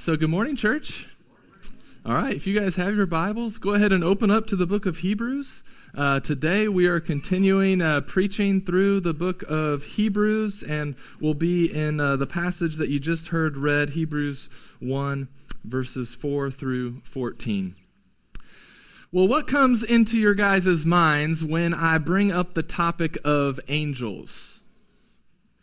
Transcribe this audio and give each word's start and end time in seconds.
So, 0.00 0.16
good 0.16 0.30
morning, 0.30 0.56
church. 0.56 1.08
All 2.06 2.14
right, 2.14 2.34
if 2.34 2.46
you 2.46 2.58
guys 2.58 2.76
have 2.76 2.96
your 2.96 3.04
Bibles, 3.04 3.58
go 3.58 3.74
ahead 3.74 3.92
and 3.92 4.02
open 4.02 4.30
up 4.30 4.46
to 4.46 4.56
the 4.56 4.64
book 4.64 4.86
of 4.86 5.00
Hebrews. 5.00 5.62
Uh, 5.94 6.20
today 6.20 6.68
we 6.68 6.86
are 6.86 7.00
continuing 7.00 7.82
uh, 7.82 8.00
preaching 8.00 8.62
through 8.62 9.00
the 9.00 9.12
book 9.12 9.44
of 9.46 9.84
Hebrews, 9.84 10.62
and 10.62 10.94
we'll 11.20 11.34
be 11.34 11.70
in 11.70 12.00
uh, 12.00 12.16
the 12.16 12.26
passage 12.26 12.76
that 12.76 12.88
you 12.88 12.98
just 12.98 13.28
heard 13.28 13.58
read, 13.58 13.90
Hebrews 13.90 14.48
1, 14.78 15.28
verses 15.64 16.14
4 16.14 16.50
through 16.50 17.00
14. 17.00 17.74
Well, 19.12 19.28
what 19.28 19.46
comes 19.46 19.82
into 19.82 20.16
your 20.16 20.34
guys' 20.34 20.86
minds 20.86 21.44
when 21.44 21.74
I 21.74 21.98
bring 21.98 22.32
up 22.32 22.54
the 22.54 22.62
topic 22.62 23.18
of 23.22 23.60
angels? 23.68 24.62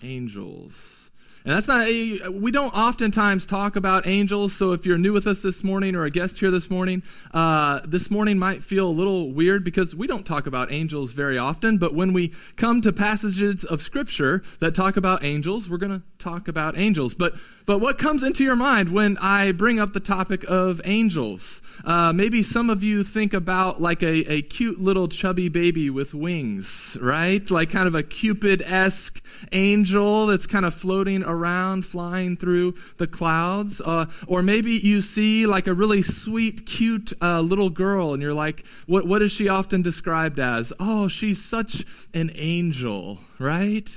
Angels. 0.04 1.07
And 1.48 1.56
that's 1.56 1.68
not, 1.70 2.34
we 2.34 2.52
don't 2.52 2.74
oftentimes 2.76 3.46
talk 3.46 3.78
about 3.78 4.06
angels. 4.06 4.52
So 4.52 4.74
if 4.74 4.86
you're 4.86 4.98
new 4.98 5.14
with 5.14 5.26
us 5.28 5.42
this 5.42 5.64
morning 5.64 5.96
or 5.96 6.04
a 6.04 6.10
guest 6.10 6.42
here 6.42 6.52
this 6.52 6.70
morning, 6.70 7.04
uh, 7.34 7.80
this 7.86 8.12
morning 8.12 8.38
might 8.38 8.62
feel 8.62 8.90
a 8.90 8.92
little 8.92 9.32
weird 9.32 9.64
because 9.64 9.96
we 9.96 10.08
don't 10.08 10.26
talk 10.26 10.46
about 10.46 10.74
angels 10.74 11.14
very 11.14 11.38
often. 11.38 11.78
But 11.78 11.94
when 11.94 12.12
we 12.12 12.34
come 12.58 12.82
to 12.82 12.92
passages 12.92 13.64
of 13.64 13.82
Scripture 13.82 14.44
that 14.60 14.76
talk 14.76 14.98
about 14.98 15.24
angels, 15.24 15.70
we're 15.70 15.78
going 15.78 15.98
to 15.98 16.04
talk 16.20 16.50
about 16.50 16.78
angels. 16.78 17.14
But 17.14 17.36
but 17.66 17.80
what 17.80 17.98
comes 17.98 18.24
into 18.24 18.46
your 18.46 18.56
mind 18.56 18.94
when 18.94 19.18
I 19.22 19.52
bring 19.52 19.78
up 19.78 19.94
the 19.94 20.00
topic 20.00 20.46
of 20.50 20.82
angels? 20.86 21.62
Uh, 21.86 22.12
maybe 22.14 22.44
some 22.44 22.70
of 22.70 22.84
you 22.84 23.04
think 23.04 23.34
about 23.34 23.82
like 23.82 24.02
a, 24.04 24.32
a 24.32 24.42
cute 24.42 24.80
little 24.80 25.08
chubby 25.08 25.50
baby 25.50 25.90
with 25.90 26.14
wings, 26.14 26.98
right? 27.02 27.50
Like 27.50 27.70
kind 27.70 27.88
of 27.88 27.96
a 27.96 28.04
Cupid 28.04 28.62
esque 28.64 29.24
angel 29.52 30.28
that's 30.28 30.48
kind 30.48 30.66
of 30.66 30.74
floating 30.74 31.24
around, 31.24 31.86
flying 31.86 32.36
through 32.36 32.74
the 32.98 33.08
clouds. 33.08 33.82
Uh, 33.82 34.06
or 34.28 34.42
maybe 34.42 34.72
you 34.72 35.02
see 35.02 35.46
like 35.46 35.68
a 35.68 35.74
really 35.74 36.02
sweet, 36.02 36.66
cute 36.66 37.14
uh, 37.22 37.42
little 37.42 37.70
girl, 37.70 38.14
and 38.14 38.22
you're 38.22 38.34
like, 38.34 38.66
what, 38.86 39.08
what 39.08 39.22
is 39.22 39.32
she 39.32 39.48
often 39.48 39.82
described 39.82 40.40
as? 40.40 40.74
Oh, 40.80 41.08
she's 41.08 41.44
such 41.44 41.86
an 42.14 42.32
angel, 42.36 43.20
right? 43.40 43.88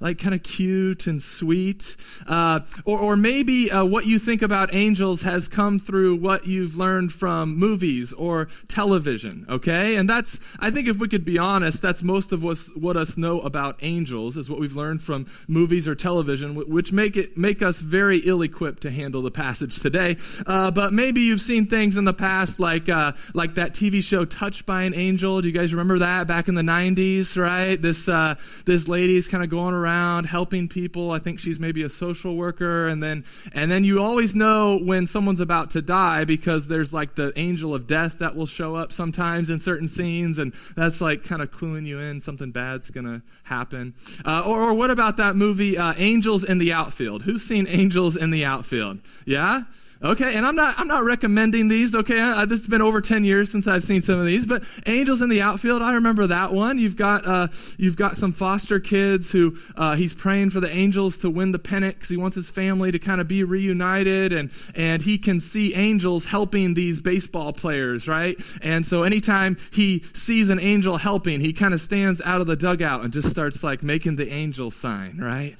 Like 0.00 0.18
kind 0.18 0.34
of 0.34 0.42
cute 0.42 1.06
and 1.06 1.20
sweet. 1.20 1.96
Uh, 2.26 2.60
or, 2.84 2.98
or 2.98 3.16
maybe 3.16 3.70
uh, 3.70 3.84
what 3.84 4.06
you 4.06 4.18
think 4.18 4.42
about 4.42 4.74
angels 4.74 5.22
has 5.22 5.48
come 5.48 5.78
through 5.78 6.16
what 6.16 6.46
you've 6.46 6.76
learned 6.76 7.12
from 7.12 7.56
movies 7.56 8.12
or 8.12 8.48
television, 8.68 9.46
okay? 9.48 9.96
And 9.96 10.08
that's, 10.08 10.38
I 10.58 10.70
think 10.70 10.88
if 10.88 10.98
we 10.98 11.08
could 11.08 11.24
be 11.24 11.38
honest, 11.38 11.82
that's 11.82 12.02
most 12.02 12.32
of 12.32 12.42
what's, 12.42 12.68
what 12.76 12.96
us 12.96 13.16
know 13.16 13.40
about 13.40 13.78
angels 13.82 14.36
is 14.36 14.48
what 14.48 14.60
we've 14.60 14.76
learned 14.76 15.02
from 15.02 15.26
movies 15.48 15.88
or 15.88 15.94
television, 15.94 16.54
which 16.54 16.92
make 16.92 17.16
it 17.16 17.36
make 17.36 17.62
us 17.62 17.80
very 17.80 18.18
ill-equipped 18.18 18.82
to 18.82 18.90
handle 18.90 19.22
the 19.22 19.30
passage 19.30 19.80
today. 19.80 20.16
Uh, 20.46 20.70
but 20.70 20.92
maybe 20.92 21.20
you've 21.22 21.40
seen 21.40 21.66
things 21.66 21.96
in 21.96 22.04
the 22.04 22.14
past 22.14 22.60
like 22.60 22.88
uh, 22.88 23.12
like 23.34 23.54
that 23.54 23.74
TV 23.74 24.02
show 24.02 24.24
Touched 24.24 24.66
by 24.66 24.82
an 24.82 24.94
Angel. 24.94 25.40
Do 25.40 25.48
you 25.48 25.54
guys 25.54 25.72
remember 25.72 25.98
that 26.00 26.26
back 26.26 26.48
in 26.48 26.54
the 26.54 26.62
'90s? 26.62 27.36
Right, 27.36 27.80
this 27.80 28.08
uh, 28.08 28.36
this 28.64 28.86
lady's 28.86 29.28
kind 29.28 29.42
of 29.42 29.50
going 29.50 29.74
around 29.74 29.87
helping 30.24 30.68
people. 30.68 31.10
I 31.10 31.18
think 31.18 31.38
she's 31.38 31.58
maybe 31.58 31.82
a 31.82 31.88
social 31.88 32.36
worker, 32.36 32.88
and 32.88 33.02
then 33.02 33.24
and 33.52 33.70
then 33.70 33.84
you 33.84 34.02
always 34.02 34.34
know 34.34 34.78
when 34.78 35.06
someone's 35.06 35.40
about 35.40 35.70
to 35.70 35.82
die 35.82 36.24
because 36.24 36.68
there's 36.68 36.92
like 36.92 37.14
the 37.14 37.32
angel 37.36 37.74
of 37.74 37.86
death 37.86 38.18
that 38.18 38.36
will 38.36 38.46
show 38.46 38.74
up 38.74 38.92
sometimes 38.92 39.50
in 39.50 39.60
certain 39.60 39.88
scenes, 39.88 40.38
and 40.38 40.52
that's 40.76 41.00
like 41.00 41.24
kind 41.24 41.42
of 41.42 41.50
cluing 41.50 41.86
you 41.86 41.98
in 41.98 42.20
something 42.20 42.50
bad's 42.50 42.90
gonna 42.90 43.22
happen. 43.44 43.94
Uh, 44.24 44.42
or, 44.46 44.62
or, 44.62 44.74
what 44.74 44.90
about 44.90 45.16
that 45.16 45.36
movie 45.36 45.76
uh, 45.76 45.94
Angels 45.96 46.44
in 46.44 46.58
the 46.58 46.72
Outfield? 46.72 47.22
Who's 47.22 47.42
seen 47.42 47.66
Angels 47.68 48.16
in 48.16 48.30
the 48.30 48.44
Outfield? 48.44 49.00
Yeah. 49.24 49.62
Okay, 50.00 50.36
and 50.36 50.46
I'm 50.46 50.54
not 50.54 50.78
I'm 50.78 50.86
not 50.86 51.02
recommending 51.02 51.66
these. 51.66 51.92
Okay, 51.92 52.20
uh, 52.20 52.46
this 52.46 52.60
has 52.60 52.68
been 52.68 52.82
over 52.82 53.00
ten 53.00 53.24
years 53.24 53.50
since 53.50 53.66
I've 53.66 53.82
seen 53.82 54.00
some 54.00 54.20
of 54.20 54.26
these, 54.26 54.46
but 54.46 54.62
Angels 54.86 55.20
in 55.20 55.28
the 55.28 55.42
Outfield, 55.42 55.82
I 55.82 55.94
remember 55.94 56.28
that 56.28 56.52
one. 56.52 56.78
You've 56.78 56.94
got 56.94 57.26
uh, 57.26 57.48
you've 57.78 57.96
got 57.96 58.16
some 58.16 58.32
foster 58.32 58.78
kids 58.78 59.32
who 59.32 59.56
uh, 59.76 59.96
he's 59.96 60.14
praying 60.14 60.50
for 60.50 60.60
the 60.60 60.72
Angels 60.72 61.18
to 61.18 61.30
win 61.30 61.50
the 61.50 61.58
pennant 61.58 61.96
because 61.96 62.08
he 62.08 62.16
wants 62.16 62.36
his 62.36 62.48
family 62.48 62.92
to 62.92 63.00
kind 63.00 63.20
of 63.20 63.26
be 63.26 63.42
reunited, 63.42 64.32
and 64.32 64.52
and 64.76 65.02
he 65.02 65.18
can 65.18 65.40
see 65.40 65.74
angels 65.74 66.26
helping 66.26 66.74
these 66.74 67.00
baseball 67.00 67.52
players, 67.52 68.06
right? 68.06 68.40
And 68.62 68.86
so 68.86 69.02
anytime 69.02 69.56
he 69.72 70.04
sees 70.14 70.48
an 70.48 70.60
angel 70.60 70.98
helping, 70.98 71.40
he 71.40 71.52
kind 71.52 71.74
of 71.74 71.80
stands 71.80 72.22
out 72.24 72.40
of 72.40 72.46
the 72.46 72.56
dugout 72.56 73.02
and 73.02 73.12
just 73.12 73.30
starts 73.30 73.64
like 73.64 73.82
making 73.82 74.14
the 74.14 74.30
angel 74.32 74.70
sign, 74.70 75.18
right? 75.18 75.56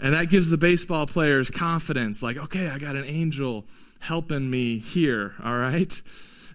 And 0.00 0.14
that 0.14 0.30
gives 0.30 0.48
the 0.48 0.56
baseball 0.56 1.06
players 1.06 1.50
confidence 1.50 2.22
like, 2.22 2.36
okay, 2.36 2.68
I 2.68 2.78
got 2.78 2.96
an 2.96 3.04
angel 3.04 3.66
helping 3.98 4.48
me 4.48 4.78
here, 4.78 5.34
all 5.44 5.56
right? 5.56 6.00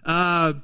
Uh, 0.04 0.54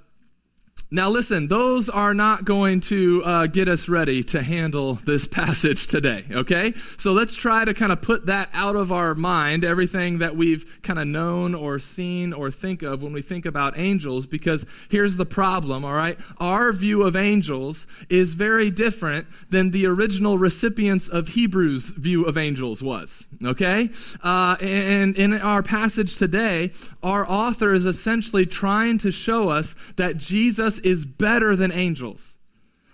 now, 0.93 1.09
listen, 1.09 1.49
those 1.49 1.89
are 1.89 2.13
not 2.13 2.45
going 2.45 2.81
to 2.81 3.25
uh, 3.25 3.47
get 3.47 3.67
us 3.67 3.89
ready 3.89 4.23
to 4.25 4.43
handle 4.43 4.97
this 4.97 5.27
passage 5.43 5.87
today, 5.87 6.27
okay? 6.31 6.75
So 6.75 7.13
let's 7.13 7.35
try 7.35 7.65
to 7.65 7.73
kind 7.73 7.93
of 7.93 8.03
put 8.03 8.27
that 8.27 8.51
out 8.53 8.77
of 8.77 8.93
our 8.93 9.15
mind, 9.15 9.65
everything 9.65 10.19
that 10.19 10.37
we've 10.37 10.83
kind 10.83 10.99
of 10.99 11.07
known 11.07 11.55
or 11.55 11.79
seen 11.79 12.35
or 12.35 12.51
think 12.51 12.83
of 12.83 13.03
when 13.03 13.15
we 13.15 13.23
think 13.23 13.47
about 13.47 13.79
angels, 13.79 14.27
because 14.27 14.67
here's 14.91 15.17
the 15.17 15.25
problem, 15.25 15.83
all 15.83 15.95
right? 15.95 16.21
Our 16.37 16.75
view 16.75 17.05
of 17.05 17.17
angels 17.17 17.87
is 18.11 18.35
very 18.35 18.71
different 18.71 19.27
than 19.49 19.71
the 19.71 19.87
original 19.87 20.37
recipients 20.37 21.09
of 21.09 21.29
Hebrews' 21.29 21.89
view 21.89 22.27
of 22.27 22.37
angels 22.37 22.83
was, 22.83 23.27
okay? 23.43 23.89
Uh, 24.23 24.59
and 24.61 25.17
in 25.17 25.33
our 25.33 25.63
passage 25.63 26.17
today, 26.17 26.71
our 27.03 27.25
author 27.27 27.73
is 27.73 27.87
essentially 27.87 28.45
trying 28.45 28.99
to 28.99 29.11
show 29.11 29.49
us 29.49 29.75
that 29.97 30.19
Jesus 30.19 30.81
is 30.84 31.04
better 31.04 31.56
than 31.56 31.72
angels. 31.72 32.38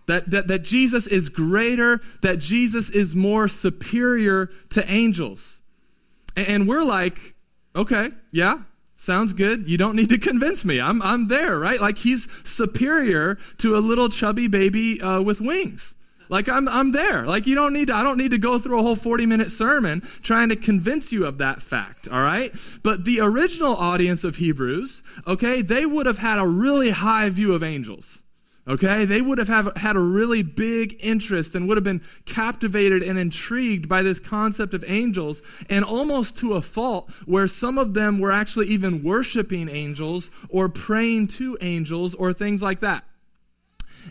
That, 0.06 0.30
that, 0.30 0.48
that 0.48 0.62
Jesus 0.62 1.06
is 1.06 1.28
greater, 1.28 2.00
that 2.22 2.38
Jesus 2.38 2.88
is 2.88 3.14
more 3.14 3.46
superior 3.46 4.46
to 4.70 4.90
angels. 4.90 5.60
And, 6.34 6.48
and 6.48 6.68
we're 6.68 6.84
like, 6.84 7.34
okay, 7.76 8.10
yeah, 8.32 8.62
sounds 8.96 9.34
good. 9.34 9.68
You 9.68 9.76
don't 9.76 9.96
need 9.96 10.08
to 10.08 10.18
convince 10.30 10.64
me. 10.64 10.80
I'm, 10.80 11.02
I'm 11.02 11.28
there, 11.28 11.58
right? 11.58 11.80
Like 11.80 11.98
he's 11.98 12.26
superior 12.42 13.36
to 13.58 13.76
a 13.76 13.80
little 13.80 14.08
chubby 14.08 14.46
baby 14.46 15.00
uh, 15.00 15.20
with 15.20 15.40
wings. 15.40 15.94
Like 16.28 16.48
I'm, 16.48 16.68
I'm 16.68 16.92
there. 16.92 17.24
Like 17.26 17.46
you 17.46 17.54
don't 17.54 17.72
need 17.72 17.88
to, 17.88 17.94
I 17.94 18.02
don't 18.02 18.18
need 18.18 18.30
to 18.32 18.38
go 18.38 18.58
through 18.58 18.78
a 18.78 18.82
whole 18.82 18.96
40 18.96 19.26
minute 19.26 19.50
sermon 19.50 20.00
trying 20.22 20.48
to 20.50 20.56
convince 20.56 21.12
you 21.12 21.24
of 21.24 21.38
that 21.38 21.62
fact. 21.62 22.08
All 22.08 22.20
right. 22.20 22.52
But 22.82 23.04
the 23.04 23.20
original 23.20 23.74
audience 23.74 24.24
of 24.24 24.36
Hebrews, 24.36 25.02
okay, 25.26 25.62
they 25.62 25.86
would 25.86 26.06
have 26.06 26.18
had 26.18 26.38
a 26.38 26.46
really 26.46 26.90
high 26.90 27.28
view 27.28 27.54
of 27.54 27.62
angels. 27.62 28.22
Okay, 28.68 29.06
they 29.06 29.22
would 29.22 29.38
have, 29.38 29.48
have 29.48 29.74
had 29.78 29.96
a 29.96 30.00
really 30.00 30.42
big 30.42 30.98
interest 31.00 31.54
and 31.54 31.66
would 31.66 31.78
have 31.78 31.84
been 31.84 32.02
captivated 32.26 33.02
and 33.02 33.18
intrigued 33.18 33.88
by 33.88 34.02
this 34.02 34.20
concept 34.20 34.74
of 34.74 34.84
angels, 34.86 35.40
and 35.70 35.82
almost 35.86 36.36
to 36.38 36.52
a 36.52 36.60
fault, 36.60 37.10
where 37.24 37.46
some 37.46 37.78
of 37.78 37.94
them 37.94 38.18
were 38.18 38.30
actually 38.30 38.66
even 38.66 39.02
worshiping 39.02 39.70
angels 39.70 40.30
or 40.50 40.68
praying 40.68 41.28
to 41.28 41.56
angels 41.62 42.14
or 42.16 42.34
things 42.34 42.60
like 42.60 42.80
that. 42.80 43.04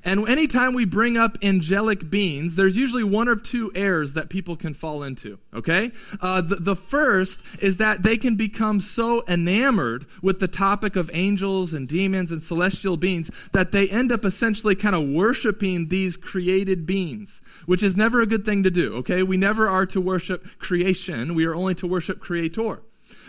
And 0.04 0.28
anytime 0.28 0.74
we 0.74 0.86
bring 0.86 1.18
up 1.18 1.38
angelic 1.44 2.10
beings, 2.10 2.56
there's 2.56 2.78
usually 2.78 3.04
one 3.04 3.28
or 3.28 3.36
two 3.36 3.72
errors 3.76 4.14
that 4.14 4.30
people 4.30 4.56
can 4.56 4.74
fall 4.74 5.04
into, 5.04 5.40
okay? 5.54 5.92
Uh, 6.22 6.42
the, 6.42 6.56
the 6.56 6.76
first 6.76 7.42
is 7.62 7.78
that 7.78 8.04
they 8.04 8.18
can 8.18 8.36
become 8.36 8.80
so 8.80 9.24
enamored 9.28 10.06
with 10.22 10.40
the 10.40 10.48
topic 10.48 10.96
of 10.96 11.10
angels 11.14 11.74
and 11.74 11.88
demons 11.88 12.32
and 12.32 12.42
celestial 12.42 12.98
beings 12.98 13.32
that 13.54 13.72
they 13.72 13.90
end 13.90 14.12
up 14.12 14.26
essentially 14.26 14.76
kind 14.76 14.96
of 14.96 15.08
worshiping 15.08 15.88
these 15.90 16.18
created 16.18 16.86
beings, 16.86 17.42
which 17.66 17.84
is 17.84 17.98
never 17.98 18.22
a 18.22 18.28
good 18.28 18.46
thing 18.46 18.64
to 18.64 18.72
do, 18.72 18.96
okay? 18.96 19.24
We 19.24 19.38
never 19.38 19.68
are 19.68 19.86
to 19.88 20.02
worship 20.02 20.60
creation, 20.60 21.36
we 21.36 21.46
are 21.46 21.56
only 21.56 21.76
to 21.76 21.88
worship 21.88 22.20
creator. 22.20 22.82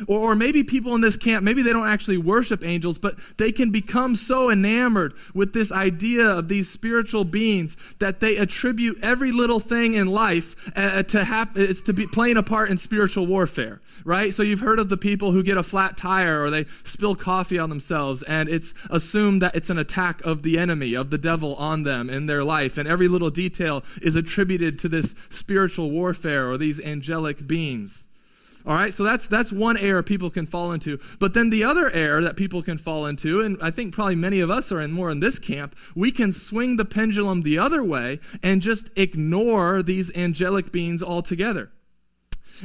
Or, 0.07 0.33
or 0.33 0.35
maybe 0.35 0.63
people 0.63 0.95
in 0.95 1.01
this 1.01 1.17
camp, 1.17 1.45
maybe 1.45 1.63
they 1.63 1.73
don't 1.73 1.89
actually 1.89 2.19
worship 2.19 2.65
angels, 2.65 2.99
but 2.99 3.15
they 3.37 3.53
can 3.53 3.71
become 3.71 4.17
so 4.17 4.51
enamored 4.51 5.15
with 5.35 5.53
this 5.53 5.73
idea 5.73 6.27
of 6.27 6.49
these 6.49 6.71
spiritual 6.71 7.25
beings 7.25 7.77
that 7.99 8.21
they 8.21 8.37
attribute 8.37 8.99
every 9.03 9.33
little 9.33 9.61
thing 9.61 9.95
in 9.95 10.07
life 10.07 10.71
uh, 10.77 11.03
to 11.05 11.25
happen, 11.25 11.63
it's 11.63 11.83
to 11.83 11.93
be 11.93 12.07
playing 12.07 12.37
a 12.37 12.43
part 12.43 12.71
in 12.71 12.79
spiritual 12.79 13.27
warfare, 13.27 13.81
right? 14.05 14.33
So 14.33 14.43
you've 14.43 14.61
heard 14.61 14.79
of 14.79 14.89
the 14.89 14.97
people 14.97 15.33
who 15.33 15.43
get 15.43 15.57
a 15.57 15.63
flat 15.63 15.97
tire 15.97 16.43
or 16.43 16.51
they 16.51 16.65
spill 16.85 17.15
coffee 17.15 17.59
on 17.59 17.69
themselves 17.69 18.23
and 18.25 18.49
it's 18.49 18.75
assumed 18.91 19.43
that 19.43 19.55
it's 19.55 19.71
an 19.71 19.79
attack 19.79 20.25
of 20.25 20.43
the 20.43 20.59
enemy, 20.59 20.95
of 20.95 21.11
the 21.11 21.19
devil 21.19 21.55
on 21.57 21.83
them 21.83 22.11
in 22.11 22.27
their 22.27 22.45
life. 22.45 22.79
And 22.79 22.89
every 22.89 23.09
little 23.09 23.31
detail 23.31 23.85
is 24.03 24.17
attributed 24.17 24.79
to 24.81 24.89
this 24.89 25.15
spiritual 25.31 25.91
warfare 25.91 26.51
or 26.51 26.59
these 26.59 26.81
angelic 26.81 27.47
beings. 27.47 28.05
All 28.69 28.75
right, 28.75 28.93
so 28.93 29.03
that's 29.03 29.27
that's 29.27 29.51
one 29.51 29.79
error 29.79 30.03
people 30.03 30.29
can 30.29 30.45
fall 30.45 30.73
into. 30.73 30.99
But 31.19 31.33
then 31.33 31.49
the 31.49 31.65
other 31.65 31.91
error 31.91 32.21
that 32.21 32.37
people 32.37 32.63
can 32.63 32.77
fall 32.77 33.07
into, 33.07 33.41
and 33.41 33.57
I 33.63 33.71
think 33.71 33.95
probably 33.95 34.15
many 34.15 34.41
of 34.41 34.51
us 34.51 34.71
are 34.71 34.79
in 34.79 34.93
more 34.93 35.11
in 35.11 35.21
this 35.21 35.39
camp, 35.39 35.75
we 35.95 36.13
can 36.13 36.33
swing 36.33 36.77
the 36.77 36.85
pendulum 36.85 37.45
the 37.45 37.59
other 37.59 37.83
way 37.83 38.21
and 38.43 38.61
just 38.61 38.91
ignore 38.95 39.83
these 39.83 40.15
angelic 40.15 40.71
beings 40.71 41.03
altogether. 41.03 41.71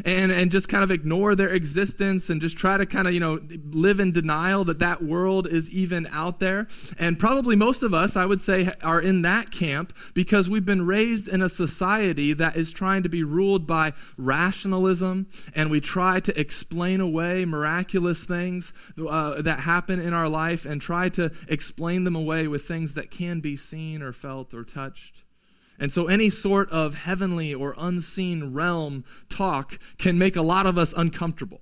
And, 0.06 0.31
and 0.31 0.51
just 0.51 0.69
kind 0.69 0.84
of 0.84 0.92
ignore 0.92 1.36
their 1.36 1.50
existence 1.50 2.30
and 2.30 2.42
just 2.42 2.57
try 2.57 2.78
to 2.78 2.86
kind 2.86 3.07
of, 3.07 3.13
you 3.13 3.19
know, 3.19 3.40
live 3.72 4.00
in 4.00 4.12
denial 4.12 4.63
that 4.66 4.80
that 4.80 5.04
world 5.04 5.48
is 5.48 5.69
even 5.72 6.07
out 6.12 6.40
there. 6.40 6.68
And 7.00 7.18
probably 7.18 7.56
most 7.56 7.84
of 7.84 7.94
us, 7.94 8.16
I 8.16 8.25
would 8.25 8.42
say, 8.42 8.72
are 8.84 9.01
in 9.01 9.22
that 9.24 9.51
camp 9.51 9.94
because 10.13 10.50
we've 10.50 10.66
been 10.66 10.86
raised 10.86 11.28
in 11.28 11.42
a 11.42 11.50
society 11.50 12.34
that 12.34 12.56
is 12.56 12.72
trying 12.72 13.04
to 13.04 13.10
be 13.10 13.24
ruled 13.24 13.68
by 13.68 13.94
rationalism 14.18 15.28
and 15.56 15.69
we 15.69 15.80
try 15.80 16.19
to 16.19 16.39
explain 16.39 17.00
away 17.00 17.46
miraculous 17.46 18.24
things 18.24 18.74
uh, 19.07 19.42
that 19.42 19.62
happen 19.62 20.00
in 20.00 20.13
our 20.13 20.30
life 20.30 20.66
and 20.66 20.81
try 20.81 21.10
to 21.10 21.31
explain 21.48 22.04
them 22.04 22.16
away 22.16 22.48
with 22.48 22.63
things 22.63 22.94
that 22.94 23.12
can 23.12 23.39
be 23.39 23.56
seen 23.56 24.01
or 24.01 24.12
felt 24.12 24.54
or 24.54 24.63
touched. 24.63 25.23
And 25.80 25.92
so, 25.92 26.08
any 26.08 26.30
sort 26.30 26.70
of 26.70 26.96
heavenly 26.96 27.54
or 27.54 27.75
unseen 27.78 28.54
realm 28.54 29.04
talk 29.30 29.80
can 29.98 30.18
make 30.18 30.36
a 30.36 30.42
lot 30.42 30.66
of 30.66 30.78
us 30.78 30.94
uncomfortable. 30.96 31.62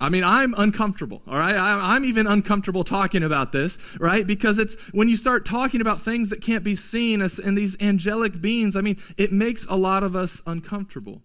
I 0.00 0.10
mean, 0.10 0.22
I'm 0.22 0.54
uncomfortable, 0.56 1.22
all 1.26 1.36
right? 1.36 1.56
I'm 1.56 2.04
even 2.04 2.28
uncomfortable 2.28 2.84
talking 2.84 3.24
about 3.24 3.50
this, 3.50 3.96
right? 3.98 4.24
Because 4.24 4.58
it's 4.58 4.76
when 4.92 5.08
you 5.08 5.16
start 5.16 5.44
talking 5.44 5.80
about 5.80 6.00
things 6.00 6.28
that 6.28 6.40
can't 6.40 6.62
be 6.62 6.76
seen 6.76 7.20
and 7.20 7.58
these 7.58 7.76
angelic 7.80 8.40
beings, 8.40 8.76
I 8.76 8.80
mean, 8.80 8.98
it 9.16 9.32
makes 9.32 9.66
a 9.66 9.74
lot 9.74 10.04
of 10.04 10.14
us 10.14 10.40
uncomfortable. 10.46 11.22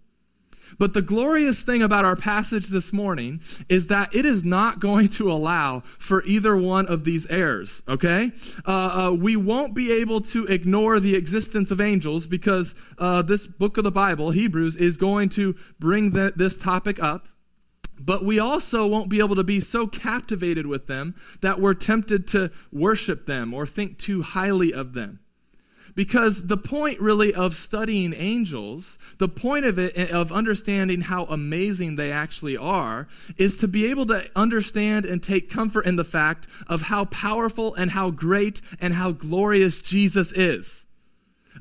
But 0.78 0.94
the 0.94 1.02
glorious 1.02 1.62
thing 1.62 1.82
about 1.82 2.06
our 2.06 2.16
passage 2.16 2.68
this 2.68 2.92
morning 2.92 3.42
is 3.70 3.88
that 3.88 4.14
it 4.16 4.26
is 4.26 4.44
not 4.44 4.80
going 4.80 5.08
to 5.10 5.32
allow 5.32 5.82
for 5.82 6.24
either 6.24 6.56
one 6.56 6.86
of 6.88 7.04
these 7.04 7.26
errors, 7.28 7.84
okay? 7.88 8.32
Uh, 8.66 9.10
uh, 9.10 9.16
we 9.16 9.36
won't 9.36 9.74
be 9.74 9.92
able 9.92 10.22
to 10.22 10.46
ignore 10.46 11.00
the 11.00 11.16
existence 11.16 11.72
of 11.72 11.82
angels 11.82 12.28
because 12.28 12.76
uh, 12.98 13.22
this 13.22 13.48
book 13.48 13.78
of 13.78 13.84
the 13.84 13.92
Bible, 13.92 14.32
Hebrews, 14.32 14.76
is 14.76 14.98
going 14.98 15.30
to 15.30 15.56
bring 15.80 16.12
the, 16.12 16.34
this 16.36 16.58
topic 16.58 17.02
up. 17.02 17.28
But 18.00 18.26
we 18.26 18.40
also 18.40 18.86
won't 18.88 19.10
be 19.10 19.20
able 19.20 19.36
to 19.36 19.44
be 19.44 19.60
so 19.60 19.88
captivated 19.88 20.66
with 20.66 20.88
them 20.88 21.16
that 21.42 21.62
we're 21.62 21.76
tempted 21.76 22.28
to 22.30 22.52
worship 22.72 23.28
them 23.28 23.54
or 23.54 23.66
think 23.66 23.98
too 23.98 24.24
highly 24.24 24.74
of 24.74 24.94
them. 24.94 25.20
Because 25.96 26.48
the 26.48 26.58
point 26.58 27.00
really 27.00 27.34
of 27.34 27.56
studying 27.56 28.14
angels, 28.14 28.98
the 29.20 29.28
point 29.28 29.66
of 29.66 29.78
it, 29.78 30.12
of 30.12 30.32
understanding 30.32 31.02
how 31.02 31.26
amazing 31.26 31.96
they 31.96 32.12
actually 32.12 32.58
are, 32.58 33.08
is 33.38 33.56
to 33.58 33.68
be 33.68 33.86
able 33.86 34.08
to 34.08 34.24
understand 34.36 35.06
and 35.06 35.22
take 35.22 35.50
comfort 35.50 35.86
in 35.86 35.96
the 35.96 36.04
fact 36.04 36.48
of 36.68 36.84
how 36.84 37.06
powerful 37.06 37.76
and 37.76 37.92
how 37.92 38.10
great 38.10 38.62
and 38.80 38.94
how 38.94 39.12
glorious 39.12 39.80
Jesus 39.80 40.32
is. 40.32 40.86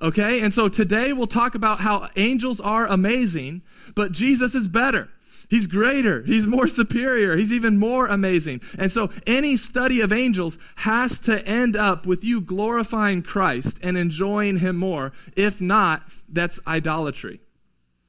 Okay? 0.01 0.41
And 0.41 0.53
so 0.53 0.69
today 0.69 1.13
we'll 1.13 1.27
talk 1.27 1.55
about 1.55 1.81
how 1.81 2.09
angels 2.17 2.61
are 2.61 2.87
amazing, 2.87 3.63
but 3.95 4.13
Jesus 4.13 4.55
is 4.55 4.67
better. 4.69 5.09
He's 5.53 5.67
greater. 5.67 6.23
He's 6.23 6.47
more 6.47 6.67
superior. 6.67 7.37
He's 7.37 7.53
even 7.53 7.79
more 7.79 8.07
amazing. 8.07 8.63
And 8.79 8.91
so 8.91 9.11
any 9.27 9.57
study 9.57 10.01
of 10.01 10.11
angels 10.11 10.57
has 10.77 11.21
to 11.21 11.47
end 11.47 11.77
up 11.77 12.07
with 12.07 12.25
you 12.25 12.41
glorifying 12.41 13.23
Christ 13.23 13.79
and 13.83 13.99
enjoying 13.99 14.61
him 14.61 14.77
more. 14.77 15.13
If 15.37 15.61
not, 15.61 16.05
that's 16.27 16.59
idolatry. 16.67 17.43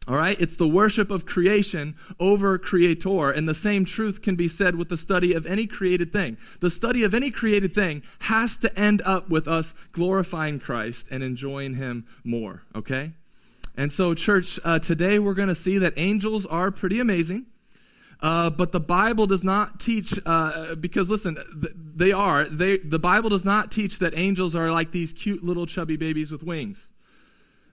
All 0.08 0.16
right? 0.16 0.40
It's 0.40 0.56
the 0.56 0.70
worship 0.70 1.12
of 1.12 1.26
creation 1.26 1.98
over 2.18 2.58
creator. 2.58 3.30
And 3.32 3.46
the 3.46 3.54
same 3.54 3.84
truth 3.84 4.22
can 4.22 4.38
be 4.38 4.48
said 4.48 4.78
with 4.78 4.88
the 4.88 4.96
study 4.96 5.34
of 5.34 5.46
any 5.46 5.68
created 5.68 6.14
thing. 6.14 6.38
The 6.62 6.70
study 6.70 7.04
of 7.04 7.14
any 7.14 7.30
created 7.30 7.76
thing 7.76 8.04
has 8.20 8.56
to 8.60 8.80
end 8.80 9.02
up 9.04 9.30
with 9.30 9.50
us 9.50 9.74
glorifying 9.92 10.62
Christ 10.62 11.08
and 11.12 11.22
enjoying 11.22 11.76
him 11.76 12.06
more. 12.24 12.64
Okay? 12.74 13.12
And 13.76 13.92
so, 13.92 14.14
church, 14.14 14.60
uh, 14.64 14.80
today 14.80 15.20
we're 15.20 15.34
going 15.34 15.50
to 15.50 15.56
see 15.56 15.78
that 15.80 15.94
angels 15.98 16.46
are 16.46 16.72
pretty 16.72 17.00
amazing. 17.00 17.48
Uh, 18.22 18.50
but 18.50 18.72
the 18.72 18.80
Bible 18.80 19.28
does 19.28 19.44
not 19.44 19.82
teach, 19.82 20.14
uh, 20.26 20.76
because 20.76 21.10
listen, 21.10 21.38
they 21.76 22.14
are. 22.14 22.46
They, 22.46 22.78
the 22.78 23.00
Bible 23.00 23.30
does 23.30 23.44
not 23.44 23.70
teach 23.70 24.00
that 24.00 24.14
angels 24.16 24.56
are 24.56 24.72
like 24.72 24.92
these 24.92 25.12
cute 25.12 25.44
little 25.44 25.66
chubby 25.66 25.98
babies 25.98 26.32
with 26.32 26.42
wings. 26.42 26.90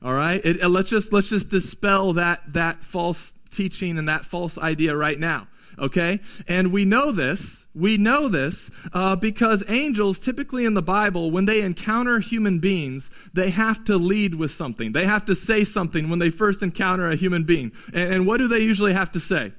All 0.02 0.14
right, 0.14 0.41
it, 0.44 0.67
let's 0.67 0.88
just 0.88 1.12
let's 1.12 1.29
just 1.29 1.50
dispel 1.50 2.14
that 2.14 2.41
that 2.55 2.82
false 2.82 3.35
teaching 3.50 3.99
and 3.99 4.08
that 4.08 4.25
false 4.25 4.56
idea 4.56 4.97
right 4.97 5.19
now. 5.19 5.47
Okay, 5.78 6.20
and 6.49 6.72
we 6.72 6.84
know 6.84 7.12
this 7.12 7.61
we 7.75 7.96
know 7.99 8.28
this 8.28 8.70
uh, 8.93 9.14
because 9.17 9.64
angels, 9.69 10.19
typically 10.19 10.64
in 10.64 10.75
the 10.75 10.82
Bible, 10.82 11.31
when 11.31 11.46
they 11.46 11.62
encounter 11.62 12.19
human 12.19 12.58
beings, 12.58 13.11
they 13.32 13.50
have 13.50 13.84
to 13.84 13.96
lead 13.96 14.34
with 14.34 14.50
something. 14.50 14.93
They 14.93 15.05
have 15.05 15.25
to 15.26 15.37
say 15.37 15.64
something 15.64 16.11
when 16.11 16.19
they 16.19 16.31
first 16.31 16.62
encounter 16.62 17.08
a 17.08 17.17
human 17.17 17.44
being. 17.44 17.72
And, 17.94 18.12
and 18.12 18.26
what 18.26 18.38
do 18.38 18.49
they 18.49 18.58
usually 18.58 18.93
have 18.93 19.12
to 19.12 19.20
say? 19.20 19.52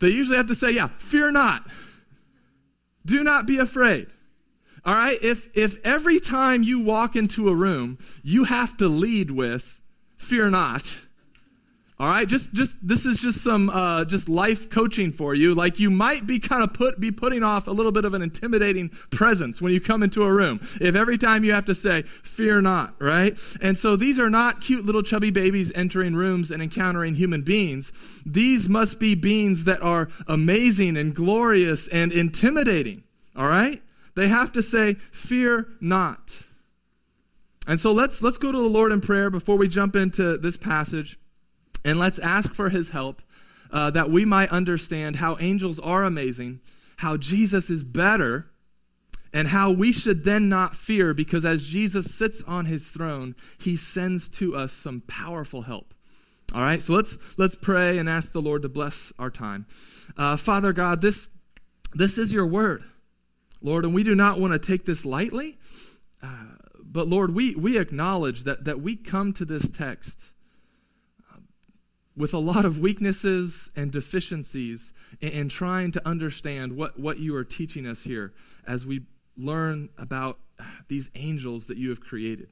They 0.00 0.08
usually 0.08 0.38
have 0.38 0.48
to 0.48 0.54
say, 0.54 0.72
yeah, 0.72 0.88
fear 0.96 1.30
not. 1.30 1.66
Do 3.04 3.22
not 3.22 3.46
be 3.46 3.58
afraid. 3.58 4.06
All 4.84 4.94
right? 4.94 5.18
If, 5.22 5.54
if 5.56 5.84
every 5.84 6.20
time 6.20 6.62
you 6.62 6.80
walk 6.80 7.16
into 7.16 7.48
a 7.48 7.54
room, 7.54 7.98
you 8.22 8.44
have 8.44 8.76
to 8.78 8.88
lead 8.88 9.30
with, 9.30 9.80
fear 10.16 10.48
not 10.48 11.03
all 11.96 12.08
right, 12.08 12.26
just 12.26 12.52
just 12.52 12.74
this 12.82 13.06
is 13.06 13.18
just 13.20 13.40
some 13.40 13.70
uh, 13.70 14.04
just 14.04 14.28
life 14.28 14.68
coaching 14.68 15.12
for 15.12 15.32
you. 15.32 15.54
Like 15.54 15.78
you 15.78 15.90
might 15.90 16.26
be 16.26 16.40
kind 16.40 16.64
of 16.64 16.74
put 16.74 16.98
be 16.98 17.12
putting 17.12 17.44
off 17.44 17.68
a 17.68 17.70
little 17.70 17.92
bit 17.92 18.04
of 18.04 18.14
an 18.14 18.22
intimidating 18.22 18.88
presence 18.88 19.62
when 19.62 19.72
you 19.72 19.80
come 19.80 20.02
into 20.02 20.24
a 20.24 20.32
room. 20.32 20.58
If 20.80 20.96
every 20.96 21.16
time 21.16 21.44
you 21.44 21.52
have 21.52 21.66
to 21.66 21.74
say 21.74 22.02
"Fear 22.02 22.62
not," 22.62 23.00
right? 23.00 23.38
And 23.62 23.78
so 23.78 23.94
these 23.94 24.18
are 24.18 24.28
not 24.28 24.60
cute 24.60 24.84
little 24.84 25.04
chubby 25.04 25.30
babies 25.30 25.70
entering 25.76 26.16
rooms 26.16 26.50
and 26.50 26.60
encountering 26.60 27.14
human 27.14 27.42
beings. 27.42 27.92
These 28.26 28.68
must 28.68 28.98
be 28.98 29.14
beings 29.14 29.62
that 29.64 29.80
are 29.80 30.08
amazing 30.26 30.96
and 30.96 31.14
glorious 31.14 31.86
and 31.86 32.10
intimidating. 32.10 33.04
All 33.36 33.46
right, 33.46 33.80
they 34.16 34.26
have 34.26 34.52
to 34.54 34.64
say 34.64 34.94
"Fear 35.12 35.68
not." 35.80 36.42
And 37.68 37.78
so 37.78 37.92
let's 37.92 38.20
let's 38.20 38.38
go 38.38 38.50
to 38.50 38.58
the 38.58 38.64
Lord 38.64 38.90
in 38.90 39.00
prayer 39.00 39.30
before 39.30 39.56
we 39.56 39.68
jump 39.68 39.94
into 39.94 40.36
this 40.36 40.56
passage. 40.56 41.20
And 41.84 41.98
let's 41.98 42.18
ask 42.18 42.54
for 42.54 42.70
his 42.70 42.90
help 42.90 43.22
uh, 43.70 43.90
that 43.90 44.10
we 44.10 44.24
might 44.24 44.50
understand 44.50 45.16
how 45.16 45.36
angels 45.40 45.78
are 45.80 46.04
amazing, 46.04 46.60
how 46.98 47.16
Jesus 47.16 47.68
is 47.68 47.84
better, 47.84 48.50
and 49.32 49.48
how 49.48 49.72
we 49.72 49.90
should 49.90 50.24
then 50.24 50.48
not 50.48 50.76
fear 50.76 51.12
because 51.12 51.44
as 51.44 51.66
Jesus 51.66 52.14
sits 52.14 52.42
on 52.44 52.66
his 52.66 52.88
throne, 52.88 53.34
he 53.58 53.76
sends 53.76 54.28
to 54.28 54.56
us 54.56 54.72
some 54.72 55.02
powerful 55.08 55.62
help. 55.62 55.92
All 56.54 56.62
right, 56.62 56.80
so 56.80 56.92
let's 56.92 57.18
let's 57.36 57.56
pray 57.56 57.98
and 57.98 58.08
ask 58.08 58.32
the 58.32 58.40
Lord 58.40 58.62
to 58.62 58.68
bless 58.68 59.12
our 59.18 59.30
time. 59.30 59.66
Uh, 60.16 60.36
Father 60.36 60.72
God, 60.72 61.00
this 61.00 61.28
this 61.94 62.16
is 62.16 62.32
your 62.32 62.46
word, 62.46 62.84
Lord, 63.60 63.84
and 63.84 63.92
we 63.92 64.04
do 64.04 64.14
not 64.14 64.38
want 64.38 64.52
to 64.52 64.58
take 64.58 64.84
this 64.84 65.04
lightly. 65.04 65.58
Uh, 66.22 66.54
but 66.80 67.08
Lord, 67.08 67.34
we 67.34 67.56
we 67.56 67.76
acknowledge 67.76 68.44
that 68.44 68.64
that 68.64 68.80
we 68.80 68.94
come 68.94 69.32
to 69.32 69.44
this 69.44 69.68
text 69.68 70.20
with 72.16 72.32
a 72.32 72.38
lot 72.38 72.64
of 72.64 72.78
weaknesses 72.78 73.70
and 73.74 73.90
deficiencies 73.90 74.92
in, 75.20 75.28
in, 75.30 75.48
trying 75.48 75.90
to 75.92 76.08
understand 76.08 76.76
what, 76.76 76.98
what 76.98 77.18
you 77.18 77.34
are 77.34 77.44
teaching 77.44 77.86
us 77.86 78.04
here 78.04 78.32
as 78.66 78.86
we 78.86 79.02
learn 79.36 79.88
about 79.98 80.38
these 80.88 81.10
angels 81.14 81.66
that 81.66 81.76
you 81.76 81.88
have 81.88 82.00
created. 82.00 82.48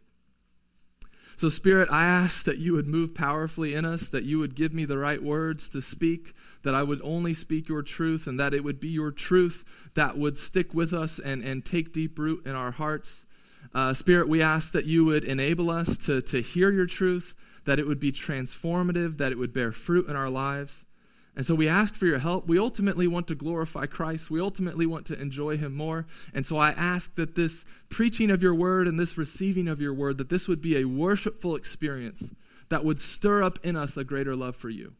So, 1.37 1.49
Spirit, 1.49 1.89
I 1.91 2.05
ask 2.05 2.45
that 2.45 2.59
you 2.59 2.75
would 2.75 2.87
move 2.87 3.15
powerfully 3.15 3.75
in 3.75 3.85
us, 3.85 4.09
that 4.11 4.25
you 4.25 4.39
would 4.39 4.55
give 4.55 4.73
me 4.73 4.85
the 4.85 4.99
right 4.99 5.23
words 5.23 5.69
to 5.71 5.81
speak, 5.81 6.35
that 6.63 6.75
I 6.75 6.83
would 6.83 7.01
only 7.03 7.35
speak 7.35 7.69
your 7.69 7.83
truth, 7.83 8.27
and 8.27 8.39
that 8.39 8.55
it 8.55 8.63
would 8.63 8.79
be 8.79 8.89
your 8.89 9.11
truth 9.11 9.65
that 9.95 10.19
would 10.19 10.37
stick 10.39 10.75
with 10.75 10.93
us 10.93 11.19
and, 11.19 11.43
and 11.43 11.65
take 11.65 11.93
deep 11.93 12.19
root 12.19 12.47
in 12.47 12.55
our 12.55 12.71
hearts. 12.71 13.27
Uh, 13.75 13.95
Spirit, 13.95 14.29
we 14.29 14.43
ask 14.43 14.73
that 14.73 14.85
you 14.85 15.05
would 15.05 15.25
enable 15.25 15.71
us 15.71 15.97
to, 15.99 16.21
to 16.23 16.43
hear 16.43 16.71
your 16.71 16.87
truth, 16.87 17.35
that 17.65 17.79
it 17.79 17.87
would 17.87 18.01
be 18.01 18.13
transformative, 18.13 19.19
that 19.19 19.33
it 19.33 19.39
would 19.39 19.53
bear 19.53 19.73
fruit 19.73 20.09
in 20.09 20.17
our 20.17 20.31
lives. 20.31 20.87
And 21.35 21.47
so 21.47 21.55
we 21.55 21.67
ask 21.67 21.95
for 21.95 22.05
your 22.05 22.19
help. 22.19 22.47
We 22.47 22.59
ultimately 22.59 23.07
want 23.07 23.27
to 23.29 23.35
glorify 23.35 23.87
Christ. 23.87 24.31
We 24.31 24.41
ultimately 24.41 24.85
want 24.85 25.07
to 25.07 25.19
enjoy 25.19 25.57
him 25.57 25.75
more. 25.75 26.07
And 26.35 26.45
so 26.45 26.59
I 26.59 26.71
ask 26.71 27.15
that 27.15 27.35
this 27.37 27.65
preaching 27.89 28.31
of 28.31 28.43
your 28.43 28.55
word 28.55 28.87
and 28.87 29.01
this 29.01 29.17
receiving 29.17 29.67
of 29.67 29.81
your 29.81 29.95
word, 29.95 30.19
that 30.19 30.29
this 30.29 30.47
would 30.47 30.61
be 30.61 30.77
a 30.77 30.85
worshipful 30.85 31.57
experience 31.57 32.31
that 32.69 32.85
would 32.85 33.01
stir 33.01 33.43
up 33.43 33.59
in 33.63 33.77
us 33.77 33.97
a 33.97 34.05
greater 34.05 34.37
love 34.37 34.57
for 34.57 34.69
you. 34.69 34.93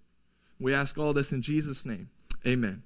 We 0.59 0.73
ask 0.73 0.97
all 0.97 1.13
this 1.13 1.33
in 1.33 1.43
Jesus' 1.43 1.85
name. 1.85 2.09
Amen. 2.47 2.83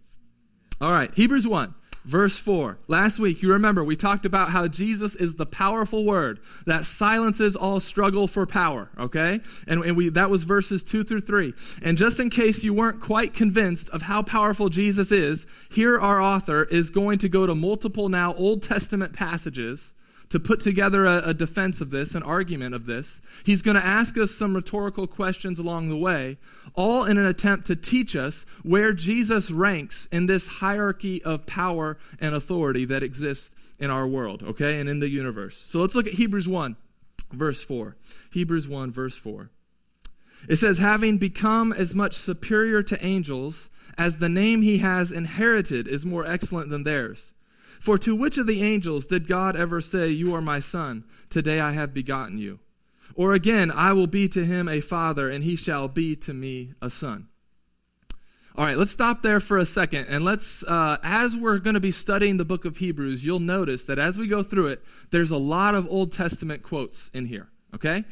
All 0.80 0.92
right, 0.92 1.14
Hebrews 1.14 1.46
1. 1.46 1.74
Verse 2.06 2.38
4. 2.38 2.78
Last 2.86 3.18
week, 3.18 3.42
you 3.42 3.50
remember, 3.50 3.82
we 3.82 3.96
talked 3.96 4.24
about 4.24 4.50
how 4.50 4.68
Jesus 4.68 5.16
is 5.16 5.34
the 5.34 5.44
powerful 5.44 6.04
word 6.04 6.38
that 6.64 6.84
silences 6.84 7.56
all 7.56 7.80
struggle 7.80 8.28
for 8.28 8.46
power, 8.46 8.88
okay? 8.96 9.40
And, 9.66 9.84
and 9.84 9.96
we, 9.96 10.10
that 10.10 10.30
was 10.30 10.44
verses 10.44 10.84
2 10.84 11.02
through 11.02 11.22
3. 11.22 11.52
And 11.82 11.98
just 11.98 12.20
in 12.20 12.30
case 12.30 12.62
you 12.62 12.72
weren't 12.72 13.00
quite 13.00 13.34
convinced 13.34 13.90
of 13.90 14.02
how 14.02 14.22
powerful 14.22 14.68
Jesus 14.68 15.10
is, 15.10 15.48
here 15.68 15.98
our 15.98 16.22
author 16.22 16.62
is 16.62 16.90
going 16.90 17.18
to 17.18 17.28
go 17.28 17.44
to 17.44 17.56
multiple 17.56 18.08
now 18.08 18.34
Old 18.34 18.62
Testament 18.62 19.12
passages 19.12 19.92
to 20.30 20.40
put 20.40 20.60
together 20.60 21.06
a, 21.06 21.28
a 21.28 21.34
defense 21.34 21.80
of 21.80 21.90
this, 21.90 22.14
an 22.14 22.22
argument 22.22 22.74
of 22.74 22.86
this. 22.86 23.20
He's 23.44 23.62
going 23.62 23.76
to 23.76 23.86
ask 23.86 24.18
us 24.18 24.32
some 24.32 24.54
rhetorical 24.54 25.06
questions 25.06 25.58
along 25.58 25.88
the 25.88 25.96
way, 25.96 26.38
all 26.74 27.04
in 27.04 27.18
an 27.18 27.26
attempt 27.26 27.66
to 27.68 27.76
teach 27.76 28.16
us 28.16 28.44
where 28.62 28.92
Jesus 28.92 29.50
ranks 29.50 30.08
in 30.10 30.26
this 30.26 30.46
hierarchy 30.46 31.22
of 31.22 31.46
power 31.46 31.98
and 32.20 32.34
authority 32.34 32.84
that 32.86 33.02
exists 33.02 33.54
in 33.78 33.90
our 33.90 34.06
world, 34.06 34.42
okay, 34.42 34.80
and 34.80 34.88
in 34.88 35.00
the 35.00 35.08
universe. 35.08 35.56
So 35.66 35.80
let's 35.80 35.94
look 35.94 36.06
at 36.06 36.14
Hebrews 36.14 36.48
1, 36.48 36.76
verse 37.32 37.62
4. 37.62 37.96
Hebrews 38.32 38.68
1, 38.68 38.90
verse 38.90 39.16
4. 39.16 39.50
It 40.48 40.56
says, 40.56 40.78
having 40.78 41.18
become 41.18 41.72
as 41.72 41.94
much 41.94 42.14
superior 42.14 42.82
to 42.84 43.04
angels 43.04 43.70
as 43.98 44.18
the 44.18 44.28
name 44.28 44.62
he 44.62 44.78
has 44.78 45.10
inherited 45.10 45.88
is 45.88 46.06
more 46.06 46.26
excellent 46.26 46.70
than 46.70 46.84
theirs. 46.84 47.32
For 47.80 47.98
to 47.98 48.14
which 48.14 48.38
of 48.38 48.46
the 48.46 48.62
angels 48.62 49.06
did 49.06 49.28
God 49.28 49.56
ever 49.56 49.80
say, 49.80 50.08
You 50.08 50.34
are 50.34 50.40
my 50.40 50.60
son, 50.60 51.04
today 51.28 51.60
I 51.60 51.72
have 51.72 51.94
begotten 51.94 52.38
you? 52.38 52.60
Or 53.14 53.32
again, 53.32 53.70
I 53.70 53.92
will 53.92 54.06
be 54.06 54.28
to 54.28 54.44
him 54.44 54.68
a 54.68 54.80
father, 54.80 55.30
and 55.30 55.42
he 55.42 55.56
shall 55.56 55.88
be 55.88 56.16
to 56.16 56.34
me 56.34 56.74
a 56.82 56.90
son. 56.90 57.28
All 58.56 58.64
right, 58.64 58.76
let's 58.78 58.90
stop 58.90 59.22
there 59.22 59.40
for 59.40 59.58
a 59.58 59.66
second. 59.66 60.06
And 60.08 60.24
let's, 60.24 60.62
uh, 60.64 60.96
as 61.02 61.36
we're 61.36 61.58
going 61.58 61.74
to 61.74 61.80
be 61.80 61.90
studying 61.90 62.38
the 62.38 62.44
book 62.44 62.64
of 62.64 62.78
Hebrews, 62.78 63.24
you'll 63.24 63.38
notice 63.38 63.84
that 63.84 63.98
as 63.98 64.16
we 64.16 64.28
go 64.28 64.42
through 64.42 64.68
it, 64.68 64.82
there's 65.10 65.30
a 65.30 65.36
lot 65.36 65.74
of 65.74 65.86
Old 65.90 66.12
Testament 66.12 66.62
quotes 66.62 67.10
in 67.12 67.26
here, 67.26 67.48
okay? 67.74 68.04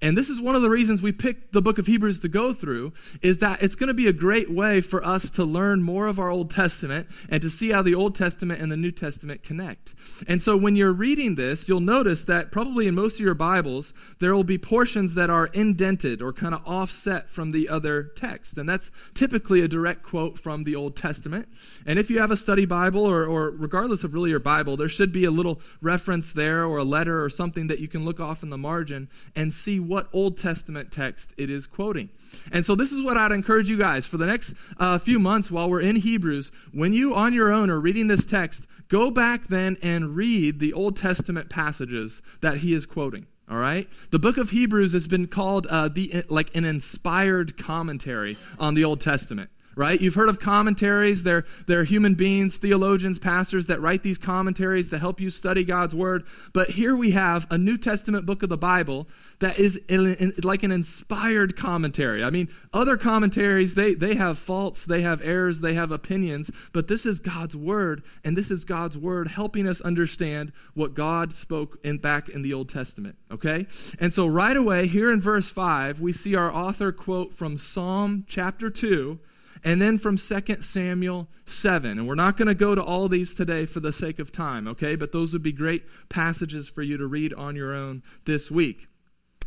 And 0.00 0.16
this 0.16 0.28
is 0.28 0.40
one 0.40 0.54
of 0.54 0.62
the 0.62 0.70
reasons 0.70 1.02
we 1.02 1.10
picked 1.10 1.52
the 1.52 1.60
book 1.60 1.78
of 1.78 1.86
Hebrews 1.86 2.20
to 2.20 2.28
go 2.28 2.52
through 2.52 2.92
is 3.20 3.38
that 3.38 3.62
it's 3.62 3.74
going 3.74 3.88
to 3.88 3.94
be 3.94 4.06
a 4.06 4.12
great 4.12 4.48
way 4.48 4.80
for 4.80 5.04
us 5.04 5.28
to 5.30 5.44
learn 5.44 5.82
more 5.82 6.06
of 6.06 6.20
our 6.20 6.30
Old 6.30 6.50
Testament 6.52 7.08
and 7.28 7.42
to 7.42 7.50
see 7.50 7.70
how 7.70 7.82
the 7.82 7.96
Old 7.96 8.14
Testament 8.14 8.60
and 8.60 8.70
the 8.70 8.76
New 8.76 8.92
Testament 8.92 9.42
connect. 9.42 9.94
And 10.28 10.40
so 10.40 10.56
when 10.56 10.76
you're 10.76 10.92
reading 10.92 11.34
this, 11.34 11.68
you'll 11.68 11.80
notice 11.80 12.22
that 12.24 12.52
probably 12.52 12.86
in 12.86 12.94
most 12.94 13.14
of 13.14 13.20
your 13.20 13.34
Bibles, 13.34 13.92
there 14.20 14.34
will 14.34 14.44
be 14.44 14.56
portions 14.56 15.16
that 15.16 15.30
are 15.30 15.46
indented 15.46 16.22
or 16.22 16.32
kind 16.32 16.54
of 16.54 16.62
offset 16.64 17.28
from 17.28 17.50
the 17.50 17.68
other 17.68 18.04
text. 18.14 18.56
And 18.56 18.68
that's 18.68 18.92
typically 19.14 19.62
a 19.62 19.68
direct 19.68 20.04
quote 20.04 20.38
from 20.38 20.62
the 20.62 20.76
Old 20.76 20.96
Testament. 20.96 21.48
And 21.84 21.98
if 21.98 22.08
you 22.08 22.20
have 22.20 22.30
a 22.30 22.36
study 22.36 22.66
Bible 22.66 23.04
or, 23.04 23.24
or 23.24 23.50
regardless 23.50 24.04
of 24.04 24.14
really 24.14 24.30
your 24.30 24.38
Bible, 24.38 24.76
there 24.76 24.88
should 24.88 25.10
be 25.10 25.24
a 25.24 25.30
little 25.32 25.60
reference 25.80 26.32
there 26.32 26.64
or 26.64 26.78
a 26.78 26.84
letter 26.84 27.24
or 27.24 27.28
something 27.28 27.66
that 27.66 27.80
you 27.80 27.88
can 27.88 28.04
look 28.04 28.20
off 28.20 28.44
in 28.44 28.50
the 28.50 28.58
margin 28.58 29.08
and 29.34 29.52
see 29.52 29.80
what 29.88 30.08
Old 30.12 30.38
Testament 30.38 30.92
text 30.92 31.32
it 31.36 31.50
is 31.50 31.66
quoting. 31.66 32.10
And 32.52 32.64
so, 32.64 32.74
this 32.74 32.92
is 32.92 33.02
what 33.02 33.16
I'd 33.16 33.32
encourage 33.32 33.70
you 33.70 33.78
guys 33.78 34.06
for 34.06 34.18
the 34.18 34.26
next 34.26 34.54
uh, 34.78 34.98
few 34.98 35.18
months 35.18 35.50
while 35.50 35.70
we're 35.70 35.80
in 35.80 35.96
Hebrews. 35.96 36.52
When 36.72 36.92
you 36.92 37.14
on 37.14 37.32
your 37.32 37.50
own 37.50 37.70
are 37.70 37.80
reading 37.80 38.08
this 38.08 38.24
text, 38.24 38.66
go 38.88 39.10
back 39.10 39.48
then 39.48 39.76
and 39.82 40.14
read 40.14 40.60
the 40.60 40.72
Old 40.72 40.96
Testament 40.96 41.48
passages 41.48 42.22
that 42.40 42.58
he 42.58 42.74
is 42.74 42.86
quoting. 42.86 43.26
All 43.50 43.56
right, 43.56 43.88
the 44.10 44.18
book 44.18 44.36
of 44.36 44.50
Hebrews 44.50 44.92
has 44.92 45.08
been 45.08 45.26
called 45.26 45.66
uh, 45.68 45.88
the 45.88 46.24
like 46.28 46.54
an 46.54 46.66
inspired 46.66 47.56
commentary 47.56 48.36
on 48.58 48.74
the 48.74 48.84
Old 48.84 49.00
Testament 49.00 49.50
right? 49.78 50.00
You've 50.00 50.16
heard 50.16 50.28
of 50.28 50.40
commentaries. 50.40 51.22
They're, 51.22 51.44
they're 51.68 51.84
human 51.84 52.14
beings, 52.14 52.56
theologians, 52.56 53.20
pastors 53.20 53.66
that 53.66 53.80
write 53.80 54.02
these 54.02 54.18
commentaries 54.18 54.90
to 54.90 54.98
help 54.98 55.20
you 55.20 55.30
study 55.30 55.62
God's 55.62 55.94
Word. 55.94 56.26
But 56.52 56.70
here 56.70 56.96
we 56.96 57.12
have 57.12 57.46
a 57.48 57.56
New 57.56 57.78
Testament 57.78 58.26
book 58.26 58.42
of 58.42 58.48
the 58.48 58.58
Bible 58.58 59.08
that 59.38 59.60
is 59.60 59.76
in, 59.88 60.16
in, 60.16 60.32
like 60.42 60.64
an 60.64 60.72
inspired 60.72 61.56
commentary. 61.56 62.24
I 62.24 62.30
mean, 62.30 62.48
other 62.72 62.96
commentaries, 62.96 63.76
they, 63.76 63.94
they 63.94 64.16
have 64.16 64.36
faults, 64.36 64.84
they 64.84 65.02
have 65.02 65.22
errors, 65.22 65.60
they 65.60 65.74
have 65.74 65.92
opinions, 65.92 66.50
but 66.72 66.88
this 66.88 67.06
is 67.06 67.20
God's 67.20 67.54
Word, 67.54 68.02
and 68.24 68.36
this 68.36 68.50
is 68.50 68.64
God's 68.64 68.98
Word 68.98 69.28
helping 69.28 69.68
us 69.68 69.80
understand 69.82 70.50
what 70.74 70.94
God 70.94 71.32
spoke 71.32 71.78
in, 71.84 71.98
back 71.98 72.28
in 72.28 72.42
the 72.42 72.52
Old 72.52 72.68
Testament, 72.68 73.16
okay? 73.30 73.68
And 74.00 74.12
so 74.12 74.26
right 74.26 74.56
away, 74.56 74.88
here 74.88 75.12
in 75.12 75.20
verse 75.20 75.48
5, 75.48 76.00
we 76.00 76.12
see 76.12 76.34
our 76.34 76.52
author 76.52 76.90
quote 76.90 77.32
from 77.32 77.56
Psalm 77.56 78.24
chapter 78.26 78.70
2 78.70 79.20
and 79.64 79.80
then 79.80 79.98
from 79.98 80.16
2 80.16 80.56
Samuel 80.60 81.28
7. 81.46 81.98
And 81.98 82.08
we're 82.08 82.14
not 82.14 82.36
going 82.36 82.48
to 82.48 82.54
go 82.54 82.74
to 82.74 82.82
all 82.82 83.08
these 83.08 83.34
today 83.34 83.66
for 83.66 83.80
the 83.80 83.92
sake 83.92 84.18
of 84.18 84.32
time, 84.32 84.68
okay? 84.68 84.96
But 84.96 85.12
those 85.12 85.32
would 85.32 85.42
be 85.42 85.52
great 85.52 85.84
passages 86.08 86.68
for 86.68 86.82
you 86.82 86.96
to 86.96 87.06
read 87.06 87.32
on 87.34 87.56
your 87.56 87.74
own 87.74 88.02
this 88.24 88.50
week. 88.50 88.86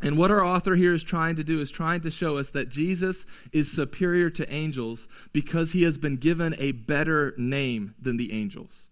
And 0.01 0.17
what 0.17 0.31
our 0.31 0.43
author 0.43 0.75
here 0.75 0.93
is 0.93 1.03
trying 1.03 1.35
to 1.35 1.43
do 1.43 1.61
is 1.61 1.69
trying 1.69 2.01
to 2.01 2.11
show 2.11 2.37
us 2.37 2.49
that 2.51 2.69
Jesus 2.69 3.25
is 3.51 3.71
superior 3.71 4.29
to 4.31 4.51
angels 4.51 5.07
because 5.31 5.73
he 5.73 5.83
has 5.83 5.97
been 5.97 6.17
given 6.17 6.55
a 6.57 6.71
better 6.71 7.35
name 7.37 7.93
than 8.01 8.17
the 8.17 8.33
angels. 8.33 8.87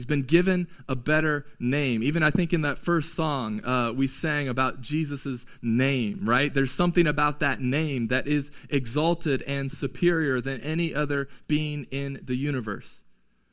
He's 0.00 0.06
been 0.06 0.22
given 0.22 0.66
a 0.88 0.96
better 0.96 1.44
name. 1.58 2.02
Even 2.02 2.22
I 2.22 2.30
think 2.30 2.54
in 2.54 2.62
that 2.62 2.78
first 2.78 3.12
song 3.12 3.62
uh, 3.62 3.92
we 3.94 4.06
sang 4.06 4.48
about 4.48 4.80
Jesus' 4.80 5.44
name, 5.60 6.20
right? 6.22 6.54
There's 6.54 6.70
something 6.70 7.06
about 7.06 7.40
that 7.40 7.60
name 7.60 8.06
that 8.06 8.26
is 8.26 8.50
exalted 8.70 9.42
and 9.42 9.70
superior 9.70 10.40
than 10.40 10.58
any 10.62 10.94
other 10.94 11.28
being 11.48 11.86
in 11.90 12.18
the 12.24 12.34
universe. 12.34 13.02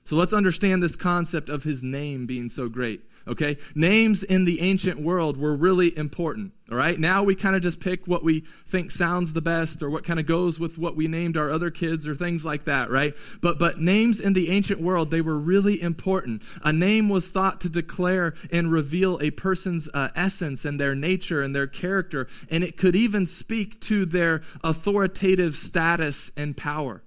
So 0.05 0.15
let's 0.15 0.31
understand 0.31 0.81
this 0.81 0.95
concept 0.95 1.49
of 1.49 1.65
his 1.65 1.83
name 1.83 2.25
being 2.25 2.47
so 2.47 2.69
great 2.69 3.01
okay? 3.27 3.57
Names 3.75 4.23
in 4.23 4.45
the 4.45 4.61
ancient 4.61 4.99
world 4.99 5.37
were 5.37 5.55
really 5.55 5.95
important, 5.97 6.53
all 6.71 6.77
right? 6.77 6.99
Now 6.99 7.23
we 7.23 7.35
kind 7.35 7.55
of 7.55 7.61
just 7.61 7.79
pick 7.79 8.07
what 8.07 8.23
we 8.23 8.41
think 8.65 8.91
sounds 8.91 9.33
the 9.33 9.41
best 9.41 9.83
or 9.83 9.89
what 9.89 10.03
kind 10.03 10.19
of 10.19 10.25
goes 10.25 10.59
with 10.59 10.77
what 10.77 10.95
we 10.95 11.07
named 11.07 11.37
our 11.37 11.51
other 11.51 11.69
kids 11.69 12.07
or 12.07 12.15
things 12.15 12.45
like 12.45 12.65
that, 12.65 12.89
right? 12.89 13.15
But, 13.41 13.59
but 13.59 13.79
names 13.79 14.19
in 14.19 14.33
the 14.33 14.49
ancient 14.49 14.81
world, 14.81 15.11
they 15.11 15.21
were 15.21 15.37
really 15.37 15.81
important. 15.81 16.43
A 16.63 16.73
name 16.73 17.09
was 17.09 17.29
thought 17.29 17.61
to 17.61 17.69
declare 17.69 18.33
and 18.51 18.71
reveal 18.71 19.19
a 19.21 19.31
person's 19.31 19.89
uh, 19.93 20.09
essence 20.15 20.65
and 20.65 20.79
their 20.79 20.95
nature 20.95 21.41
and 21.41 21.55
their 21.55 21.67
character, 21.67 22.27
and 22.49 22.63
it 22.63 22.77
could 22.77 22.95
even 22.95 23.27
speak 23.27 23.81
to 23.81 24.05
their 24.05 24.41
authoritative 24.63 25.55
status 25.55 26.31
and 26.35 26.55
power. 26.55 27.01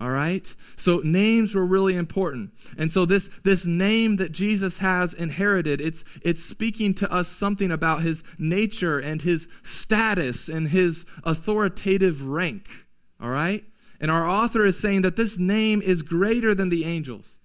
All 0.00 0.10
right? 0.10 0.54
So 0.76 1.00
names 1.04 1.54
were 1.54 1.66
really 1.66 1.94
important. 1.94 2.52
And 2.78 2.90
so 2.90 3.04
this, 3.04 3.28
this 3.44 3.66
name 3.66 4.16
that 4.16 4.32
Jesus 4.32 4.78
has 4.78 5.12
inherited, 5.12 5.80
it's, 5.80 6.04
it's 6.22 6.42
speaking 6.42 6.94
to 6.94 7.12
us 7.12 7.28
something 7.28 7.70
about 7.70 8.02
his 8.02 8.24
nature 8.38 8.98
and 8.98 9.20
his 9.20 9.46
status 9.62 10.48
and 10.48 10.68
his 10.68 11.04
authoritative 11.22 12.26
rank. 12.26 12.68
All 13.20 13.28
right? 13.28 13.64
And 14.00 14.10
our 14.10 14.26
author 14.26 14.64
is 14.64 14.78
saying 14.78 15.02
that 15.02 15.16
this 15.16 15.38
name 15.38 15.82
is 15.82 16.00
greater 16.00 16.54
than 16.54 16.70
the 16.70 16.86
angels. 16.86 17.36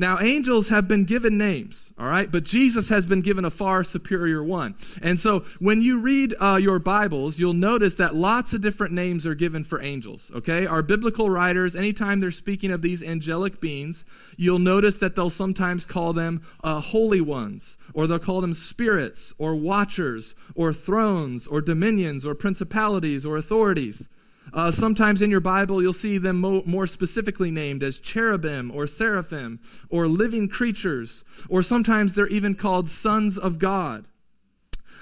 Now, 0.00 0.18
angels 0.18 0.70
have 0.70 0.88
been 0.88 1.04
given 1.04 1.36
names, 1.36 1.92
all 1.98 2.08
right, 2.08 2.32
but 2.32 2.42
Jesus 2.42 2.88
has 2.88 3.04
been 3.04 3.20
given 3.20 3.44
a 3.44 3.50
far 3.50 3.84
superior 3.84 4.42
one. 4.42 4.74
And 5.02 5.20
so, 5.20 5.40
when 5.58 5.82
you 5.82 6.00
read 6.00 6.34
uh, 6.40 6.56
your 6.56 6.78
Bibles, 6.78 7.38
you'll 7.38 7.52
notice 7.52 7.96
that 7.96 8.14
lots 8.14 8.54
of 8.54 8.62
different 8.62 8.94
names 8.94 9.26
are 9.26 9.34
given 9.34 9.62
for 9.62 9.82
angels, 9.82 10.30
okay? 10.34 10.64
Our 10.64 10.80
biblical 10.80 11.28
writers, 11.28 11.76
anytime 11.76 12.20
they're 12.20 12.30
speaking 12.30 12.70
of 12.70 12.80
these 12.80 13.02
angelic 13.02 13.60
beings, 13.60 14.06
you'll 14.38 14.58
notice 14.58 14.96
that 14.96 15.16
they'll 15.16 15.28
sometimes 15.28 15.84
call 15.84 16.14
them 16.14 16.40
uh, 16.64 16.80
holy 16.80 17.20
ones, 17.20 17.76
or 17.92 18.06
they'll 18.06 18.18
call 18.18 18.40
them 18.40 18.54
spirits, 18.54 19.34
or 19.36 19.54
watchers, 19.54 20.34
or 20.54 20.72
thrones, 20.72 21.46
or 21.46 21.60
dominions, 21.60 22.24
or 22.24 22.34
principalities, 22.34 23.26
or 23.26 23.36
authorities. 23.36 24.08
Uh, 24.52 24.70
sometimes 24.70 25.22
in 25.22 25.30
your 25.30 25.40
Bible, 25.40 25.82
you'll 25.82 25.92
see 25.92 26.18
them 26.18 26.40
mo- 26.40 26.62
more 26.66 26.86
specifically 26.86 27.50
named 27.50 27.82
as 27.82 28.00
cherubim 28.00 28.70
or 28.70 28.86
seraphim 28.86 29.60
or 29.88 30.08
living 30.08 30.48
creatures, 30.48 31.24
or 31.48 31.62
sometimes 31.62 32.14
they're 32.14 32.26
even 32.28 32.54
called 32.54 32.90
sons 32.90 33.38
of 33.38 33.58
God. 33.58 34.06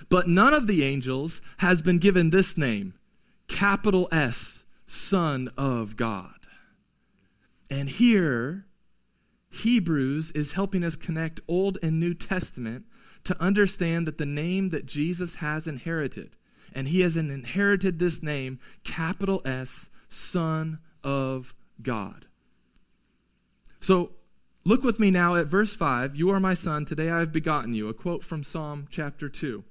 But 0.09 0.29
none 0.29 0.55
of 0.55 0.67
the 0.67 0.85
angels 0.85 1.41
has 1.59 1.83
been 1.83 1.99
given 1.99 2.31
this 2.31 2.57
name 2.57 2.95
capital 3.49 4.09
S, 4.13 4.65
Son 4.87 5.51
of 5.57 5.97
God. 5.97 6.35
And 7.71 7.89
here, 7.89 8.67
Hebrews 9.51 10.31
is 10.33 10.53
helping 10.53 10.85
us 10.85 10.97
connect 10.97 11.41
Old 11.49 11.79
and 11.83 11.99
New 11.99 12.15
Testament 12.15 12.85
to 13.25 13.41
understand 13.43 14.07
that 14.07 14.19
the 14.19 14.27
name 14.27 14.69
that 14.71 14.87
Jesus 14.87 15.37
has 15.37 15.67
inherited 15.67 16.37
and 16.75 16.89
he 16.89 17.01
has 17.01 17.17
inherited 17.17 17.99
this 17.99 18.23
name, 18.23 18.59
capital 18.85 19.43
S, 19.45 19.91
Son 20.09 20.79
of 21.05 21.55
God. 21.83 22.27
So 23.81 24.13
look 24.65 24.83
with 24.83 24.99
me 24.99 25.11
now 25.11 25.37
at 25.37 25.47
verse 25.47 25.75
5 25.75 26.17
You 26.17 26.31
are 26.31 26.41
my 26.41 26.55
son, 26.55 26.85
today 26.85 27.11
I 27.11 27.21
have 27.21 27.33
begotten 27.33 27.75
you. 27.75 27.89
A 27.89 27.95
quote 27.95 28.25
from 28.25 28.43
Psalm 28.43 28.87
chapter 28.91 29.29
2. 29.29 29.65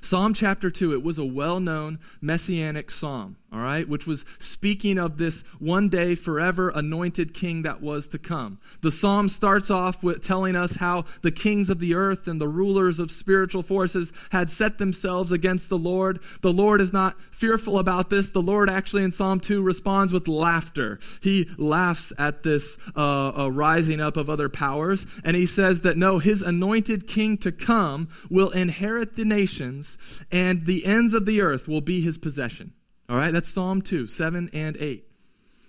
Psalm 0.00 0.34
chapter 0.34 0.70
2, 0.70 0.92
it 0.92 1.02
was 1.02 1.18
a 1.18 1.24
well 1.24 1.60
known 1.60 1.98
messianic 2.20 2.90
psalm. 2.90 3.36
All 3.56 3.62
right, 3.62 3.88
which 3.88 4.06
was 4.06 4.26
speaking 4.38 4.98
of 4.98 5.16
this 5.16 5.40
one 5.58 5.88
day 5.88 6.14
forever 6.14 6.68
anointed 6.74 7.32
king 7.32 7.62
that 7.62 7.80
was 7.80 8.06
to 8.08 8.18
come. 8.18 8.60
The 8.82 8.92
psalm 8.92 9.30
starts 9.30 9.70
off 9.70 10.02
with 10.02 10.22
telling 10.22 10.54
us 10.54 10.76
how 10.76 11.06
the 11.22 11.30
kings 11.30 11.70
of 11.70 11.78
the 11.78 11.94
earth 11.94 12.28
and 12.28 12.38
the 12.38 12.48
rulers 12.48 12.98
of 12.98 13.10
spiritual 13.10 13.62
forces 13.62 14.12
had 14.30 14.50
set 14.50 14.76
themselves 14.76 15.32
against 15.32 15.70
the 15.70 15.78
Lord. 15.78 16.20
The 16.42 16.52
Lord 16.52 16.82
is 16.82 16.92
not 16.92 17.18
fearful 17.30 17.78
about 17.78 18.10
this. 18.10 18.28
The 18.28 18.42
Lord 18.42 18.68
actually 18.68 19.04
in 19.04 19.12
Psalm 19.12 19.40
2 19.40 19.62
responds 19.62 20.12
with 20.12 20.28
laughter. 20.28 20.98
He 21.22 21.48
laughs 21.56 22.12
at 22.18 22.42
this 22.42 22.76
uh, 22.94 23.44
uh, 23.44 23.50
rising 23.50 24.02
up 24.02 24.18
of 24.18 24.28
other 24.28 24.50
powers, 24.50 25.06
and 25.24 25.34
he 25.34 25.46
says 25.46 25.80
that 25.80 25.96
no, 25.96 26.18
his 26.18 26.42
anointed 26.42 27.06
king 27.06 27.38
to 27.38 27.52
come 27.52 28.08
will 28.28 28.50
inherit 28.50 29.16
the 29.16 29.24
nations, 29.24 30.22
and 30.30 30.66
the 30.66 30.84
ends 30.84 31.14
of 31.14 31.24
the 31.24 31.40
earth 31.40 31.66
will 31.66 31.80
be 31.80 32.02
his 32.02 32.18
possession. 32.18 32.74
All 33.08 33.16
right, 33.16 33.32
that's 33.32 33.48
Psalm 33.48 33.82
2, 33.82 34.06
7 34.06 34.50
and 34.52 34.76
8. 34.76 35.04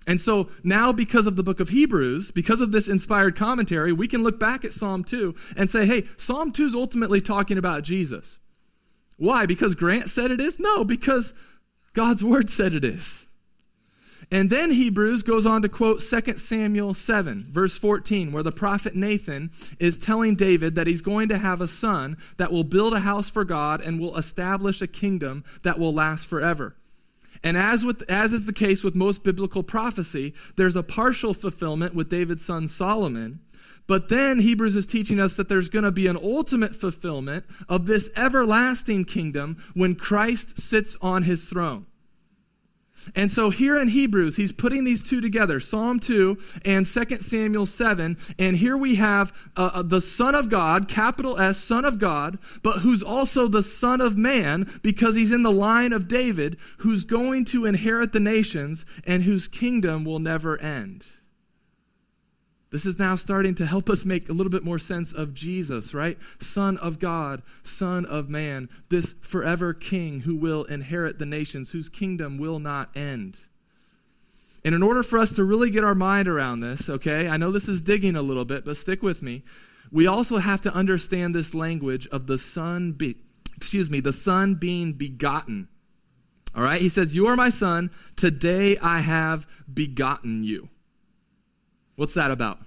And 0.08 0.20
so 0.20 0.48
now, 0.64 0.90
because 0.90 1.26
of 1.26 1.36
the 1.36 1.42
book 1.42 1.60
of 1.60 1.68
Hebrews, 1.68 2.30
because 2.30 2.62
of 2.62 2.72
this 2.72 2.88
inspired 2.88 3.36
commentary, 3.36 3.92
we 3.92 4.08
can 4.08 4.22
look 4.22 4.40
back 4.40 4.64
at 4.64 4.72
Psalm 4.72 5.04
2 5.04 5.34
and 5.56 5.70
say, 5.70 5.84
hey, 5.84 6.04
Psalm 6.16 6.50
2 6.50 6.66
is 6.66 6.74
ultimately 6.74 7.20
talking 7.20 7.58
about 7.58 7.82
Jesus. 7.82 8.38
Why? 9.18 9.44
Because 9.44 9.74
Grant 9.74 10.10
said 10.10 10.30
it 10.30 10.40
is? 10.40 10.58
No, 10.58 10.82
because 10.82 11.34
God's 11.92 12.24
word 12.24 12.48
said 12.48 12.72
it 12.72 12.84
is. 12.84 13.26
And 14.30 14.50
then 14.50 14.72
Hebrews 14.72 15.22
goes 15.22 15.46
on 15.46 15.62
to 15.62 15.68
quote 15.68 16.00
2 16.02 16.32
Samuel 16.34 16.94
7, 16.94 17.46
verse 17.50 17.76
14, 17.78 18.32
where 18.32 18.42
the 18.42 18.52
prophet 18.52 18.94
Nathan 18.94 19.50
is 19.78 19.98
telling 19.98 20.34
David 20.34 20.74
that 20.74 20.86
he's 20.86 21.02
going 21.02 21.28
to 21.30 21.38
have 21.38 21.60
a 21.60 21.68
son 21.68 22.16
that 22.36 22.52
will 22.52 22.64
build 22.64 22.94
a 22.94 23.00
house 23.00 23.30
for 23.30 23.44
God 23.44 23.80
and 23.80 23.98
will 23.98 24.16
establish 24.16 24.80
a 24.80 24.86
kingdom 24.86 25.44
that 25.62 25.78
will 25.78 25.94
last 25.94 26.26
forever. 26.26 26.76
And 27.42 27.56
as, 27.56 27.84
with, 27.84 28.08
as 28.10 28.32
is 28.32 28.46
the 28.46 28.52
case 28.52 28.82
with 28.82 28.94
most 28.94 29.22
biblical 29.22 29.62
prophecy, 29.62 30.34
there's 30.56 30.76
a 30.76 30.82
partial 30.82 31.34
fulfillment 31.34 31.94
with 31.94 32.08
David's 32.08 32.44
son 32.44 32.68
Solomon. 32.68 33.40
But 33.86 34.10
then 34.10 34.40
Hebrews 34.40 34.76
is 34.76 34.86
teaching 34.86 35.18
us 35.18 35.36
that 35.36 35.48
there's 35.48 35.70
going 35.70 35.84
to 35.84 35.90
be 35.90 36.06
an 36.06 36.18
ultimate 36.22 36.76
fulfillment 36.76 37.46
of 37.68 37.86
this 37.86 38.10
everlasting 38.16 39.06
kingdom 39.06 39.56
when 39.74 39.94
Christ 39.94 40.60
sits 40.60 40.96
on 41.00 41.22
his 41.22 41.46
throne. 41.46 41.86
And 43.14 43.30
so 43.30 43.50
here 43.50 43.78
in 43.78 43.88
Hebrews, 43.88 44.36
he's 44.36 44.52
putting 44.52 44.84
these 44.84 45.02
two 45.02 45.20
together 45.20 45.60
Psalm 45.60 46.00
2 46.00 46.38
and 46.64 46.86
2 46.86 47.04
Samuel 47.18 47.66
7. 47.66 48.16
And 48.38 48.56
here 48.56 48.76
we 48.76 48.96
have 48.96 49.32
uh, 49.56 49.70
uh, 49.74 49.82
the 49.82 50.00
Son 50.00 50.34
of 50.34 50.48
God, 50.48 50.88
capital 50.88 51.38
S, 51.38 51.58
Son 51.58 51.84
of 51.84 51.98
God, 51.98 52.38
but 52.62 52.78
who's 52.78 53.02
also 53.02 53.48
the 53.48 53.62
Son 53.62 54.00
of 54.00 54.16
Man 54.16 54.70
because 54.82 55.14
he's 55.14 55.32
in 55.32 55.42
the 55.42 55.52
line 55.52 55.92
of 55.92 56.08
David, 56.08 56.56
who's 56.78 57.04
going 57.04 57.44
to 57.46 57.64
inherit 57.64 58.12
the 58.12 58.20
nations 58.20 58.84
and 59.06 59.22
whose 59.22 59.48
kingdom 59.48 60.04
will 60.04 60.18
never 60.18 60.58
end. 60.60 61.04
This 62.70 62.84
is 62.84 62.98
now 62.98 63.16
starting 63.16 63.54
to 63.56 63.66
help 63.66 63.88
us 63.88 64.04
make 64.04 64.28
a 64.28 64.32
little 64.32 64.50
bit 64.50 64.64
more 64.64 64.78
sense 64.78 65.12
of 65.12 65.32
Jesus, 65.32 65.94
right? 65.94 66.18
Son 66.38 66.76
of 66.78 66.98
God, 66.98 67.42
Son 67.62 68.04
of 68.04 68.28
man, 68.28 68.68
this 68.90 69.14
forever 69.22 69.72
King 69.72 70.20
who 70.20 70.36
will 70.36 70.64
inherit 70.64 71.18
the 71.18 71.26
nations, 71.26 71.70
whose 71.70 71.88
kingdom 71.88 72.36
will 72.36 72.58
not 72.58 72.94
end. 72.94 73.38
And 74.64 74.74
in 74.74 74.82
order 74.82 75.02
for 75.02 75.18
us 75.18 75.32
to 75.34 75.44
really 75.44 75.70
get 75.70 75.84
our 75.84 75.94
mind 75.94 76.28
around 76.28 76.60
this, 76.60 76.90
okay, 76.90 77.26
I 77.28 77.38
know 77.38 77.50
this 77.50 77.68
is 77.68 77.80
digging 77.80 78.16
a 78.16 78.22
little 78.22 78.44
bit, 78.44 78.66
but 78.66 78.76
stick 78.76 79.02
with 79.02 79.22
me. 79.22 79.44
We 79.90 80.06
also 80.06 80.36
have 80.36 80.60
to 80.62 80.74
understand 80.74 81.34
this 81.34 81.54
language 81.54 82.06
of 82.08 82.26
the 82.26 82.36
Son, 82.36 82.92
be, 82.92 83.16
excuse 83.56 83.88
me, 83.88 84.00
the 84.00 84.12
Son 84.12 84.56
being 84.56 84.92
begotten. 84.92 85.68
All 86.54 86.62
right, 86.62 86.80
he 86.80 86.90
says, 86.90 87.14
You 87.14 87.28
are 87.28 87.36
my 87.36 87.48
Son, 87.48 87.90
today 88.16 88.76
I 88.78 89.00
have 89.00 89.46
begotten 89.72 90.44
you. 90.44 90.68
What's 91.98 92.14
that 92.14 92.30
about? 92.30 92.60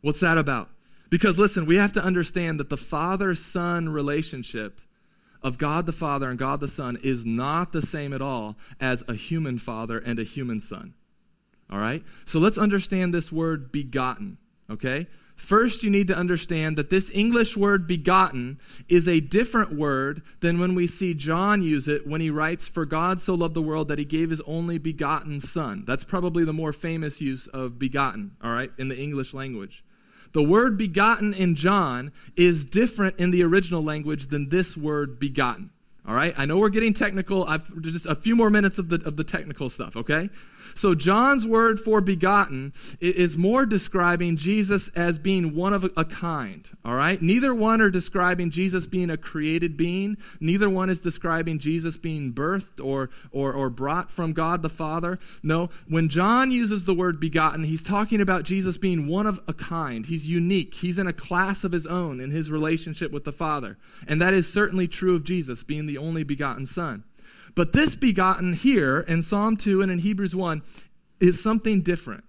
What's 0.00 0.18
that 0.18 0.38
about? 0.38 0.68
Because 1.08 1.38
listen, 1.38 1.66
we 1.66 1.76
have 1.76 1.92
to 1.92 2.02
understand 2.02 2.58
that 2.58 2.68
the 2.68 2.76
father 2.76 3.36
son 3.36 3.90
relationship 3.90 4.80
of 5.40 5.56
God 5.56 5.86
the 5.86 5.92
Father 5.92 6.28
and 6.28 6.36
God 6.36 6.58
the 6.58 6.66
Son 6.66 6.98
is 7.00 7.24
not 7.24 7.72
the 7.72 7.80
same 7.80 8.12
at 8.12 8.20
all 8.20 8.56
as 8.80 9.04
a 9.06 9.14
human 9.14 9.58
father 9.58 9.98
and 9.98 10.18
a 10.18 10.24
human 10.24 10.58
son. 10.58 10.94
All 11.70 11.78
right? 11.78 12.02
So 12.24 12.40
let's 12.40 12.58
understand 12.58 13.14
this 13.14 13.30
word 13.30 13.70
begotten, 13.70 14.38
okay? 14.68 15.06
First, 15.36 15.82
you 15.82 15.90
need 15.90 16.08
to 16.08 16.16
understand 16.16 16.76
that 16.78 16.90
this 16.90 17.10
English 17.12 17.56
word 17.56 17.86
begotten 17.86 18.58
is 18.88 19.08
a 19.08 19.20
different 19.20 19.72
word 19.72 20.22
than 20.40 20.58
when 20.58 20.74
we 20.74 20.86
see 20.86 21.12
John 21.12 21.62
use 21.62 21.88
it 21.88 22.06
when 22.06 22.20
he 22.20 22.30
writes, 22.30 22.68
For 22.68 22.86
God 22.86 23.20
so 23.20 23.34
loved 23.34 23.54
the 23.54 23.62
world 23.62 23.88
that 23.88 23.98
he 23.98 24.04
gave 24.04 24.30
his 24.30 24.40
only 24.42 24.78
begotten 24.78 25.40
Son. 25.40 25.84
That's 25.86 26.04
probably 26.04 26.44
the 26.44 26.52
more 26.52 26.72
famous 26.72 27.20
use 27.20 27.46
of 27.48 27.78
begotten, 27.78 28.36
all 28.42 28.52
right, 28.52 28.70
in 28.78 28.88
the 28.88 28.98
English 28.98 29.34
language. 29.34 29.84
The 30.32 30.42
word 30.42 30.78
begotten 30.78 31.34
in 31.34 31.54
John 31.54 32.12
is 32.36 32.64
different 32.64 33.18
in 33.18 33.30
the 33.30 33.42
original 33.44 33.82
language 33.82 34.28
than 34.28 34.48
this 34.48 34.76
word 34.76 35.18
begotten. 35.18 35.70
All 36.06 36.14
right? 36.14 36.34
I 36.36 36.44
know 36.44 36.58
we're 36.58 36.68
getting 36.68 36.92
technical. 36.92 37.44
I've 37.44 37.80
just 37.80 38.04
a 38.04 38.14
few 38.14 38.36
more 38.36 38.50
minutes 38.50 38.78
of 38.78 38.88
the, 38.88 39.02
of 39.06 39.16
the 39.16 39.24
technical 39.24 39.70
stuff, 39.70 39.96
okay? 39.96 40.28
So 40.74 40.94
John's 40.94 41.46
word 41.46 41.80
for 41.80 42.00
begotten 42.00 42.72
is 43.00 43.36
more 43.36 43.66
describing 43.66 44.36
Jesus 44.36 44.88
as 44.90 45.18
being 45.18 45.54
one 45.54 45.72
of 45.72 45.84
a 45.96 46.04
kind, 46.04 46.68
all 46.84 46.94
right? 46.94 47.20
Neither 47.20 47.54
one 47.54 47.80
are 47.80 47.90
describing 47.90 48.50
Jesus 48.50 48.86
being 48.86 49.10
a 49.10 49.16
created 49.16 49.76
being. 49.76 50.16
Neither 50.40 50.68
one 50.68 50.90
is 50.90 51.00
describing 51.00 51.58
Jesus 51.58 51.96
being 51.96 52.32
birthed 52.32 52.84
or, 52.84 53.10
or, 53.30 53.52
or 53.52 53.70
brought 53.70 54.10
from 54.10 54.32
God 54.32 54.62
the 54.62 54.68
Father. 54.68 55.18
No, 55.42 55.70
when 55.88 56.08
John 56.08 56.50
uses 56.50 56.84
the 56.84 56.94
word 56.94 57.20
begotten, 57.20 57.64
he's 57.64 57.82
talking 57.82 58.20
about 58.20 58.44
Jesus 58.44 58.78
being 58.78 59.06
one 59.06 59.26
of 59.26 59.40
a 59.46 59.52
kind. 59.52 60.06
He's 60.06 60.28
unique. 60.28 60.74
He's 60.74 60.98
in 60.98 61.06
a 61.06 61.12
class 61.12 61.64
of 61.64 61.72
his 61.72 61.86
own 61.86 62.20
in 62.20 62.30
his 62.30 62.50
relationship 62.50 63.12
with 63.12 63.24
the 63.24 63.32
Father. 63.32 63.78
And 64.06 64.20
that 64.20 64.34
is 64.34 64.52
certainly 64.52 64.88
true 64.88 65.16
of 65.16 65.24
Jesus 65.24 65.62
being 65.62 65.86
the 65.86 65.98
only 65.98 66.24
begotten 66.24 66.66
Son. 66.66 67.04
But 67.54 67.72
this 67.72 67.94
begotten 67.94 68.54
here 68.54 69.00
in 69.00 69.22
Psalm 69.22 69.56
2 69.56 69.82
and 69.82 69.90
in 69.90 69.98
Hebrews 69.98 70.34
1 70.34 70.62
is 71.20 71.42
something 71.42 71.82
different. 71.82 72.24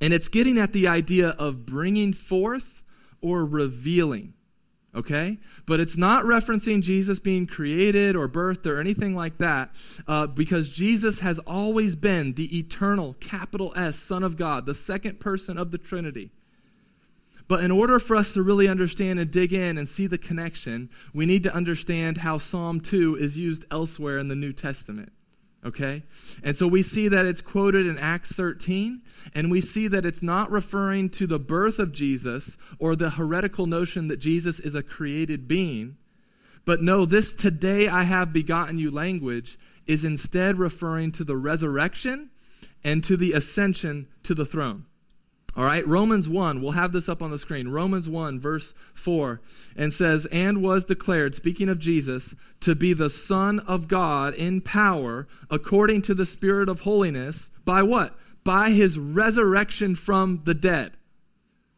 And 0.00 0.12
it's 0.12 0.28
getting 0.28 0.58
at 0.58 0.72
the 0.72 0.86
idea 0.86 1.30
of 1.30 1.66
bringing 1.66 2.12
forth 2.12 2.82
or 3.20 3.44
revealing. 3.44 4.34
Okay? 4.94 5.38
But 5.66 5.80
it's 5.80 5.96
not 5.96 6.24
referencing 6.24 6.82
Jesus 6.82 7.18
being 7.18 7.46
created 7.46 8.16
or 8.16 8.28
birthed 8.28 8.66
or 8.66 8.80
anything 8.80 9.14
like 9.14 9.38
that, 9.38 9.70
uh, 10.06 10.26
because 10.26 10.70
Jesus 10.70 11.20
has 11.20 11.38
always 11.40 11.96
been 11.96 12.32
the 12.32 12.58
eternal, 12.58 13.14
capital 13.14 13.72
S, 13.76 13.96
Son 13.96 14.22
of 14.22 14.36
God, 14.36 14.64
the 14.64 14.74
second 14.74 15.20
person 15.20 15.58
of 15.58 15.70
the 15.70 15.78
Trinity. 15.78 16.30
But 17.48 17.62
in 17.62 17.70
order 17.70 17.98
for 17.98 18.16
us 18.16 18.32
to 18.32 18.42
really 18.42 18.68
understand 18.68 19.20
and 19.20 19.30
dig 19.30 19.52
in 19.52 19.78
and 19.78 19.88
see 19.88 20.06
the 20.06 20.18
connection, 20.18 20.90
we 21.14 21.26
need 21.26 21.44
to 21.44 21.54
understand 21.54 22.18
how 22.18 22.38
Psalm 22.38 22.80
2 22.80 23.16
is 23.16 23.38
used 23.38 23.64
elsewhere 23.70 24.18
in 24.18 24.28
the 24.28 24.34
New 24.34 24.52
Testament. 24.52 25.12
Okay? 25.64 26.02
And 26.42 26.56
so 26.56 26.66
we 26.66 26.82
see 26.82 27.08
that 27.08 27.26
it's 27.26 27.42
quoted 27.42 27.86
in 27.86 27.98
Acts 27.98 28.32
13, 28.32 29.02
and 29.34 29.50
we 29.50 29.60
see 29.60 29.88
that 29.88 30.06
it's 30.06 30.22
not 30.22 30.50
referring 30.50 31.08
to 31.10 31.26
the 31.26 31.38
birth 31.38 31.78
of 31.78 31.92
Jesus 31.92 32.56
or 32.78 32.94
the 32.94 33.10
heretical 33.10 33.66
notion 33.66 34.08
that 34.08 34.18
Jesus 34.18 34.60
is 34.60 34.74
a 34.74 34.82
created 34.82 35.48
being. 35.48 35.96
But 36.64 36.82
no, 36.82 37.04
this 37.04 37.32
today 37.32 37.88
I 37.88 38.02
have 38.02 38.32
begotten 38.32 38.78
you 38.78 38.90
language 38.90 39.56
is 39.86 40.04
instead 40.04 40.58
referring 40.58 41.12
to 41.12 41.24
the 41.24 41.36
resurrection 41.36 42.30
and 42.82 43.04
to 43.04 43.16
the 43.16 43.32
ascension 43.32 44.08
to 44.24 44.34
the 44.34 44.46
throne. 44.46 44.84
All 45.56 45.64
right, 45.64 45.86
Romans 45.86 46.28
1, 46.28 46.60
we'll 46.60 46.72
have 46.72 46.92
this 46.92 47.08
up 47.08 47.22
on 47.22 47.30
the 47.30 47.38
screen. 47.38 47.68
Romans 47.68 48.10
1, 48.10 48.38
verse 48.38 48.74
4, 48.92 49.40
and 49.74 49.90
says, 49.90 50.26
And 50.26 50.62
was 50.62 50.84
declared, 50.84 51.34
speaking 51.34 51.70
of 51.70 51.78
Jesus, 51.78 52.34
to 52.60 52.74
be 52.74 52.92
the 52.92 53.08
Son 53.08 53.60
of 53.60 53.88
God 53.88 54.34
in 54.34 54.60
power, 54.60 55.26
according 55.50 56.02
to 56.02 56.14
the 56.14 56.26
Spirit 56.26 56.68
of 56.68 56.80
holiness, 56.82 57.50
by 57.64 57.82
what? 57.82 58.14
By 58.44 58.70
his 58.70 58.98
resurrection 58.98 59.94
from 59.94 60.42
the 60.44 60.52
dead. 60.52 60.92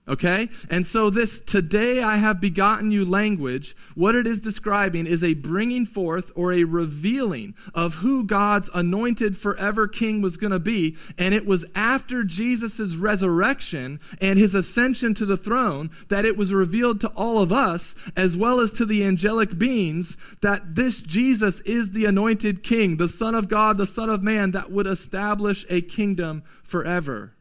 Okay? 0.09 0.49
And 0.71 0.87
so, 0.87 1.11
this 1.11 1.38
today 1.38 2.03
I 2.03 2.16
have 2.16 2.40
begotten 2.40 2.90
you 2.90 3.05
language, 3.05 3.77
what 3.94 4.14
it 4.14 4.27
is 4.27 4.40
describing 4.40 5.07
is 5.07 5.23
a 5.23 5.35
bringing 5.35 5.85
forth 5.85 6.33
or 6.35 6.53
a 6.53 6.64
revealing 6.64 7.55
of 7.75 7.97
who 7.97 8.25
God's 8.25 8.71
anointed 8.73 9.37
forever 9.37 9.87
king 9.87 10.23
was 10.23 10.37
going 10.37 10.53
to 10.53 10.59
be. 10.59 10.97
And 11.18 11.35
it 11.35 11.47
was 11.47 11.66
after 11.75 12.25
Jesus' 12.25 12.97
resurrection 12.97 14.01
and 14.21 14.38
his 14.38 14.55
ascension 14.55 15.14
to 15.14 15.27
the 15.27 15.37
throne 15.37 15.90
that 16.09 16.25
it 16.25 16.37
was 16.37 16.53
revealed 16.53 17.01
to 17.03 17.09
all 17.09 17.40
of 17.42 17.53
us, 17.53 17.94
as 18.16 18.37
well 18.37 18.61
as 18.61 18.73
to 18.73 18.87
the 18.87 19.05
angelic 19.05 19.59
beings, 19.59 20.16
that 20.40 20.75
this 20.75 21.03
Jesus 21.03 21.61
is 21.61 21.92
the 21.92 22.07
anointed 22.07 22.62
king, 22.62 22.97
the 22.97 23.09
Son 23.09 23.35
of 23.35 23.49
God, 23.49 23.77
the 23.77 23.87
Son 23.87 24.09
of 24.09 24.23
Man, 24.23 24.53
that 24.53 24.71
would 24.71 24.87
establish 24.87 25.66
a 25.68 25.83
kingdom 25.83 26.42
forever. 26.62 27.35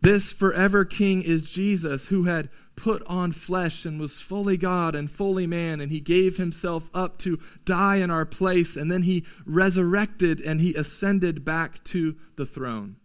This 0.00 0.30
forever 0.30 0.84
king 0.84 1.22
is 1.22 1.50
Jesus, 1.50 2.06
who 2.06 2.24
had 2.24 2.48
put 2.76 3.02
on 3.06 3.32
flesh 3.32 3.84
and 3.84 3.98
was 3.98 4.20
fully 4.20 4.56
God 4.56 4.94
and 4.94 5.10
fully 5.10 5.46
man, 5.46 5.80
and 5.80 5.90
he 5.90 6.00
gave 6.00 6.36
himself 6.36 6.88
up 6.94 7.18
to 7.18 7.40
die 7.64 7.96
in 7.96 8.10
our 8.10 8.24
place, 8.24 8.76
and 8.76 8.90
then 8.90 9.02
he 9.02 9.24
resurrected 9.44 10.40
and 10.40 10.60
he 10.60 10.74
ascended 10.74 11.44
back 11.44 11.82
to 11.84 12.16
the 12.36 12.46
throne. 12.46 12.96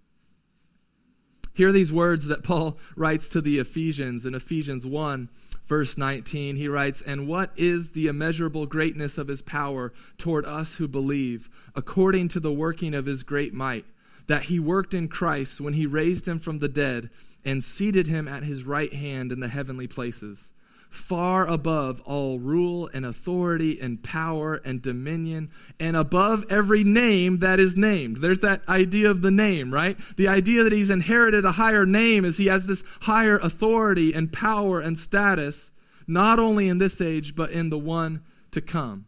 Hear 1.55 1.71
these 1.71 1.93
words 1.93 2.25
that 2.27 2.43
Paul 2.43 2.77
writes 2.95 3.27
to 3.29 3.41
the 3.41 3.59
Ephesians 3.59 4.25
in 4.25 4.35
Ephesians 4.35 4.85
1, 4.85 5.29
verse 5.65 5.97
19. 5.97 6.55
He 6.55 6.67
writes, 6.67 7.01
And 7.01 7.27
what 7.27 7.51
is 7.55 7.91
the 7.91 8.07
immeasurable 8.07 8.65
greatness 8.65 9.17
of 9.17 9.27
his 9.27 9.41
power 9.41 9.93
toward 10.17 10.45
us 10.45 10.75
who 10.75 10.87
believe, 10.87 11.49
according 11.75 12.29
to 12.29 12.39
the 12.39 12.53
working 12.53 12.93
of 12.93 13.05
his 13.05 13.23
great 13.23 13.53
might, 13.53 13.85
that 14.27 14.43
he 14.43 14.59
worked 14.59 14.93
in 14.93 15.07
Christ 15.07 15.59
when 15.59 15.73
he 15.73 15.85
raised 15.85 16.27
him 16.27 16.39
from 16.39 16.59
the 16.59 16.69
dead 16.69 17.09
and 17.43 17.63
seated 17.63 18.07
him 18.07 18.27
at 18.27 18.43
his 18.43 18.63
right 18.63 18.93
hand 18.93 19.31
in 19.31 19.39
the 19.39 19.47
heavenly 19.47 19.87
places? 19.87 20.53
far 20.93 21.47
above 21.47 22.01
all 22.01 22.37
rule 22.37 22.87
and 22.93 23.03
authority 23.03 23.81
and 23.81 24.03
power 24.03 24.61
and 24.63 24.79
dominion, 24.79 25.49
and 25.79 25.97
above 25.97 26.45
every 26.51 26.83
name 26.83 27.39
that 27.39 27.59
is 27.59 27.75
named. 27.75 28.17
There's 28.17 28.39
that 28.39 28.61
idea 28.69 29.09
of 29.09 29.23
the 29.23 29.31
name, 29.31 29.73
right? 29.73 29.97
The 30.17 30.27
idea 30.27 30.63
that 30.63 30.71
he's 30.71 30.91
inherited 30.91 31.45
a 31.45 31.53
higher 31.53 31.87
name 31.87 32.23
is 32.25 32.37
he 32.37 32.45
has 32.45 32.67
this 32.67 32.83
higher 33.01 33.37
authority 33.39 34.13
and 34.13 34.31
power 34.31 34.79
and 34.79 34.95
status, 34.95 35.71
not 36.05 36.37
only 36.37 36.69
in 36.69 36.77
this 36.77 37.01
age, 37.01 37.35
but 37.35 37.49
in 37.49 37.71
the 37.71 37.79
one 37.79 38.21
to 38.51 38.61
come. 38.61 39.05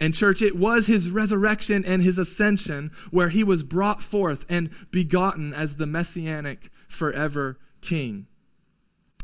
And, 0.00 0.14
church, 0.14 0.40
it 0.40 0.56
was 0.56 0.86
his 0.86 1.10
resurrection 1.10 1.84
and 1.84 2.02
his 2.02 2.16
ascension 2.16 2.90
where 3.10 3.28
he 3.28 3.44
was 3.44 3.62
brought 3.62 4.02
forth 4.02 4.46
and 4.48 4.70
begotten 4.90 5.52
as 5.52 5.76
the 5.76 5.86
messianic 5.86 6.70
forever 6.88 7.58
king. 7.82 8.26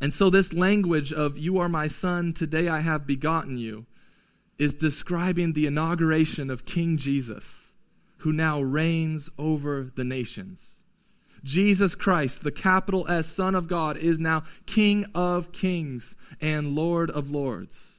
And 0.02 0.12
so, 0.12 0.28
this 0.28 0.52
language 0.52 1.14
of, 1.14 1.38
You 1.38 1.56
are 1.58 1.70
my 1.70 1.86
son, 1.86 2.34
today 2.34 2.68
I 2.68 2.80
have 2.80 3.06
begotten 3.06 3.56
you, 3.56 3.86
is 4.58 4.74
describing 4.74 5.54
the 5.54 5.66
inauguration 5.66 6.50
of 6.50 6.66
King 6.66 6.98
Jesus, 6.98 7.72
who 8.18 8.32
now 8.32 8.60
reigns 8.60 9.30
over 9.38 9.90
the 9.94 10.04
nations. 10.04 10.76
Jesus 11.42 11.94
Christ, 11.94 12.42
the 12.42 12.52
capital 12.52 13.08
S 13.08 13.26
Son 13.26 13.54
of 13.54 13.68
God, 13.68 13.96
is 13.96 14.18
now 14.18 14.42
King 14.66 15.06
of 15.14 15.52
kings 15.52 16.16
and 16.40 16.74
Lord 16.74 17.10
of 17.10 17.30
lords. 17.30 17.95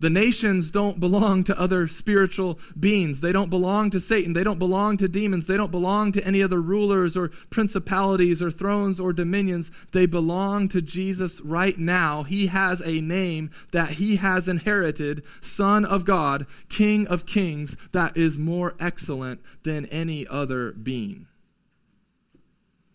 The 0.00 0.10
nations 0.10 0.70
don't 0.70 1.00
belong 1.00 1.42
to 1.44 1.60
other 1.60 1.88
spiritual 1.88 2.58
beings. 2.78 3.20
They 3.20 3.32
don't 3.32 3.50
belong 3.50 3.90
to 3.90 4.00
Satan. 4.00 4.32
They 4.32 4.44
don't 4.44 4.58
belong 4.58 4.96
to 4.98 5.08
demons. 5.08 5.46
They 5.46 5.56
don't 5.56 5.72
belong 5.72 6.12
to 6.12 6.24
any 6.24 6.42
other 6.42 6.60
rulers 6.60 7.16
or 7.16 7.30
principalities 7.50 8.40
or 8.40 8.50
thrones 8.50 9.00
or 9.00 9.12
dominions. 9.12 9.72
They 9.92 10.06
belong 10.06 10.68
to 10.68 10.80
Jesus 10.80 11.40
right 11.40 11.76
now. 11.76 12.22
He 12.22 12.46
has 12.46 12.80
a 12.82 13.00
name 13.00 13.50
that 13.72 13.92
he 13.92 14.16
has 14.16 14.46
inherited 14.46 15.24
Son 15.40 15.84
of 15.84 16.04
God, 16.04 16.46
King 16.68 17.06
of 17.08 17.26
kings, 17.26 17.76
that 17.92 18.16
is 18.16 18.38
more 18.38 18.74
excellent 18.78 19.40
than 19.64 19.86
any 19.86 20.26
other 20.26 20.72
being. 20.72 21.26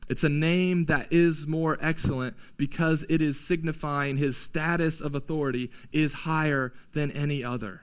It's 0.10 0.24
a 0.24 0.30
name 0.30 0.86
that 0.86 1.12
is 1.12 1.48
more 1.48 1.78
excellent 1.82 2.36
because 2.58 3.06
it 3.10 3.22
is 3.22 3.40
signifying 3.40 4.18
his 4.18 4.38
status 4.38 5.02
of 5.02 5.16
authority 5.16 5.72
is 5.92 6.14
higher 6.14 6.74
than 6.94 7.12
any 7.12 7.44
other. 7.44 7.82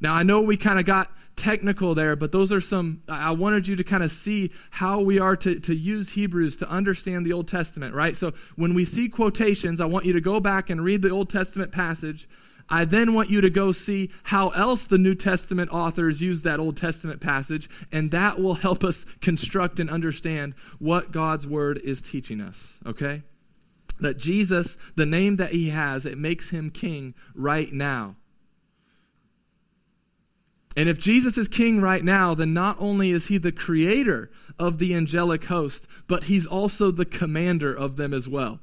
Now, 0.00 0.14
I 0.14 0.22
know 0.22 0.40
we 0.40 0.56
kind 0.56 0.78
of 0.78 0.86
got 0.86 1.10
technical 1.36 1.94
there, 1.94 2.16
but 2.16 2.32
those 2.32 2.52
are 2.52 2.60
some, 2.60 3.02
I 3.06 3.32
wanted 3.32 3.68
you 3.68 3.76
to 3.76 3.84
kind 3.84 4.02
of 4.02 4.10
see 4.10 4.50
how 4.70 5.00
we 5.00 5.18
are 5.18 5.36
to, 5.36 5.60
to 5.60 5.74
use 5.74 6.10
Hebrews 6.10 6.56
to 6.58 6.70
understand 6.70 7.26
the 7.26 7.34
Old 7.34 7.48
Testament, 7.48 7.94
right? 7.94 8.16
So 8.16 8.32
when 8.56 8.72
we 8.72 8.86
see 8.86 9.10
quotations, 9.10 9.78
I 9.78 9.84
want 9.84 10.06
you 10.06 10.14
to 10.14 10.20
go 10.22 10.40
back 10.40 10.70
and 10.70 10.82
read 10.82 11.02
the 11.02 11.10
Old 11.10 11.28
Testament 11.28 11.70
passage 11.70 12.26
I 12.70 12.84
then 12.84 13.14
want 13.14 13.30
you 13.30 13.40
to 13.40 13.50
go 13.50 13.72
see 13.72 14.10
how 14.24 14.50
else 14.50 14.84
the 14.84 14.98
New 14.98 15.16
Testament 15.16 15.70
authors 15.72 16.22
use 16.22 16.42
that 16.42 16.60
Old 16.60 16.76
Testament 16.76 17.20
passage, 17.20 17.68
and 17.90 18.12
that 18.12 18.38
will 18.38 18.54
help 18.54 18.84
us 18.84 19.04
construct 19.20 19.80
and 19.80 19.90
understand 19.90 20.54
what 20.78 21.10
God's 21.10 21.46
Word 21.46 21.78
is 21.82 22.00
teaching 22.00 22.40
us, 22.40 22.78
okay? 22.86 23.22
That 23.98 24.18
Jesus, 24.18 24.78
the 24.94 25.06
name 25.06 25.36
that 25.36 25.50
he 25.50 25.70
has, 25.70 26.06
it 26.06 26.16
makes 26.16 26.50
him 26.50 26.70
king 26.70 27.14
right 27.34 27.72
now. 27.72 28.16
And 30.76 30.88
if 30.88 31.00
Jesus 31.00 31.36
is 31.36 31.48
king 31.48 31.80
right 31.80 32.04
now, 32.04 32.32
then 32.34 32.54
not 32.54 32.76
only 32.78 33.10
is 33.10 33.26
he 33.26 33.38
the 33.38 33.50
creator 33.50 34.30
of 34.58 34.78
the 34.78 34.94
angelic 34.94 35.44
host, 35.46 35.86
but 36.06 36.24
he's 36.24 36.46
also 36.46 36.92
the 36.92 37.04
commander 37.04 37.74
of 37.74 37.96
them 37.96 38.14
as 38.14 38.28
well. 38.28 38.60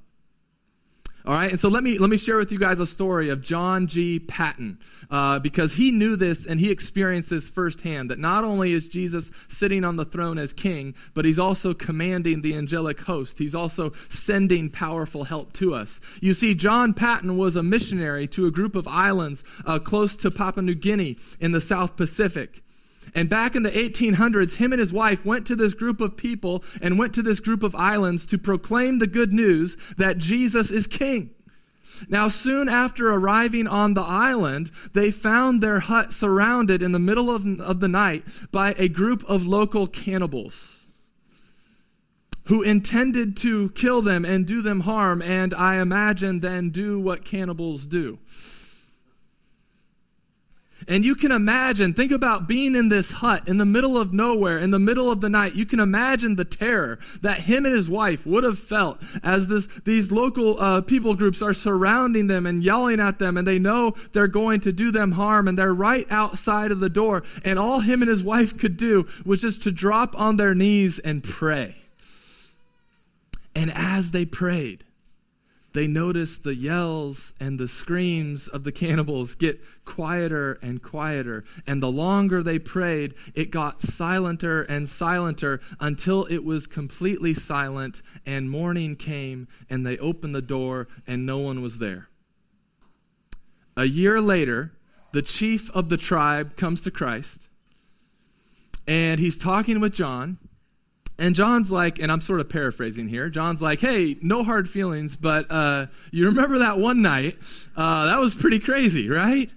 All 1.28 1.34
right, 1.34 1.52
and 1.52 1.60
so 1.60 1.68
let 1.68 1.84
me 1.84 1.98
let 1.98 2.10
me 2.10 2.16
share 2.16 2.38
with 2.38 2.54
you 2.54 2.58
guys 2.58 2.80
a 2.80 2.88
story 2.88 3.28
of 3.28 3.42
John 3.42 3.88
G. 3.88 4.18
Paton 4.18 4.80
uh, 5.12 5.40
because 5.40 5.74
he 5.74 5.92
knew 5.92 6.16
this 6.16 6.46
and 6.46 6.58
he 6.58 6.72
experienced 6.72 7.30
this 7.30 7.50
firsthand. 7.50 8.12
That 8.12 8.18
not 8.18 8.46
only 8.46 8.72
is 8.72 8.88
Jesus 8.88 9.30
sitting 9.50 9.84
on 9.84 9.98
the 9.98 10.06
throne 10.06 10.38
as 10.38 10.54
king, 10.54 10.96
but 11.14 11.26
he's 11.26 11.38
also 11.38 11.74
commanding 11.74 12.44
the 12.44 12.56
angelic 12.56 13.02
host. 13.02 13.40
He's 13.40 13.54
also 13.54 13.92
sending 14.08 14.70
powerful 14.70 15.26
help 15.26 15.52
to 15.54 15.76
us. 15.76 16.00
You 16.22 16.34
see, 16.34 16.56
John 16.56 16.94
Paton 16.94 17.36
was 17.36 17.58
a 17.58 17.64
missionary 17.64 18.26
to 18.28 18.46
a 18.46 18.52
group 18.52 18.74
of 18.74 18.88
islands 18.88 19.44
uh, 19.66 19.80
close 19.80 20.16
to 20.16 20.32
Papua 20.32 20.64
New 20.64 20.76
Guinea 20.76 21.18
in 21.42 21.52
the 21.52 21.60
South 21.60 21.98
Pacific. 21.98 22.64
And 23.16 23.30
back 23.30 23.56
in 23.56 23.64
the 23.64 23.72
1800s, 23.72 24.56
him 24.56 24.72
and 24.72 24.80
his 24.80 24.94
wife 24.94 25.26
went 25.26 25.48
to 25.48 25.56
this 25.56 25.74
group 25.74 26.02
of 26.02 26.18
people 26.18 26.64
and 26.82 27.00
went 27.00 27.14
to 27.16 27.22
this 27.22 27.40
group 27.40 27.64
of 27.64 27.76
islands 27.76 28.26
to 28.28 28.38
proclaim 28.38 29.00
the 29.00 29.08
good 29.08 29.34
news 29.34 29.78
that 29.98 30.18
Jesus 30.18 30.72
is 30.72 30.88
king. 30.88 31.32
Now, 32.10 32.28
soon 32.28 32.70
after 32.70 33.12
arriving 33.12 33.68
on 33.68 33.94
the 33.94 34.04
island, 34.04 34.72
they 34.94 35.10
found 35.10 35.62
their 35.62 35.80
hut 35.80 36.14
surrounded 36.14 36.82
in 36.82 36.92
the 36.92 37.00
middle 37.00 37.32
of, 37.32 37.60
of 37.60 37.80
the 37.80 37.88
night 37.88 38.24
by 38.52 38.76
a 38.78 38.88
group 38.88 39.24
of 39.28 39.48
local 39.48 39.88
cannibals 39.88 40.86
who 42.46 42.62
intended 42.62 43.36
to 43.38 43.70
kill 43.72 44.02
them 44.02 44.24
and 44.24 44.46
do 44.46 44.62
them 44.62 44.82
harm, 44.82 45.22
and 45.22 45.54
I 45.54 45.82
imagine 45.82 46.40
then 46.40 46.70
do 46.70 47.00
what 47.00 47.26
cannibals 47.26 47.86
do 47.86 48.20
and 50.88 51.04
you 51.04 51.16
can 51.16 51.32
imagine, 51.32 51.94
think 51.94 52.12
about 52.12 52.48
being 52.48 52.76
in 52.76 52.88
this 52.88 53.12
hut 53.12 53.48
in 53.48 53.58
the 53.58 53.66
middle 53.66 53.98
of 53.98 54.14
nowhere, 54.14 54.58
in 54.58 54.72
the 54.72 54.80
middle 54.80 55.12
of 55.12 55.20
the 55.20 55.30
night. 55.30 55.56
You 55.56 55.66
can 55.66 55.82
imagine 55.82 56.36
the 56.36 56.46
terror 56.46 56.98
that 57.22 57.40
him 57.40 57.66
and 57.66 57.76
his 57.76 57.90
wife 57.90 58.26
would 58.26 58.46
have 58.46 58.58
felt 58.58 59.02
as 59.22 59.48
this, 59.48 59.68
these 59.86 60.12
local 60.12 60.60
uh, 60.60 60.82
people 60.82 61.14
groups 61.14 61.42
are 61.42 61.54
surrounding 61.54 62.28
them 62.28 62.46
and 62.46 62.64
yelling 62.64 63.02
at 63.02 63.20
them, 63.20 63.36
and 63.36 63.46
they 63.46 63.60
know 63.60 63.96
they're 64.14 64.28
going 64.28 64.62
to 64.62 64.72
do 64.72 64.92
them 64.92 65.12
harm, 65.12 65.48
and 65.48 65.60
they're 65.60 65.74
right 65.74 66.08
outside 66.10 66.72
of 66.72 66.80
the 66.80 66.90
door. 66.90 67.24
And 67.44 67.60
all 67.60 67.82
him 67.82 68.02
and 68.02 68.10
his 68.10 68.24
wife 68.24 68.58
could 68.58 68.78
do 68.78 69.08
was 69.26 69.42
just 69.42 69.64
to 69.64 69.72
drop 69.72 70.18
on 70.18 70.38
their 70.38 70.56
knees 70.56 71.00
and 71.00 71.22
pray. 71.24 71.76
And 73.54 73.72
as 73.74 74.12
they 74.12 74.24
prayed, 74.24 74.86
they 75.78 75.86
noticed 75.86 76.42
the 76.42 76.56
yells 76.56 77.36
and 77.40 77.60
the 77.60 77.68
screams 77.68 78.48
of 78.48 78.64
the 78.64 78.72
cannibals 78.72 79.36
get 79.36 79.62
quieter 79.86 80.58
and 80.64 80.82
quieter. 80.82 81.44
And 81.68 81.84
the 81.84 81.92
longer 81.92 82.42
they 82.42 82.58
prayed, 82.58 83.14
it 83.36 83.52
got 83.52 83.82
silenter 83.82 84.66
and 84.68 84.88
silenter 84.88 85.62
until 85.80 86.26
it 86.32 86.44
was 86.44 86.66
completely 86.66 87.36
silent. 87.36 88.02
And 88.26 88.50
morning 88.50 88.96
came, 88.96 89.48
and 89.70 89.86
they 89.86 90.00
opened 90.00 90.34
the 90.34 90.42
door, 90.42 90.88
and 91.06 91.28
no 91.28 91.38
one 91.38 91.62
was 91.62 91.78
there. 91.78 92.10
A 93.76 93.86
year 93.86 94.20
later, 94.20 94.74
the 95.12 95.22
chief 95.22 95.70
of 95.76 95.90
the 95.90 95.98
tribe 95.98 96.56
comes 96.56 96.82
to 96.82 96.90
Christ, 96.90 97.50
and 98.88 99.20
he's 99.20 99.38
talking 99.38 99.80
with 99.80 99.94
John 99.94 100.40
and 101.20 101.36
John's 101.36 101.72
like, 101.72 102.00
and 102.00 102.12
I'm 102.12 102.22
sort 102.22 102.40
of 102.40 102.50
paraphrasing 102.50 103.08
here. 103.08 103.30
John's 103.30 103.62
like, 103.62 103.80
hey, 103.80 104.18
no 104.22 104.44
hard 104.44 104.70
feelings, 104.70 105.16
but 105.16 105.50
uh, 105.50 105.88
you 106.12 106.28
remember 106.28 106.60
that 106.60 106.78
one 106.78 107.02
night? 107.02 107.36
Uh, 107.76 108.06
that 108.06 108.20
was 108.20 108.36
pretty 108.36 108.60
crazy, 108.60 109.10
right? 109.10 109.52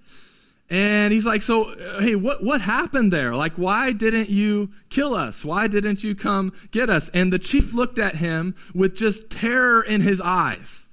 And 0.71 1.13
he's 1.13 1.27
like, 1.27 1.43
so, 1.43 1.65
uh, 1.65 2.01
hey, 2.01 2.15
what, 2.15 2.45
what 2.45 2.61
happened 2.61 3.13
there? 3.13 3.35
Like, 3.35 3.55
why 3.55 3.91
didn't 3.91 4.31
you 4.31 4.71
kill 4.89 5.15
us? 5.15 5.45
Why 5.45 5.67
didn't 5.67 6.05
you 6.05 6.15
come 6.15 6.53
get 6.71 6.89
us? 6.89 7.09
And 7.11 7.33
the 7.33 7.41
chief 7.41 7.75
looked 7.75 7.99
at 7.99 8.15
him 8.15 8.55
with 8.73 8.97
just 8.97 9.31
terror 9.31 9.83
in 9.83 10.01
his 10.01 10.21
eyes. 10.21 10.87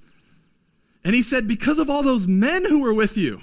And 1.05 1.13
he 1.13 1.21
said, 1.21 1.47
because 1.47 1.77
of 1.79 1.89
all 1.89 2.03
those 2.03 2.27
men 2.27 2.65
who 2.65 2.81
were 2.81 2.93
with 2.93 3.15
you. 3.15 3.41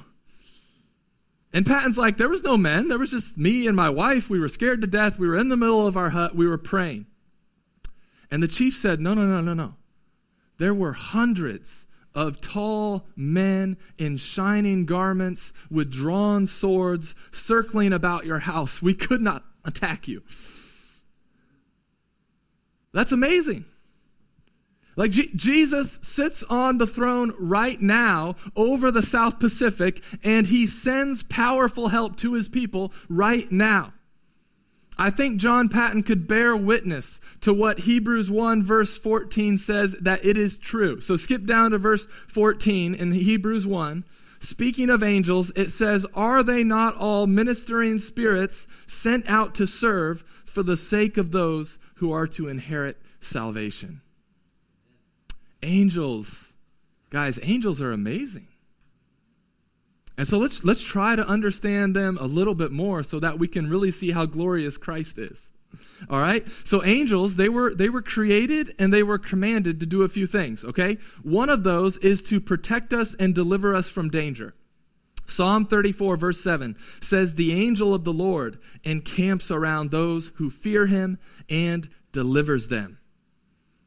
And 1.52 1.64
Paton's 1.64 1.96
like, 1.96 2.16
there 2.16 2.28
was 2.28 2.42
no 2.42 2.56
men. 2.56 2.88
There 2.88 2.98
was 2.98 3.12
just 3.12 3.38
me 3.38 3.68
and 3.68 3.76
my 3.76 3.88
wife. 3.88 4.28
We 4.28 4.40
were 4.40 4.48
scared 4.48 4.80
to 4.80 4.88
death. 4.88 5.20
We 5.20 5.28
were 5.28 5.36
in 5.36 5.50
the 5.50 5.56
middle 5.56 5.86
of 5.86 5.96
our 5.96 6.10
hut. 6.10 6.34
We 6.34 6.48
were 6.48 6.58
praying. 6.58 7.06
And 8.30 8.42
the 8.42 8.48
chief 8.48 8.74
said, 8.74 9.00
No, 9.00 9.14
no, 9.14 9.26
no, 9.26 9.40
no, 9.40 9.54
no. 9.54 9.74
There 10.58 10.74
were 10.74 10.92
hundreds 10.92 11.86
of 12.14 12.40
tall 12.40 13.06
men 13.16 13.76
in 13.98 14.16
shining 14.16 14.86
garments 14.86 15.52
with 15.70 15.92
drawn 15.92 16.46
swords 16.46 17.14
circling 17.32 17.92
about 17.92 18.24
your 18.24 18.40
house. 18.40 18.80
We 18.80 18.94
could 18.94 19.20
not 19.20 19.42
attack 19.64 20.06
you. 20.06 20.22
That's 22.92 23.10
amazing. 23.10 23.64
Like 24.96 25.10
Jesus 25.10 25.98
sits 26.02 26.44
on 26.44 26.78
the 26.78 26.86
throne 26.86 27.34
right 27.38 27.80
now 27.80 28.36
over 28.54 28.92
the 28.92 29.02
South 29.02 29.40
Pacific, 29.40 30.00
and 30.22 30.46
he 30.46 30.66
sends 30.66 31.24
powerful 31.24 31.88
help 31.88 32.16
to 32.18 32.34
his 32.34 32.48
people 32.48 32.92
right 33.08 33.50
now. 33.50 33.93
I 34.96 35.10
think 35.10 35.38
John 35.38 35.68
Paton 35.68 36.04
could 36.04 36.28
bear 36.28 36.56
witness 36.56 37.20
to 37.40 37.52
what 37.52 37.80
Hebrews 37.80 38.30
1 38.30 38.62
verse 38.62 38.96
14 38.96 39.58
says 39.58 39.96
that 40.00 40.24
it 40.24 40.36
is 40.36 40.56
true. 40.56 41.00
So 41.00 41.16
skip 41.16 41.44
down 41.44 41.72
to 41.72 41.78
verse 41.78 42.06
14 42.28 42.94
in 42.94 43.12
Hebrews 43.12 43.66
1. 43.66 44.04
Speaking 44.38 44.90
of 44.90 45.02
angels, 45.02 45.50
it 45.56 45.70
says, 45.70 46.06
Are 46.14 46.42
they 46.42 46.62
not 46.62 46.96
all 46.96 47.26
ministering 47.26 47.98
spirits 47.98 48.68
sent 48.86 49.28
out 49.28 49.54
to 49.56 49.66
serve 49.66 50.22
for 50.44 50.62
the 50.62 50.76
sake 50.76 51.16
of 51.16 51.32
those 51.32 51.78
who 51.96 52.12
are 52.12 52.26
to 52.28 52.48
inherit 52.48 52.98
salvation? 53.20 54.02
Angels. 55.62 56.52
Guys, 57.10 57.40
angels 57.42 57.80
are 57.80 57.90
amazing. 57.90 58.48
And 60.16 60.28
so 60.28 60.38
let's 60.38 60.64
let's 60.64 60.82
try 60.82 61.16
to 61.16 61.26
understand 61.26 61.96
them 61.96 62.18
a 62.20 62.26
little 62.26 62.54
bit 62.54 62.70
more 62.70 63.02
so 63.02 63.18
that 63.20 63.38
we 63.38 63.48
can 63.48 63.68
really 63.68 63.90
see 63.90 64.12
how 64.12 64.26
glorious 64.26 64.76
Christ 64.76 65.18
is. 65.18 65.50
All 66.08 66.20
right? 66.20 66.48
So 66.48 66.84
angels, 66.84 67.36
they 67.36 67.48
were 67.48 67.74
they 67.74 67.88
were 67.88 68.02
created 68.02 68.74
and 68.78 68.92
they 68.92 69.02
were 69.02 69.18
commanded 69.18 69.80
to 69.80 69.86
do 69.86 70.02
a 70.02 70.08
few 70.08 70.26
things, 70.26 70.64
okay? 70.64 70.98
One 71.22 71.48
of 71.48 71.64
those 71.64 71.96
is 71.98 72.22
to 72.22 72.40
protect 72.40 72.92
us 72.92 73.14
and 73.14 73.34
deliver 73.34 73.74
us 73.74 73.88
from 73.88 74.08
danger. 74.08 74.54
Psalm 75.26 75.64
34 75.64 76.16
verse 76.16 76.40
7 76.40 76.76
says 77.00 77.34
the 77.34 77.52
angel 77.52 77.94
of 77.94 78.04
the 78.04 78.12
Lord 78.12 78.58
encamps 78.84 79.50
around 79.50 79.90
those 79.90 80.32
who 80.36 80.50
fear 80.50 80.86
him 80.86 81.18
and 81.48 81.88
delivers 82.12 82.68
them. 82.68 82.98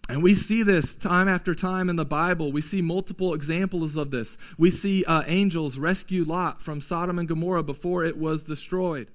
And 0.09 0.23
we 0.23 0.33
see 0.33 0.63
this 0.63 0.95
time 0.95 1.27
after 1.27 1.53
time 1.53 1.89
in 1.89 1.97
the 1.97 2.05
Bible. 2.05 2.51
We 2.51 2.61
see 2.61 2.81
multiple 2.81 3.33
examples 3.33 3.97
of 3.97 4.09
this. 4.09 4.37
We 4.57 4.71
see 4.71 5.03
uh, 5.03 5.23
angels 5.27 5.77
rescue 5.77 6.23
Lot 6.23 6.61
from 6.61 6.79
Sodom 6.79 7.19
and 7.19 7.27
Gomorrah 7.27 7.63
before 7.63 8.05
it 8.05 8.17
was 8.17 8.43
destroyed. 8.43 9.09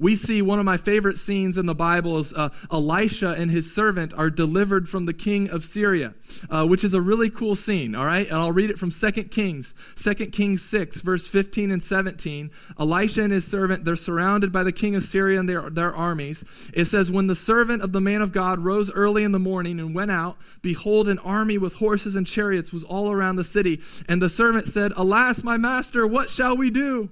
We 0.00 0.16
see 0.16 0.40
one 0.40 0.58
of 0.58 0.64
my 0.64 0.78
favorite 0.78 1.18
scenes 1.18 1.58
in 1.58 1.66
the 1.66 1.74
Bible 1.74 2.18
is 2.18 2.32
uh, 2.32 2.48
Elisha 2.72 3.34
and 3.36 3.50
his 3.50 3.72
servant 3.72 4.14
are 4.14 4.30
delivered 4.30 4.88
from 4.88 5.04
the 5.04 5.12
king 5.12 5.50
of 5.50 5.62
Syria, 5.62 6.14
uh, 6.48 6.66
which 6.66 6.82
is 6.84 6.94
a 6.94 7.02
really 7.02 7.28
cool 7.28 7.54
scene, 7.54 7.94
all 7.94 8.06
right? 8.06 8.26
And 8.26 8.36
I'll 8.36 8.50
read 8.50 8.70
it 8.70 8.78
from 8.78 8.90
2 8.90 9.10
Kings, 9.24 9.74
2 9.96 10.14
Kings 10.26 10.62
6, 10.62 11.02
verse 11.02 11.28
15 11.28 11.70
and 11.70 11.84
17. 11.84 12.50
Elisha 12.78 13.22
and 13.22 13.32
his 13.32 13.46
servant, 13.46 13.84
they're 13.84 13.94
surrounded 13.94 14.50
by 14.50 14.62
the 14.62 14.72
king 14.72 14.94
of 14.94 15.04
Syria 15.04 15.38
and 15.38 15.46
their, 15.46 15.68
their 15.68 15.94
armies. 15.94 16.70
It 16.72 16.86
says, 16.86 17.12
When 17.12 17.26
the 17.26 17.36
servant 17.36 17.82
of 17.82 17.92
the 17.92 18.00
man 18.00 18.22
of 18.22 18.32
God 18.32 18.60
rose 18.60 18.90
early 18.90 19.22
in 19.22 19.32
the 19.32 19.38
morning 19.38 19.78
and 19.78 19.94
went 19.94 20.10
out, 20.10 20.38
behold, 20.62 21.08
an 21.08 21.18
army 21.18 21.58
with 21.58 21.74
horses 21.74 22.16
and 22.16 22.26
chariots 22.26 22.72
was 22.72 22.84
all 22.84 23.12
around 23.12 23.36
the 23.36 23.44
city. 23.44 23.82
And 24.08 24.22
the 24.22 24.30
servant 24.30 24.64
said, 24.64 24.92
Alas, 24.96 25.44
my 25.44 25.58
master, 25.58 26.06
what 26.06 26.30
shall 26.30 26.56
we 26.56 26.70
do? 26.70 27.10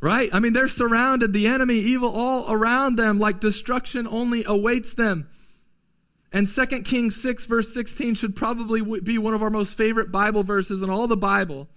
Right? 0.00 0.28
I 0.32 0.38
mean, 0.38 0.52
they're 0.52 0.68
surrounded, 0.68 1.32
the 1.32 1.48
enemy, 1.48 1.74
evil 1.74 2.10
all 2.14 2.52
around 2.52 2.96
them, 2.96 3.18
like 3.18 3.40
destruction 3.40 4.06
only 4.06 4.44
awaits 4.46 4.94
them. 4.94 5.28
And 6.32 6.46
2 6.46 6.66
Kings 6.82 7.20
6, 7.20 7.46
verse 7.46 7.72
16, 7.72 8.14
should 8.14 8.36
probably 8.36 9.00
be 9.00 9.18
one 9.18 9.34
of 9.34 9.42
our 9.42 9.50
most 9.50 9.76
favorite 9.76 10.12
Bible 10.12 10.42
verses 10.42 10.82
in 10.82 10.90
all 10.90 11.08
the 11.08 11.16
Bible. 11.16 11.68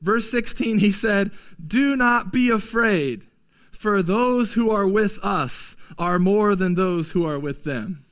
Verse 0.00 0.30
16, 0.30 0.78
he 0.78 0.90
said, 0.90 1.32
Do 1.64 1.96
not 1.96 2.32
be 2.32 2.48
afraid, 2.48 3.26
for 3.70 4.02
those 4.02 4.54
who 4.54 4.70
are 4.70 4.86
with 4.86 5.18
us 5.22 5.76
are 5.98 6.18
more 6.18 6.54
than 6.54 6.74
those 6.74 7.12
who 7.12 7.26
are 7.26 7.38
with 7.38 7.64
them. 7.64 8.02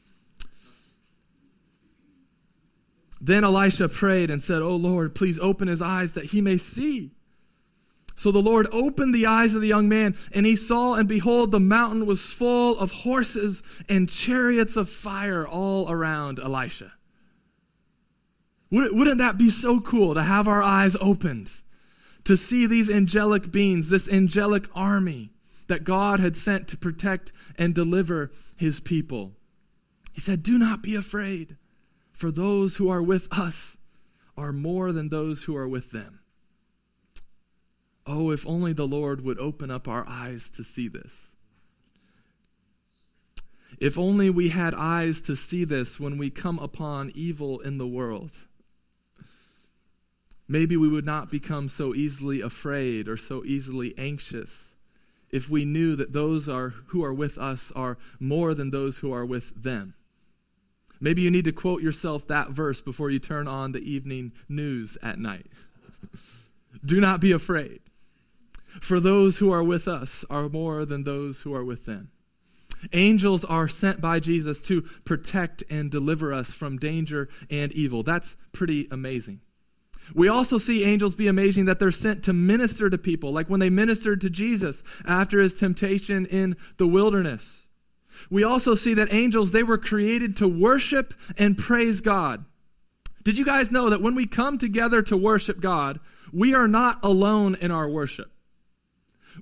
Then 3.20 3.44
Elisha 3.44 3.88
prayed 3.88 4.30
and 4.30 4.42
said, 4.42 4.60
Oh 4.60 4.76
Lord, 4.76 5.14
please 5.14 5.38
open 5.38 5.68
his 5.68 5.80
eyes 5.80 6.12
that 6.12 6.26
he 6.26 6.42
may 6.42 6.58
see. 6.58 7.12
So 8.24 8.32
the 8.32 8.40
Lord 8.40 8.66
opened 8.72 9.14
the 9.14 9.26
eyes 9.26 9.52
of 9.52 9.60
the 9.60 9.68
young 9.68 9.86
man, 9.86 10.16
and 10.32 10.46
he 10.46 10.56
saw, 10.56 10.94
and 10.94 11.06
behold, 11.06 11.50
the 11.50 11.60
mountain 11.60 12.06
was 12.06 12.32
full 12.32 12.78
of 12.78 12.90
horses 12.90 13.62
and 13.86 14.08
chariots 14.08 14.76
of 14.76 14.88
fire 14.88 15.46
all 15.46 15.92
around 15.92 16.38
Elisha. 16.38 16.94
Wouldn't 18.70 19.18
that 19.18 19.36
be 19.36 19.50
so 19.50 19.78
cool 19.78 20.14
to 20.14 20.22
have 20.22 20.48
our 20.48 20.62
eyes 20.62 20.96
opened, 21.02 21.50
to 22.24 22.38
see 22.38 22.66
these 22.66 22.88
angelic 22.88 23.52
beings, 23.52 23.90
this 23.90 24.08
angelic 24.08 24.68
army 24.74 25.34
that 25.66 25.84
God 25.84 26.18
had 26.18 26.34
sent 26.34 26.66
to 26.68 26.78
protect 26.78 27.30
and 27.58 27.74
deliver 27.74 28.30
his 28.56 28.80
people? 28.80 29.32
He 30.14 30.22
said, 30.22 30.42
Do 30.42 30.56
not 30.56 30.82
be 30.82 30.96
afraid, 30.96 31.58
for 32.10 32.30
those 32.30 32.76
who 32.76 32.88
are 32.88 33.02
with 33.02 33.28
us 33.30 33.76
are 34.34 34.50
more 34.50 34.92
than 34.92 35.10
those 35.10 35.44
who 35.44 35.54
are 35.54 35.68
with 35.68 35.90
them. 35.90 36.20
Oh, 38.06 38.30
if 38.30 38.46
only 38.46 38.72
the 38.72 38.86
Lord 38.86 39.22
would 39.22 39.38
open 39.38 39.70
up 39.70 39.88
our 39.88 40.06
eyes 40.06 40.50
to 40.50 40.64
see 40.64 40.88
this. 40.88 41.30
If 43.78 43.98
only 43.98 44.30
we 44.30 44.50
had 44.50 44.74
eyes 44.74 45.20
to 45.22 45.34
see 45.34 45.64
this 45.64 45.98
when 45.98 46.18
we 46.18 46.30
come 46.30 46.58
upon 46.58 47.12
evil 47.14 47.60
in 47.60 47.78
the 47.78 47.86
world. 47.86 48.32
Maybe 50.46 50.76
we 50.76 50.88
would 50.88 51.06
not 51.06 51.30
become 51.30 51.68
so 51.68 51.94
easily 51.94 52.40
afraid 52.40 53.08
or 53.08 53.16
so 53.16 53.42
easily 53.44 53.94
anxious 53.96 54.74
if 55.34 55.50
we 55.50 55.64
knew 55.64 55.96
that 55.96 56.12
those 56.12 56.48
are, 56.48 56.74
who 56.88 57.02
are 57.02 57.12
with 57.12 57.38
us 57.38 57.72
are 57.74 57.98
more 58.20 58.54
than 58.54 58.70
those 58.70 58.98
who 58.98 59.12
are 59.12 59.24
with 59.24 59.60
them. 59.60 59.94
Maybe 61.00 61.22
you 61.22 61.30
need 61.30 61.44
to 61.46 61.52
quote 61.52 61.82
yourself 61.82 62.26
that 62.28 62.50
verse 62.50 62.80
before 62.80 63.10
you 63.10 63.18
turn 63.18 63.48
on 63.48 63.72
the 63.72 63.80
evening 63.80 64.32
news 64.48 64.96
at 65.02 65.18
night. 65.18 65.46
Do 66.84 67.00
not 67.00 67.20
be 67.20 67.32
afraid. 67.32 67.80
For 68.80 69.00
those 69.00 69.38
who 69.38 69.52
are 69.52 69.62
with 69.62 69.86
us 69.86 70.24
are 70.28 70.48
more 70.48 70.84
than 70.84 71.04
those 71.04 71.42
who 71.42 71.54
are 71.54 71.64
with 71.64 71.84
them. 71.84 72.10
Angels 72.92 73.44
are 73.44 73.68
sent 73.68 74.00
by 74.00 74.20
Jesus 74.20 74.60
to 74.62 74.82
protect 75.04 75.62
and 75.70 75.90
deliver 75.90 76.32
us 76.32 76.52
from 76.52 76.78
danger 76.78 77.28
and 77.50 77.72
evil. 77.72 78.02
That's 78.02 78.36
pretty 78.52 78.88
amazing. 78.90 79.40
We 80.14 80.28
also 80.28 80.58
see 80.58 80.84
angels 80.84 81.14
be 81.14 81.28
amazing 81.28 81.64
that 81.64 81.78
they're 81.78 81.90
sent 81.90 82.24
to 82.24 82.34
minister 82.34 82.90
to 82.90 82.98
people, 82.98 83.32
like 83.32 83.48
when 83.48 83.60
they 83.60 83.70
ministered 83.70 84.20
to 84.20 84.28
Jesus 84.28 84.82
after 85.06 85.40
his 85.40 85.54
temptation 85.54 86.26
in 86.26 86.56
the 86.76 86.86
wilderness. 86.86 87.62
We 88.30 88.44
also 88.44 88.74
see 88.74 88.94
that 88.94 89.12
angels, 89.12 89.52
they 89.52 89.62
were 89.62 89.78
created 89.78 90.36
to 90.36 90.48
worship 90.48 91.14
and 91.38 91.56
praise 91.56 92.00
God. 92.00 92.44
Did 93.24 93.38
you 93.38 93.44
guys 93.44 93.72
know 93.72 93.88
that 93.88 94.02
when 94.02 94.14
we 94.14 94.26
come 94.26 94.58
together 94.58 95.00
to 95.02 95.16
worship 95.16 95.58
God, 95.58 96.00
we 96.32 96.54
are 96.54 96.68
not 96.68 96.98
alone 97.02 97.54
in 97.54 97.70
our 97.70 97.88
worship? 97.88 98.30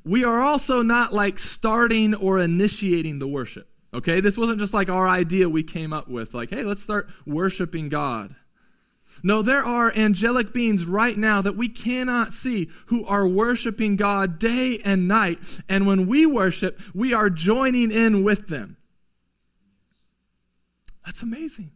We 0.05 0.25
are 0.25 0.41
also 0.41 0.83
not 0.83 1.13
like 1.13 1.39
starting 1.39 2.15
or 2.15 2.39
initiating 2.39 3.19
the 3.19 3.29
worship. 3.29 3.69
Okay? 3.95 4.21
This 4.21 4.39
wasn't 4.39 4.59
just 4.59 4.75
like 4.75 4.89
our 4.89 5.07
idea 5.07 5.49
we 5.49 5.63
came 5.63 5.93
up 5.93 6.09
with, 6.09 6.35
like, 6.35 6.51
hey, 6.51 6.65
let's 6.65 6.83
start 6.83 7.09
worshiping 7.27 7.89
God. 7.89 8.35
No, 9.23 9.43
there 9.43 9.63
are 9.63 9.93
angelic 9.95 10.53
beings 10.53 10.87
right 10.87 11.17
now 11.17 11.43
that 11.43 11.57
we 11.57 11.69
cannot 11.69 12.33
see 12.33 12.71
who 12.87 13.05
are 13.05 13.29
worshiping 13.29 13.97
God 13.97 14.39
day 14.39 14.79
and 14.85 15.07
night. 15.07 15.61
And 15.69 15.87
when 15.87 16.07
we 16.07 16.25
worship, 16.25 16.81
we 16.95 17.13
are 17.13 17.29
joining 17.29 17.91
in 17.91 18.25
with 18.25 18.49
them. 18.49 18.79
That's 21.05 21.23
amazing. 21.23 21.73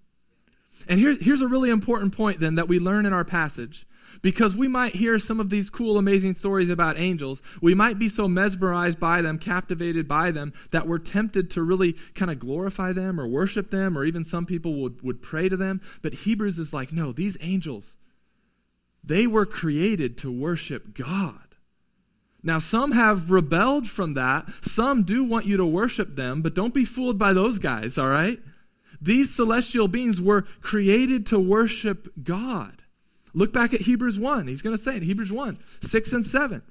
And 0.88 1.00
here's, 1.00 1.20
here's 1.20 1.42
a 1.42 1.48
really 1.48 1.70
important 1.70 2.16
point 2.16 2.40
then 2.40 2.54
that 2.54 2.68
we 2.68 2.78
learn 2.78 3.06
in 3.06 3.12
our 3.12 3.24
passage 3.24 3.86
because 4.22 4.56
we 4.56 4.68
might 4.68 4.94
hear 4.94 5.18
some 5.18 5.40
of 5.40 5.50
these 5.50 5.70
cool, 5.70 5.98
amazing 5.98 6.34
stories 6.34 6.70
about 6.70 6.98
angels. 6.98 7.42
We 7.60 7.74
might 7.74 7.98
be 7.98 8.08
so 8.08 8.28
mesmerized 8.28 8.98
by 9.00 9.22
them, 9.22 9.38
captivated 9.38 10.06
by 10.08 10.30
them, 10.30 10.52
that 10.70 10.86
we're 10.86 10.98
tempted 10.98 11.50
to 11.52 11.62
really 11.62 11.94
kind 12.14 12.30
of 12.30 12.38
glorify 12.38 12.92
them 12.92 13.20
or 13.20 13.26
worship 13.26 13.70
them, 13.70 13.96
or 13.96 14.04
even 14.04 14.24
some 14.24 14.46
people 14.46 14.74
would, 14.82 15.02
would 15.02 15.22
pray 15.22 15.48
to 15.48 15.56
them. 15.56 15.80
But 16.02 16.14
Hebrews 16.14 16.58
is 16.58 16.72
like, 16.72 16.92
no, 16.92 17.12
these 17.12 17.36
angels, 17.40 17.96
they 19.02 19.26
were 19.26 19.46
created 19.46 20.18
to 20.18 20.32
worship 20.32 20.94
God. 20.94 21.40
Now, 22.42 22.60
some 22.60 22.92
have 22.92 23.32
rebelled 23.32 23.88
from 23.88 24.14
that. 24.14 24.48
Some 24.62 25.02
do 25.02 25.24
want 25.24 25.46
you 25.46 25.56
to 25.56 25.66
worship 25.66 26.14
them, 26.14 26.42
but 26.42 26.54
don't 26.54 26.74
be 26.74 26.84
fooled 26.84 27.18
by 27.18 27.32
those 27.32 27.58
guys, 27.58 27.98
all 27.98 28.08
right? 28.08 28.38
These 29.00 29.34
celestial 29.34 29.88
beings 29.88 30.20
were 30.20 30.42
created 30.60 31.26
to 31.26 31.40
worship 31.40 32.08
God. 32.22 32.84
Look 33.36 33.52
back 33.52 33.74
at 33.74 33.82
Hebrews 33.82 34.18
1. 34.18 34.48
He's 34.48 34.62
going 34.62 34.74
to 34.74 34.82
say 34.82 34.96
it, 34.96 35.02
Hebrews 35.02 35.30
1, 35.30 35.58
6 35.82 36.12
and 36.12 36.26
7. 36.26 36.62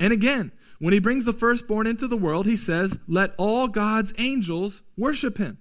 And 0.00 0.12
again, 0.14 0.50
when 0.78 0.94
he 0.94 0.98
brings 0.98 1.26
the 1.26 1.34
firstborn 1.34 1.86
into 1.86 2.08
the 2.08 2.16
world, 2.16 2.46
he 2.46 2.56
says, 2.56 2.98
Let 3.06 3.34
all 3.36 3.68
God's 3.68 4.14
angels 4.16 4.80
worship 4.96 5.36
him. 5.36 5.58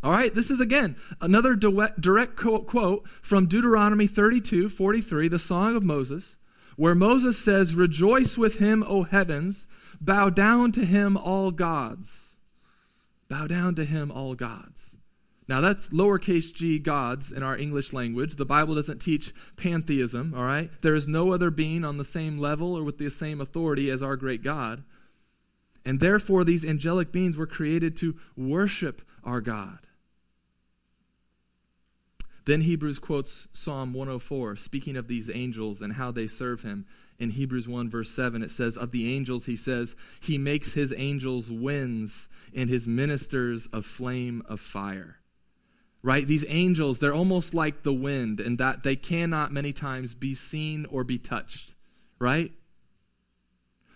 All 0.00 0.12
right, 0.12 0.32
this 0.32 0.48
is 0.48 0.60
again 0.60 0.94
another 1.20 1.56
direct 1.56 2.36
quote 2.36 3.08
from 3.20 3.46
Deuteronomy 3.46 4.06
32 4.06 4.68
43, 4.68 5.26
the 5.26 5.40
Song 5.40 5.74
of 5.74 5.82
Moses, 5.82 6.36
where 6.76 6.94
Moses 6.94 7.36
says, 7.36 7.74
Rejoice 7.74 8.38
with 8.38 8.60
him, 8.60 8.84
O 8.86 9.02
heavens, 9.02 9.66
bow 10.00 10.30
down 10.30 10.70
to 10.70 10.84
him, 10.84 11.16
all 11.16 11.50
gods. 11.50 12.36
Bow 13.28 13.48
down 13.48 13.74
to 13.74 13.84
him, 13.84 14.12
all 14.12 14.36
gods. 14.36 14.97
Now, 15.48 15.62
that's 15.62 15.88
lowercase 15.88 16.52
g 16.52 16.78
gods 16.78 17.32
in 17.32 17.42
our 17.42 17.56
English 17.56 17.94
language. 17.94 18.36
The 18.36 18.44
Bible 18.44 18.74
doesn't 18.74 19.00
teach 19.00 19.32
pantheism, 19.56 20.34
all 20.36 20.44
right? 20.44 20.70
There 20.82 20.94
is 20.94 21.08
no 21.08 21.32
other 21.32 21.50
being 21.50 21.86
on 21.86 21.96
the 21.96 22.04
same 22.04 22.38
level 22.38 22.76
or 22.76 22.84
with 22.84 22.98
the 22.98 23.08
same 23.08 23.40
authority 23.40 23.90
as 23.90 24.02
our 24.02 24.16
great 24.16 24.42
God. 24.42 24.84
And 25.86 26.00
therefore, 26.00 26.44
these 26.44 26.66
angelic 26.66 27.10
beings 27.10 27.38
were 27.38 27.46
created 27.46 27.96
to 27.98 28.16
worship 28.36 29.00
our 29.24 29.40
God. 29.40 29.78
Then 32.44 32.60
Hebrews 32.62 32.98
quotes 32.98 33.48
Psalm 33.52 33.94
104, 33.94 34.56
speaking 34.56 34.96
of 34.96 35.08
these 35.08 35.30
angels 35.32 35.80
and 35.80 35.94
how 35.94 36.10
they 36.10 36.26
serve 36.26 36.62
him. 36.62 36.84
In 37.18 37.30
Hebrews 37.30 37.66
1, 37.66 37.88
verse 37.88 38.10
7, 38.10 38.42
it 38.42 38.50
says, 38.50 38.76
Of 38.76 38.90
the 38.90 39.14
angels, 39.14 39.46
he 39.46 39.56
says, 39.56 39.96
He 40.20 40.36
makes 40.36 40.74
his 40.74 40.94
angels 40.96 41.50
winds 41.50 42.28
and 42.54 42.68
his 42.68 42.86
ministers 42.86 43.68
a 43.72 43.80
flame 43.80 44.42
of 44.46 44.60
fire 44.60 45.18
right? 46.02 46.26
These 46.26 46.44
angels, 46.48 46.98
they're 46.98 47.14
almost 47.14 47.54
like 47.54 47.82
the 47.82 47.92
wind 47.92 48.40
in 48.40 48.56
that 48.56 48.82
they 48.82 48.96
cannot 48.96 49.52
many 49.52 49.72
times 49.72 50.14
be 50.14 50.34
seen 50.34 50.86
or 50.86 51.04
be 51.04 51.18
touched, 51.18 51.74
right? 52.18 52.52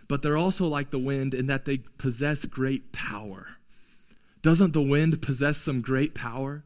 But 0.09 0.23
they're 0.23 0.37
also 0.37 0.67
like 0.67 0.91
the 0.91 0.99
wind 0.99 1.33
in 1.33 1.47
that 1.47 1.65
they 1.65 1.79
possess 1.99 2.45
great 2.45 2.93
power. 2.93 3.59
Doesn't 4.43 4.73
the 4.73 4.83
wind 4.83 5.23
possess 5.23 5.59
some 5.59 5.81
great 5.81 6.15
power? 6.15 6.65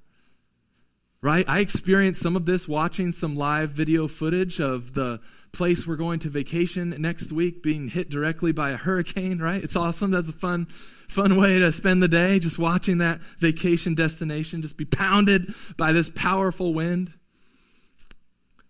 Right? 1.22 1.48
I 1.48 1.60
experienced 1.60 2.20
some 2.20 2.36
of 2.36 2.46
this 2.46 2.68
watching 2.68 3.10
some 3.10 3.36
live 3.36 3.70
video 3.70 4.06
footage 4.06 4.60
of 4.60 4.92
the 4.92 5.20
place 5.52 5.86
we're 5.86 5.96
going 5.96 6.18
to 6.20 6.28
vacation 6.28 6.94
next 6.98 7.32
week 7.32 7.62
being 7.62 7.88
hit 7.88 8.10
directly 8.10 8.52
by 8.52 8.70
a 8.70 8.76
hurricane, 8.76 9.38
right? 9.38 9.62
It's 9.64 9.76
awesome. 9.76 10.10
That's 10.10 10.28
a 10.28 10.32
fun 10.32 10.66
fun 10.66 11.36
way 11.36 11.58
to 11.58 11.72
spend 11.72 12.02
the 12.02 12.08
day 12.08 12.38
just 12.38 12.58
watching 12.58 12.98
that 12.98 13.20
vacation 13.38 13.94
destination 13.94 14.60
just 14.60 14.76
be 14.76 14.84
pounded 14.84 15.54
by 15.76 15.92
this 15.92 16.10
powerful 16.14 16.74
wind. 16.74 17.12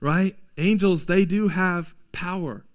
Right? 0.01 0.37
Angels, 0.57 1.07
they 1.07 1.25
do 1.25 1.49
have 1.49 1.95
power. 2.13 2.66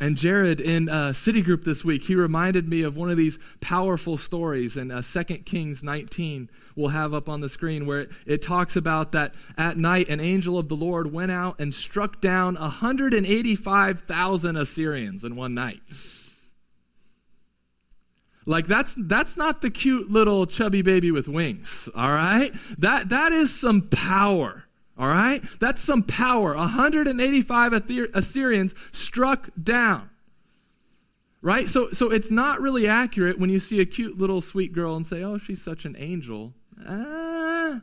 And 0.00 0.16
Jared 0.16 0.60
in 0.60 0.88
uh, 0.88 1.12
City 1.12 1.42
Group 1.42 1.64
this 1.64 1.84
week, 1.84 2.04
he 2.04 2.14
reminded 2.14 2.68
me 2.68 2.82
of 2.82 2.96
one 2.96 3.10
of 3.10 3.16
these 3.16 3.38
powerful 3.60 4.16
stories 4.16 4.76
in 4.76 4.92
uh, 4.92 5.02
2 5.02 5.24
Kings 5.38 5.82
19, 5.82 6.48
we'll 6.76 6.88
have 6.88 7.12
up 7.12 7.28
on 7.28 7.40
the 7.40 7.48
screen, 7.48 7.84
where 7.84 8.00
it, 8.00 8.10
it 8.24 8.42
talks 8.42 8.76
about 8.76 9.12
that 9.12 9.34
at 9.56 9.76
night 9.76 10.08
an 10.08 10.20
angel 10.20 10.56
of 10.56 10.68
the 10.68 10.76
Lord 10.76 11.12
went 11.12 11.32
out 11.32 11.58
and 11.58 11.74
struck 11.74 12.20
down 12.20 12.54
185,000 12.54 14.56
Assyrians 14.56 15.24
in 15.24 15.34
one 15.34 15.54
night. 15.54 15.80
Like 18.46 18.66
that's 18.66 18.94
that's 18.96 19.36
not 19.36 19.60
the 19.60 19.70
cute 19.70 20.10
little 20.10 20.46
chubby 20.46 20.80
baby 20.80 21.10
with 21.10 21.28
wings, 21.28 21.86
all 21.94 22.08
right? 22.08 22.50
That 22.78 23.10
that 23.10 23.32
is 23.32 23.54
some 23.54 23.90
power. 23.90 24.64
All 24.98 25.06
right? 25.06 25.40
That's 25.60 25.80
some 25.80 26.02
power. 26.02 26.54
185 26.56 27.72
Assyrians 28.14 28.74
struck 28.90 29.48
down. 29.60 30.10
Right? 31.40 31.68
So 31.68 31.92
so 31.92 32.10
it's 32.10 32.32
not 32.32 32.60
really 32.60 32.88
accurate 32.88 33.38
when 33.38 33.48
you 33.48 33.60
see 33.60 33.80
a 33.80 33.86
cute 33.86 34.18
little 34.18 34.40
sweet 34.40 34.72
girl 34.72 34.96
and 34.96 35.06
say, 35.06 35.22
"Oh, 35.22 35.38
she's 35.38 35.62
such 35.62 35.84
an 35.84 35.94
angel." 35.96 36.52
Ah. 36.84 37.80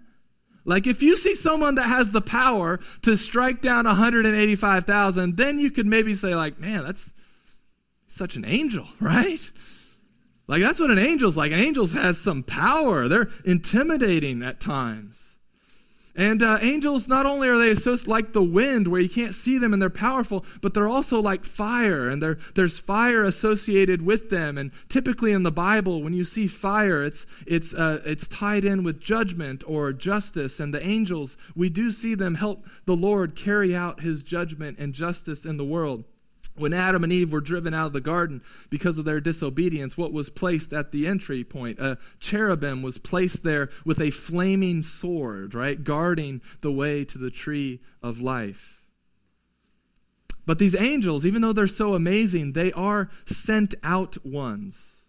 Like 0.65 0.88
if 0.88 1.01
you 1.01 1.15
see 1.15 1.36
someone 1.36 1.75
that 1.75 1.88
has 1.88 2.12
the 2.12 2.21
power 2.21 2.82
to 3.04 3.15
strike 3.15 3.62
down 3.62 3.86
185,000, 3.86 5.38
then 5.38 5.60
you 5.60 5.71
could 5.71 5.86
maybe 5.86 6.13
say 6.15 6.36
like, 6.36 6.60
"Man, 6.60 6.84
that's 6.84 7.13
such 8.08 8.36
an 8.36 8.43
angel," 8.43 8.88
right? 8.99 9.49
Like 10.47 10.62
that's 10.62 10.82
what 10.82 10.91
an 10.91 10.97
angel's 10.97 11.38
like. 11.38 11.54
An 11.54 11.60
angel's 11.60 11.93
has 11.93 12.17
some 12.17 12.43
power. 12.43 13.08
They're 13.08 13.30
intimidating 13.45 14.43
at 14.43 14.60
times. 14.60 15.25
And 16.15 16.41
uh, 16.41 16.60
angels, 16.62 17.08
not 17.10 17.25
only 17.25 17.49
are 17.49 17.58
they 17.58 17.71
associated 17.71 18.08
like 18.08 18.32
the 18.32 18.43
wind, 18.43 18.88
where 18.88 19.01
you 19.01 19.10
can't 19.10 19.34
see 19.34 19.58
them 19.58 19.73
and 19.73 19.82
they're 19.82 19.89
powerful, 19.89 20.45
but 20.62 20.73
they're 20.73 20.88
also 20.88 21.21
like 21.21 21.43
fire, 21.43 22.10
and 22.10 22.23
there's 22.56 22.80
fire 22.80 23.23
associated 23.23 24.01
with 24.01 24.30
them. 24.30 24.58
And 24.58 24.71
typically 24.88 25.34
in 25.34 25.43
the 25.43 25.51
Bible, 25.51 26.01
when 26.01 26.13
you 26.13 26.23
see 26.23 26.47
fire, 26.47 27.04
it's 27.04 27.25
it's 27.45 27.73
uh, 27.73 28.01
it's 28.06 28.28
tied 28.28 28.63
in 28.63 28.84
with 28.84 29.01
judgment 29.01 29.63
or 29.67 29.91
justice. 29.91 30.60
And 30.60 30.73
the 30.73 30.86
angels, 30.86 31.36
we 31.54 31.69
do 31.69 31.91
see 31.91 32.15
them 32.15 32.36
help 32.36 32.65
the 32.86 32.95
Lord 32.95 33.36
carry 33.36 33.75
out 33.75 34.01
His 34.01 34.23
judgment 34.23 34.80
and 34.80 34.93
justice 34.93 35.45
in 35.45 35.58
the 35.58 35.65
world. 35.65 36.06
When 36.58 36.74
Adam 36.74 37.04
and 37.04 37.12
Eve 37.12 37.34
were 37.34 37.41
driven 37.41 37.74
out 37.74 37.88
of 37.88 37.94
the 37.94 38.02
garden 38.02 38.41
because 38.70 38.98
of 38.98 39.04
their 39.06 39.20
disobedience, 39.20 39.98
what 39.98 40.13
was 40.13 40.30
placed 40.30 40.72
at 40.72 40.91
the 40.91 41.06
entry 41.06 41.44
point? 41.44 41.80
A 41.80 41.98
cherubim 42.20 42.82
was 42.82 42.98
placed 42.98 43.44
there 43.44 43.70
with 43.84 44.00
a 44.00 44.10
flaming 44.10 44.82
sword, 44.82 45.54
right? 45.54 45.84
Guarding 45.84 46.41
the 46.62 46.72
way 46.72 47.04
to 47.06 47.18
the 47.18 47.32
tree 47.32 47.82
of 48.02 48.22
life. 48.22 48.82
But 50.46 50.60
these 50.60 50.80
angels, 50.80 51.26
even 51.26 51.41
though 51.41 51.54
they're 51.54 51.68
so 51.68 51.94
amazing, 51.94 52.54
they 52.54 52.72
are 52.74 53.10
sent 53.26 53.76
out 53.84 54.24
ones. 54.26 55.02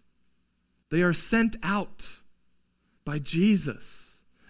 They 0.89 1.01
are 1.01 1.13
sent 1.13 1.55
out 1.63 2.07
by 3.05 3.19
Jesus. 3.19 4.06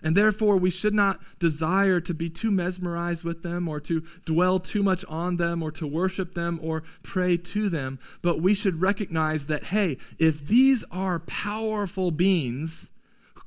And 0.08 0.16
therefore, 0.16 0.56
we 0.56 0.70
should 0.70 0.94
not 0.94 1.20
desire 1.38 2.00
to 2.00 2.14
be 2.14 2.30
too 2.30 2.50
mesmerized 2.50 3.26
with 3.26 3.44
them 3.44 3.68
or 3.68 3.82
to 3.82 4.06
dwell 4.24 4.58
too 4.58 4.82
much 4.82 5.04
on 5.10 5.36
them 5.36 5.62
or 5.62 5.70
to 5.72 5.86
worship 5.86 6.34
them 6.34 6.62
or 6.64 6.84
pray 7.04 7.36
to 7.36 7.68
them. 7.68 8.00
But 8.22 8.42
we 8.42 8.54
should 8.54 8.80
recognize 8.80 9.48
that, 9.48 9.66
hey, 9.66 9.98
if 10.18 10.48
these 10.48 10.86
are 10.92 11.20
powerful 11.20 12.12
beings 12.12 12.90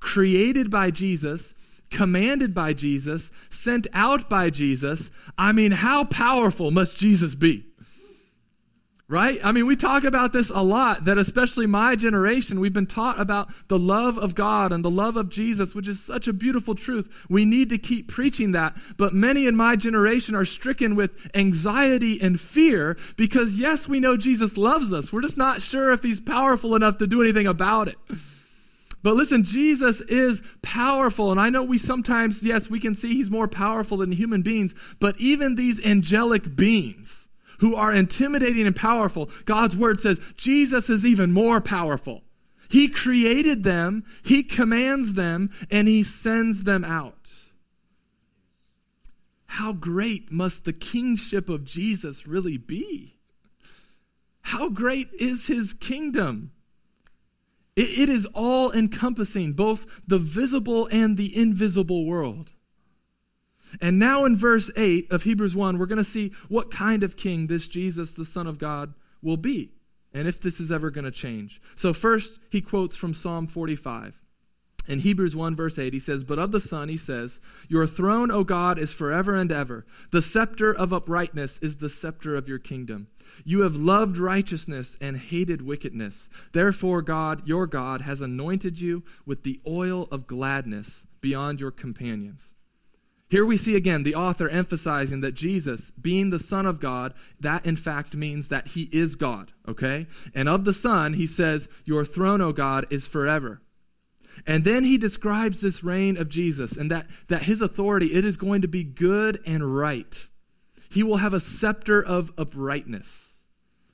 created 0.01 0.71
by 0.71 0.91
Jesus, 0.91 1.55
commanded 1.91 2.53
by 2.53 2.75
Jesus, 2.75 3.33
sent 3.49 3.87
out 3.95 4.29
by 4.29 4.51
Jesus, 4.51 5.11
I 5.39 5.53
mean, 5.53 5.73
how 5.73 6.05
powerful 6.05 6.71
must 6.71 6.95
Jesus 6.95 7.35
be? 7.35 7.70
Right? 9.11 9.41
I 9.43 9.51
mean, 9.51 9.67
we 9.67 9.75
talk 9.75 10.05
about 10.05 10.33
this 10.33 10.51
a 10.55 10.63
lot, 10.63 11.07
that 11.07 11.19
especially 11.19 11.67
my 11.67 11.97
generation, 11.97 12.61
we've 12.61 12.73
been 12.73 12.87
taught 12.87 13.19
about 13.19 13.49
the 13.67 13.77
love 13.77 14.17
of 14.17 14.37
God 14.37 14.71
and 14.71 14.85
the 14.85 14.91
love 14.91 15.17
of 15.17 15.29
Jesus, 15.31 15.75
which 15.75 15.89
is 15.89 15.99
such 15.99 16.29
a 16.29 16.33
beautiful 16.33 16.77
truth. 16.77 17.27
We 17.29 17.45
need 17.45 17.71
to 17.71 17.79
keep 17.79 18.07
preaching 18.07 18.53
that. 18.53 18.77
But 18.97 19.13
many 19.13 19.49
in 19.49 19.57
my 19.57 19.75
generation 19.75 20.37
are 20.37 20.45
stricken 20.45 20.95
with 20.95 21.29
anxiety 21.35 22.21
and 22.23 22.41
fear 22.41 22.97
because, 23.17 23.57
yes, 23.57 23.89
we 23.89 23.99
know 23.99 24.17
Jesus 24.17 24.57
loves 24.57 24.93
us. 24.93 25.13
We're 25.13 25.23
just 25.23 25.37
not 25.37 25.61
sure 25.61 25.93
if 25.93 26.05
he's 26.05 26.21
powerful 26.21 26.77
enough 26.77 26.99
to 26.99 27.09
do 27.09 27.21
anything 27.21 27.49
about 27.49 27.89
it. 27.89 27.99
But 29.03 29.17
listen, 29.17 29.43
Jesus 29.43 30.01
is 30.03 30.41
powerful. 30.63 31.33
And 31.33 31.41
I 31.41 31.51
know 31.51 31.65
we 31.65 31.79
sometimes, 31.79 32.45
yes, 32.45 32.71
we 32.71 32.79
can 32.79 32.95
see 32.95 33.15
he's 33.15 33.29
more 33.29 33.49
powerful 33.49 33.97
than 33.97 34.13
human 34.13 34.43
beings, 34.43 34.73
but 35.01 35.17
even 35.19 35.57
these 35.57 35.85
angelic 35.85 36.55
beings, 36.55 37.20
who 37.61 37.75
are 37.75 37.93
intimidating 37.93 38.67
and 38.67 38.77
powerful, 38.77 39.31
God's 39.45 39.77
word 39.77 40.01
says 40.01 40.21
Jesus 40.37 40.91
is 40.91 41.07
even 41.07 41.33
more 41.33 41.61
powerful. 41.61 42.23
He 42.69 42.89
created 42.89 43.65
them, 43.65 44.05
He 44.23 44.43
commands 44.43 45.15
them, 45.15 45.51
and 45.71 45.89
He 45.89 46.03
sends 46.03 46.65
them 46.65 46.85
out. 46.85 47.31
How 49.47 49.73
great 49.73 50.31
must 50.31 50.65
the 50.65 50.73
kingship 50.73 51.49
of 51.49 51.65
Jesus 51.65 52.27
really 52.27 52.57
be? 52.57 53.17
How 54.43 54.69
great 54.69 55.09
is 55.13 55.47
His 55.47 55.75
kingdom? 55.75 56.53
it, 57.81 57.99
it 57.99 58.09
is 58.09 58.27
all 58.35 58.73
encompassing, 58.73 59.53
both 59.53 60.03
the 60.07 60.19
visible 60.19 60.89
and 60.93 61.17
the 61.17 61.37
invisible 61.37 62.05
world. 62.05 62.53
And 63.81 63.99
now 63.99 64.25
in 64.25 64.37
verse 64.37 64.71
8 64.77 65.11
of 65.11 65.25
Hebrews 65.25 65.55
1, 65.55 65.79
we're 65.79 65.87
going 65.87 65.99
to 65.99 66.05
see 66.05 66.33
what 66.49 66.71
kind 66.71 67.03
of 67.03 67.17
king 67.17 67.47
this 67.47 67.69
Jesus, 67.69 68.13
the 68.13 68.25
Son 68.25 68.47
of 68.47 68.59
God, 68.59 68.95
will 69.23 69.37
be, 69.37 69.73
and 70.13 70.27
if 70.27 70.41
this 70.41 70.61
is 70.61 70.73
ever 70.73 70.91
going 70.91 71.05
to 71.05 71.11
change. 71.11 71.61
So, 71.75 71.93
first, 71.93 72.39
he 72.51 72.61
quotes 72.61 72.97
from 72.97 73.15
Psalm 73.15 73.47
45. 73.47 74.23
In 74.89 75.01
Hebrews 75.01 75.37
1, 75.37 75.55
verse 75.55 75.79
8, 75.79 75.93
he 75.93 76.01
says, 76.01 76.25
But 76.25 76.39
of 76.39 76.53
the 76.53 76.61
Son, 76.61 76.89
he 76.89 76.97
says, 76.97 77.41
Your 77.69 77.87
throne, 77.87 78.31
O 78.31 78.43
God, 78.43 78.79
is 78.79 78.93
forever 78.93 79.37
and 79.37 79.53
ever. 79.53 79.87
The 80.11 80.23
scepter 80.23 80.75
of 80.75 80.93
uprightness 80.93 81.59
is 81.59 81.77
the 81.77 81.89
scepter 81.89 82.35
of 82.35 82.49
your 82.49 82.59
kingdom. 82.59 83.07
You 83.45 83.61
have 83.61 83.77
loved 83.77 84.19
righteousness 84.19 84.97
and 85.01 85.17
hated 85.17 85.63
wickedness. 85.63 86.29
Therefore, 86.53 87.03
God, 87.03 87.47
your 87.47 87.67
God, 87.69 88.03
has 88.03 88.21
anointed 88.21 88.81
you 88.81 89.05
with 89.25 89.45
the 89.45 89.61
oil 89.67 90.09
of 90.11 90.27
gladness 90.27 91.07
beyond 91.21 91.61
your 91.61 91.71
companions. 91.71 92.55
Here 93.31 93.45
we 93.45 93.57
see 93.57 93.77
again 93.77 94.03
the 94.03 94.17
author 94.17 94.49
emphasizing 94.49 95.21
that 95.21 95.35
Jesus, 95.35 95.93
being 95.93 96.31
the 96.31 96.41
Son 96.41 96.67
of 96.67 96.81
God, 96.81 97.15
that 97.39 97.65
in 97.65 97.77
fact 97.77 98.17
means 98.17 98.49
that 98.49 98.69
he 98.69 98.89
is 98.91 99.15
God, 99.15 99.53
okay? 99.69 100.09
And 100.35 100.49
of 100.49 100.65
the 100.65 100.73
Son, 100.73 101.13
he 101.15 101.29
says, 101.29 101.69
Your 101.85 102.05
throne, 102.05 102.41
O 102.41 102.53
God, 102.53 102.87
is 102.91 103.07
forever. 103.07 103.63
And 104.49 104.65
then 104.65 104.83
he 104.83 104.99
describes 104.99 105.61
this 105.61 105.85
reign 105.85 106.17
of 106.17 106.29
Jesus 106.29 106.77
and 106.77 106.91
that, 106.91 107.07
that 107.29 107.43
his 107.43 107.63
authority, 107.63 108.15
it 108.15 108.25
is 108.25 108.37
going 108.37 108.63
to 108.63 108.69
be 108.69 108.83
good 108.83 109.39
and 109.47 109.77
right. 109.77 110.27
He 110.91 111.05
will 111.05 111.19
have 111.19 111.35
a 111.35 111.41
scepter 111.41 112.05
of 112.05 112.33
uprightness, 112.37 113.45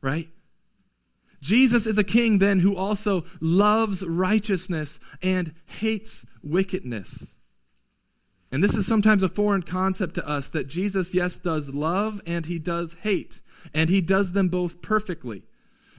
right? 0.01 0.31
Jesus 1.43 1.87
is 1.87 1.99
a 1.99 2.05
king 2.05 2.39
then 2.39 2.61
who 2.61 2.75
also 2.75 3.25
loves 3.39 4.03
righteousness 4.03 4.99
and 5.23 5.53
hates 5.67 6.25
wickedness. 6.43 7.36
And 8.57 8.65
this 8.65 8.75
is 8.75 8.87
sometimes 8.87 9.23
a 9.23 9.29
foreign 9.29 9.61
concept 9.61 10.15
to 10.15 10.27
us 10.27 10.49
that 10.49 10.67
Jesus, 10.67 11.13
yes, 11.13 11.37
does 11.37 11.75
love 11.75 12.23
and 12.27 12.47
he 12.47 12.59
does 12.59 12.97
hate, 13.03 13.41
and 13.75 13.91
he 13.91 14.01
does 14.01 14.33
them 14.33 14.49
both 14.49 14.81
perfectly. 14.81 15.43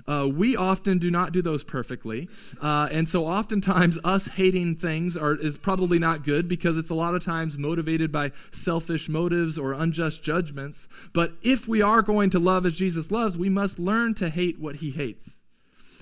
Uh, 0.08 0.28
we 0.28 0.56
often 0.56 0.98
do 0.98 1.12
not 1.12 1.34
do 1.34 1.44
those 1.44 1.64
perfectly. 1.64 2.28
Uh, 2.60 2.90
and 2.92 3.08
so 3.08 3.26
oftentimes 3.26 4.00
us 4.04 4.30
hating 4.30 4.74
things 4.74 5.16
are, 5.16 5.36
is 5.36 5.56
probably 5.56 6.00
not 6.00 6.24
good 6.24 6.48
because 6.48 6.80
it's 6.80 6.90
a 6.90 6.96
lot 6.96 7.14
of 7.14 7.24
times 7.24 7.60
motivated 7.60 8.12
by 8.12 8.32
selfish 8.50 9.08
motives 9.08 9.60
or 9.60 9.74
unjust 9.74 10.24
judgments. 10.24 10.88
But 11.14 11.34
if 11.44 11.68
we 11.68 11.84
are 11.84 12.02
going 12.02 12.32
to 12.32 12.40
love 12.40 12.66
as 12.66 12.74
Jesus 12.74 13.12
loves, 13.12 13.38
we 13.38 13.50
must 13.50 13.78
learn 13.78 14.16
to 14.16 14.30
hate 14.30 14.60
what 14.60 14.78
he 14.78 14.90
hates. 14.90 15.30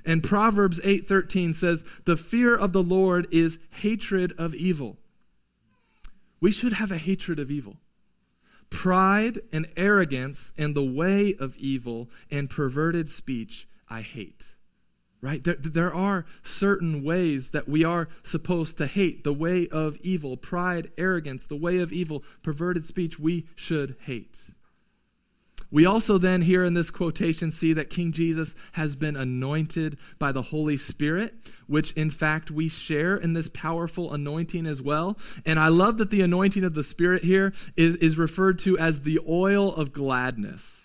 And 0.05 0.23
Proverbs 0.23 0.79
8:13 0.85 1.53
says, 1.53 1.83
"The 2.05 2.15
fear 2.15 2.55
of 2.55 2.71
the 2.71 2.83
Lord 2.83 3.27
is 3.29 3.59
hatred 3.81 4.31
of 4.37 4.55
evil." 4.55 4.99
We 6.39 6.51
should 6.51 6.73
have 6.73 6.91
a 6.91 6.97
hatred 6.97 7.39
of 7.39 7.51
evil. 7.51 7.77
Pride 8.69 9.39
and 9.51 9.67
arrogance 9.77 10.51
and 10.57 10.75
the 10.75 10.83
way 10.83 11.35
of 11.39 11.55
evil 11.57 12.09
and 12.31 12.49
perverted 12.49 13.09
speech 13.09 13.67
I 13.89 14.01
hate. 14.01 14.55
Right? 15.21 15.43
There, 15.43 15.55
there 15.55 15.93
are 15.93 16.25
certain 16.43 17.03
ways 17.03 17.49
that 17.51 17.67
we 17.67 17.83
are 17.83 18.09
supposed 18.21 18.77
to 18.77 18.85
hate. 18.85 19.23
The 19.23 19.33
way 19.33 19.67
of 19.69 19.97
evil, 20.01 20.37
pride, 20.37 20.91
arrogance, 20.97 21.47
the 21.47 21.55
way 21.55 21.79
of 21.79 21.91
evil, 21.91 22.23
perverted 22.43 22.85
speech, 22.85 23.17
we 23.17 23.47
should 23.55 23.95
hate. 24.01 24.37
We 25.71 25.85
also 25.85 26.17
then 26.17 26.41
here 26.41 26.63
in 26.63 26.73
this 26.73 26.91
quotation 26.91 27.51
see 27.51 27.73
that 27.73 27.89
King 27.89 28.11
Jesus 28.11 28.55
has 28.73 28.95
been 28.95 29.15
anointed 29.15 29.97
by 30.19 30.31
the 30.31 30.41
Holy 30.41 30.77
Spirit, 30.77 31.33
which 31.67 31.91
in 31.93 32.09
fact 32.09 32.51
we 32.51 32.69
share 32.69 33.17
in 33.17 33.33
this 33.33 33.49
powerful 33.49 34.13
anointing 34.13 34.65
as 34.65 34.81
well. 34.81 35.17
And 35.45 35.59
I 35.59 35.67
love 35.67 35.97
that 35.97 36.11
the 36.11 36.21
anointing 36.21 36.63
of 36.63 36.73
the 36.73 36.83
Spirit 36.83 37.23
here 37.23 37.53
is, 37.75 37.95
is 37.97 38.17
referred 38.17 38.59
to 38.59 38.77
as 38.77 39.01
the 39.01 39.19
oil 39.27 39.73
of 39.73 39.91
gladness. 39.91 40.81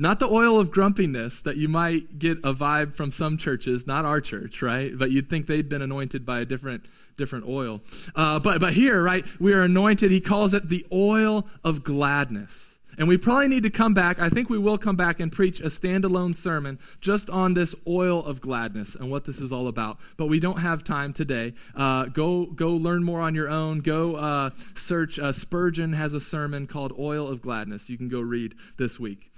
Not 0.00 0.18
the 0.18 0.28
oil 0.28 0.58
of 0.58 0.70
grumpiness 0.70 1.42
that 1.42 1.58
you 1.58 1.68
might 1.68 2.18
get 2.18 2.38
a 2.38 2.54
vibe 2.54 2.94
from 2.94 3.12
some 3.12 3.36
churches, 3.36 3.86
not 3.86 4.06
our 4.06 4.22
church, 4.22 4.62
right? 4.62 4.92
But 4.96 5.10
you'd 5.10 5.28
think 5.28 5.46
they'd 5.46 5.68
been 5.68 5.82
anointed 5.82 6.24
by 6.24 6.40
a 6.40 6.46
different, 6.46 6.86
different 7.18 7.44
oil. 7.46 7.82
Uh, 8.14 8.38
but, 8.38 8.60
but 8.60 8.72
here, 8.72 9.02
right, 9.02 9.26
we 9.38 9.52
are 9.52 9.60
anointed. 9.60 10.10
He 10.10 10.22
calls 10.22 10.54
it 10.54 10.70
the 10.70 10.86
oil 10.90 11.46
of 11.62 11.84
gladness. 11.84 12.69
And 13.00 13.08
we 13.08 13.16
probably 13.16 13.48
need 13.48 13.62
to 13.62 13.70
come 13.70 13.94
back. 13.94 14.20
I 14.20 14.28
think 14.28 14.50
we 14.50 14.58
will 14.58 14.76
come 14.76 14.94
back 14.94 15.20
and 15.20 15.32
preach 15.32 15.58
a 15.60 15.68
standalone 15.68 16.34
sermon 16.34 16.78
just 17.00 17.30
on 17.30 17.54
this 17.54 17.74
oil 17.86 18.22
of 18.22 18.42
gladness 18.42 18.94
and 18.94 19.10
what 19.10 19.24
this 19.24 19.40
is 19.40 19.50
all 19.50 19.68
about. 19.68 19.98
But 20.18 20.26
we 20.26 20.38
don't 20.38 20.58
have 20.58 20.84
time 20.84 21.14
today. 21.14 21.54
Uh, 21.74 22.04
go 22.04 22.44
go 22.44 22.72
learn 22.72 23.02
more 23.02 23.22
on 23.22 23.34
your 23.34 23.48
own. 23.48 23.78
Go 23.78 24.16
uh, 24.16 24.50
search. 24.74 25.18
Uh, 25.18 25.32
Spurgeon 25.32 25.94
has 25.94 26.12
a 26.12 26.20
sermon 26.20 26.66
called 26.66 26.92
"Oil 26.98 27.26
of 27.26 27.40
Gladness." 27.40 27.88
You 27.88 27.96
can 27.96 28.10
go 28.10 28.20
read 28.20 28.54
this 28.76 29.00
week. 29.00 29.32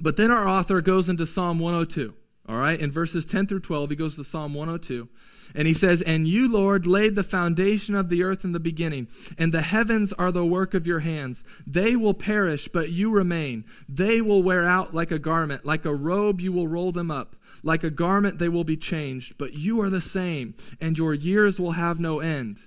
But 0.00 0.16
then 0.16 0.32
our 0.32 0.48
author 0.48 0.80
goes 0.80 1.08
into 1.08 1.26
Psalm 1.26 1.60
102. 1.60 2.12
All 2.50 2.56
right, 2.56 2.80
in 2.80 2.90
verses 2.90 3.24
10 3.26 3.46
through 3.46 3.60
12, 3.60 3.90
he 3.90 3.96
goes 3.96 4.16
to 4.16 4.24
Psalm 4.24 4.54
102. 4.54 5.08
And 5.54 5.68
he 5.68 5.72
says, 5.72 6.02
And 6.02 6.26
you, 6.26 6.50
Lord, 6.50 6.84
laid 6.84 7.14
the 7.14 7.22
foundation 7.22 7.94
of 7.94 8.08
the 8.08 8.24
earth 8.24 8.44
in 8.44 8.50
the 8.50 8.58
beginning, 8.58 9.06
and 9.38 9.52
the 9.52 9.62
heavens 9.62 10.12
are 10.14 10.32
the 10.32 10.44
work 10.44 10.74
of 10.74 10.84
your 10.84 10.98
hands. 10.98 11.44
They 11.64 11.94
will 11.94 12.12
perish, 12.12 12.66
but 12.66 12.90
you 12.90 13.12
remain. 13.12 13.66
They 13.88 14.20
will 14.20 14.42
wear 14.42 14.66
out 14.66 14.92
like 14.92 15.12
a 15.12 15.18
garment. 15.20 15.64
Like 15.64 15.84
a 15.84 15.94
robe, 15.94 16.40
you 16.40 16.50
will 16.50 16.66
roll 16.66 16.90
them 16.90 17.08
up. 17.08 17.36
Like 17.62 17.84
a 17.84 17.90
garment, 17.90 18.40
they 18.40 18.48
will 18.48 18.64
be 18.64 18.76
changed. 18.76 19.38
But 19.38 19.54
you 19.54 19.80
are 19.80 19.90
the 19.90 20.00
same, 20.00 20.56
and 20.80 20.98
your 20.98 21.14
years 21.14 21.60
will 21.60 21.72
have 21.72 22.00
no 22.00 22.18
end. 22.18 22.58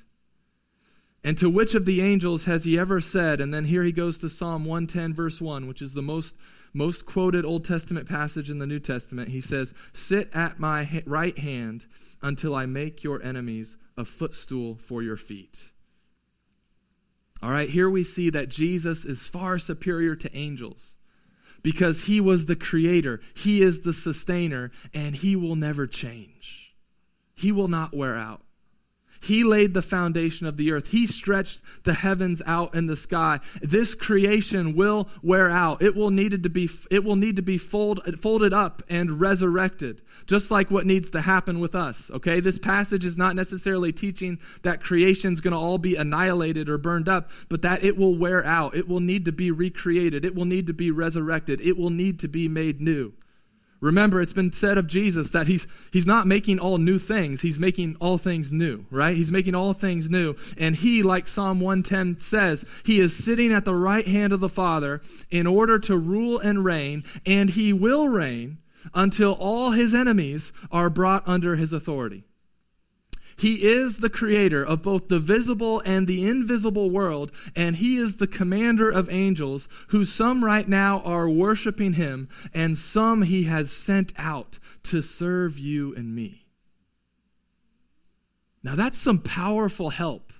And 1.25 1.37
to 1.39 1.49
which 1.49 1.75
of 1.75 1.85
the 1.85 1.99
angels 1.99 2.45
has 2.45 2.63
he 2.63 2.79
ever 2.79 3.01
said? 3.01 3.41
And 3.41 3.53
then 3.53 3.65
here 3.65 3.83
he 3.83 3.91
goes 3.91 4.17
to 4.19 4.29
Psalm 4.29 4.63
110, 4.63 5.13
verse 5.13 5.41
1, 5.41 5.67
which 5.67 5.81
is 5.81 5.93
the 5.93 6.01
most 6.01 6.35
most 6.73 7.05
quoted 7.05 7.45
Old 7.45 7.65
Testament 7.65 8.09
passage 8.09 8.49
in 8.49 8.57
the 8.57 8.67
New 8.67 8.79
Testament, 8.79 9.29
he 9.29 9.41
says, 9.41 9.73
Sit 9.93 10.29
at 10.33 10.59
my 10.59 11.03
right 11.05 11.37
hand 11.37 11.85
until 12.21 12.55
I 12.55 12.65
make 12.65 13.03
your 13.03 13.21
enemies 13.21 13.77
a 13.95 14.05
footstool 14.05 14.75
for 14.75 15.03
your 15.03 15.17
feet. 15.17 15.71
All 17.41 17.51
right, 17.51 17.69
here 17.69 17.89
we 17.89 18.03
see 18.03 18.29
that 18.29 18.49
Jesus 18.49 19.05
is 19.05 19.27
far 19.27 19.59
superior 19.59 20.15
to 20.15 20.35
angels 20.35 20.95
because 21.61 22.05
he 22.05 22.21
was 22.21 22.45
the 22.45 22.55
creator, 22.55 23.19
he 23.33 23.61
is 23.61 23.81
the 23.81 23.93
sustainer, 23.93 24.71
and 24.93 25.15
he 25.15 25.35
will 25.35 25.55
never 25.55 25.87
change. 25.87 26.75
He 27.35 27.51
will 27.51 27.67
not 27.67 27.95
wear 27.95 28.15
out. 28.15 28.42
He 29.23 29.43
laid 29.45 29.73
the 29.73 29.81
foundation 29.81 30.47
of 30.47 30.57
the 30.57 30.71
earth. 30.71 30.87
He 30.87 31.07
stretched 31.07 31.61
the 31.85 31.93
heavens 31.93 32.41
out 32.45 32.75
in 32.75 32.87
the 32.87 32.97
sky. 32.97 33.39
This 33.61 33.95
creation 33.95 34.75
will 34.75 35.07
wear 35.21 35.49
out. 35.49 35.81
It 35.81 35.95
will 35.95 36.09
need 36.09 36.43
to 36.43 36.49
be, 36.49 36.69
it 36.91 37.05
will 37.05 37.15
need 37.15 37.37
to 37.37 37.41
be 37.41 37.57
fold, 37.57 38.01
folded 38.21 38.53
up 38.53 38.83
and 38.89 39.21
resurrected, 39.21 40.01
just 40.27 40.51
like 40.51 40.69
what 40.69 40.85
needs 40.85 41.09
to 41.11 41.21
happen 41.21 41.61
with 41.61 41.73
us. 41.73 42.11
Okay? 42.11 42.41
This 42.41 42.59
passage 42.59 43.05
is 43.05 43.15
not 43.15 43.35
necessarily 43.35 43.93
teaching 43.93 44.39
that 44.63 44.83
creation's 44.83 45.39
going 45.39 45.53
to 45.53 45.57
all 45.57 45.77
be 45.77 45.95
annihilated 45.95 46.67
or 46.67 46.77
burned 46.77 47.07
up, 47.07 47.31
but 47.47 47.61
that 47.61 47.83
it 47.83 47.97
will 47.97 48.17
wear 48.17 48.45
out. 48.45 48.75
It 48.75 48.89
will 48.89 48.99
need 48.99 49.23
to 49.25 49.31
be 49.31 49.51
recreated. 49.51 50.25
It 50.25 50.35
will 50.35 50.45
need 50.45 50.67
to 50.67 50.73
be 50.73 50.91
resurrected. 50.91 51.61
It 51.61 51.77
will 51.77 51.89
need 51.89 52.19
to 52.19 52.27
be 52.27 52.49
made 52.49 52.81
new. 52.81 53.13
Remember, 53.83 54.21
it's 54.21 54.31
been 54.31 54.53
said 54.53 54.77
of 54.77 54.87
Jesus 54.87 55.31
that 55.31 55.47
he's, 55.47 55.67
he's 55.91 56.05
not 56.05 56.25
making 56.25 56.57
all 56.57 56.77
new 56.77 56.97
things, 56.97 57.41
he's 57.41 57.59
making 57.59 57.97
all 57.99 58.17
things 58.17 58.49
new, 58.49 58.85
right? 58.89 59.13
He's 59.13 59.29
making 59.29 59.55
all 59.55 59.73
things 59.73 60.09
new. 60.09 60.35
And 60.57 60.77
he, 60.77 61.03
like 61.03 61.27
Psalm 61.27 61.59
110 61.59 62.21
says, 62.21 62.65
he 62.85 63.01
is 63.01 63.13
sitting 63.13 63.51
at 63.51 63.65
the 63.65 63.75
right 63.75 64.07
hand 64.07 64.31
of 64.31 64.39
the 64.39 64.47
Father 64.47 65.01
in 65.29 65.45
order 65.45 65.79
to 65.79 65.97
rule 65.97 66.39
and 66.39 66.63
reign, 66.63 67.03
and 67.25 67.49
he 67.49 67.73
will 67.73 68.07
reign 68.07 68.59
until 68.93 69.33
all 69.33 69.71
his 69.71 69.93
enemies 69.93 70.53
are 70.71 70.89
brought 70.89 71.27
under 71.27 71.57
his 71.57 71.73
authority. 71.73 72.23
He 73.35 73.63
is 73.63 73.97
the 73.97 74.09
creator 74.09 74.63
of 74.63 74.81
both 74.81 75.07
the 75.07 75.19
visible 75.19 75.81
and 75.85 76.07
the 76.07 76.27
invisible 76.27 76.89
world, 76.89 77.31
and 77.55 77.77
he 77.77 77.97
is 77.97 78.17
the 78.17 78.27
commander 78.27 78.89
of 78.89 79.09
angels, 79.09 79.67
who 79.89 80.05
some 80.05 80.43
right 80.43 80.67
now 80.67 81.01
are 81.01 81.29
worshiping 81.29 81.93
him, 81.93 82.29
and 82.53 82.77
some 82.77 83.23
he 83.23 83.43
has 83.43 83.71
sent 83.71 84.13
out 84.17 84.59
to 84.83 85.01
serve 85.01 85.57
you 85.57 85.95
and 85.95 86.15
me. 86.15 86.45
Now 88.63 88.75
that's 88.75 88.97
some 88.97 89.19
powerful 89.19 89.89
help. 89.89 90.31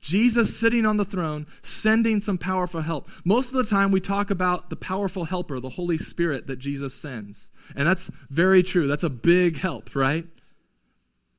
Jesus 0.00 0.56
sitting 0.56 0.86
on 0.86 0.98
the 0.98 1.04
throne, 1.04 1.48
sending 1.62 2.20
some 2.20 2.38
powerful 2.38 2.82
help. 2.82 3.08
Most 3.24 3.48
of 3.48 3.54
the 3.54 3.64
time, 3.64 3.90
we 3.90 4.00
talk 4.00 4.30
about 4.30 4.70
the 4.70 4.76
powerful 4.76 5.24
helper, 5.24 5.58
the 5.58 5.70
Holy 5.70 5.98
Spirit 5.98 6.46
that 6.46 6.60
Jesus 6.60 6.94
sends. 6.94 7.50
And 7.74 7.88
that's 7.88 8.08
very 8.30 8.62
true. 8.62 8.86
That's 8.86 9.02
a 9.02 9.10
big 9.10 9.56
help, 9.56 9.96
right? 9.96 10.26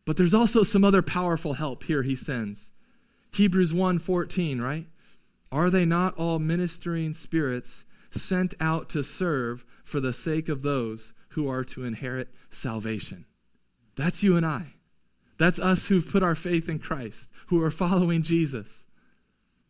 But 0.08 0.16
there's 0.16 0.34
also 0.34 0.64
some 0.64 0.86
other 0.86 1.01
powerful 1.01 1.55
help 1.55 1.84
here 1.84 2.01
he 2.01 2.16
sends. 2.16 2.72
Hebrews 3.34 3.74
1:14, 3.74 4.62
right? 4.62 4.88
Are 5.51 5.70
they 5.70 5.84
not 5.84 6.16
all 6.16 6.39
ministering 6.39 7.14
spirits 7.14 7.84
sent 8.10 8.55
out 8.62 8.88
to 8.91 9.03
serve 9.03 9.66
for 9.84 9.99
the 9.99 10.14
sake 10.14 10.47
of 10.47 10.62
those 10.62 11.14
who 11.32 11.49
are 11.49 11.66
to 11.66 11.84
inherit 11.84 12.34
salvation? 12.49 13.26
That's 13.97 14.24
you 14.24 14.38
and 14.38 14.45
I. 14.45 14.76
That's 15.38 15.60
us 15.60 15.89
who've 15.89 16.10
put 16.10 16.24
our 16.24 16.36
faith 16.36 16.70
in 16.70 16.80
Christ, 16.80 17.30
who 17.47 17.62
are 17.62 17.70
following 17.70 18.22
Jesus. 18.22 18.86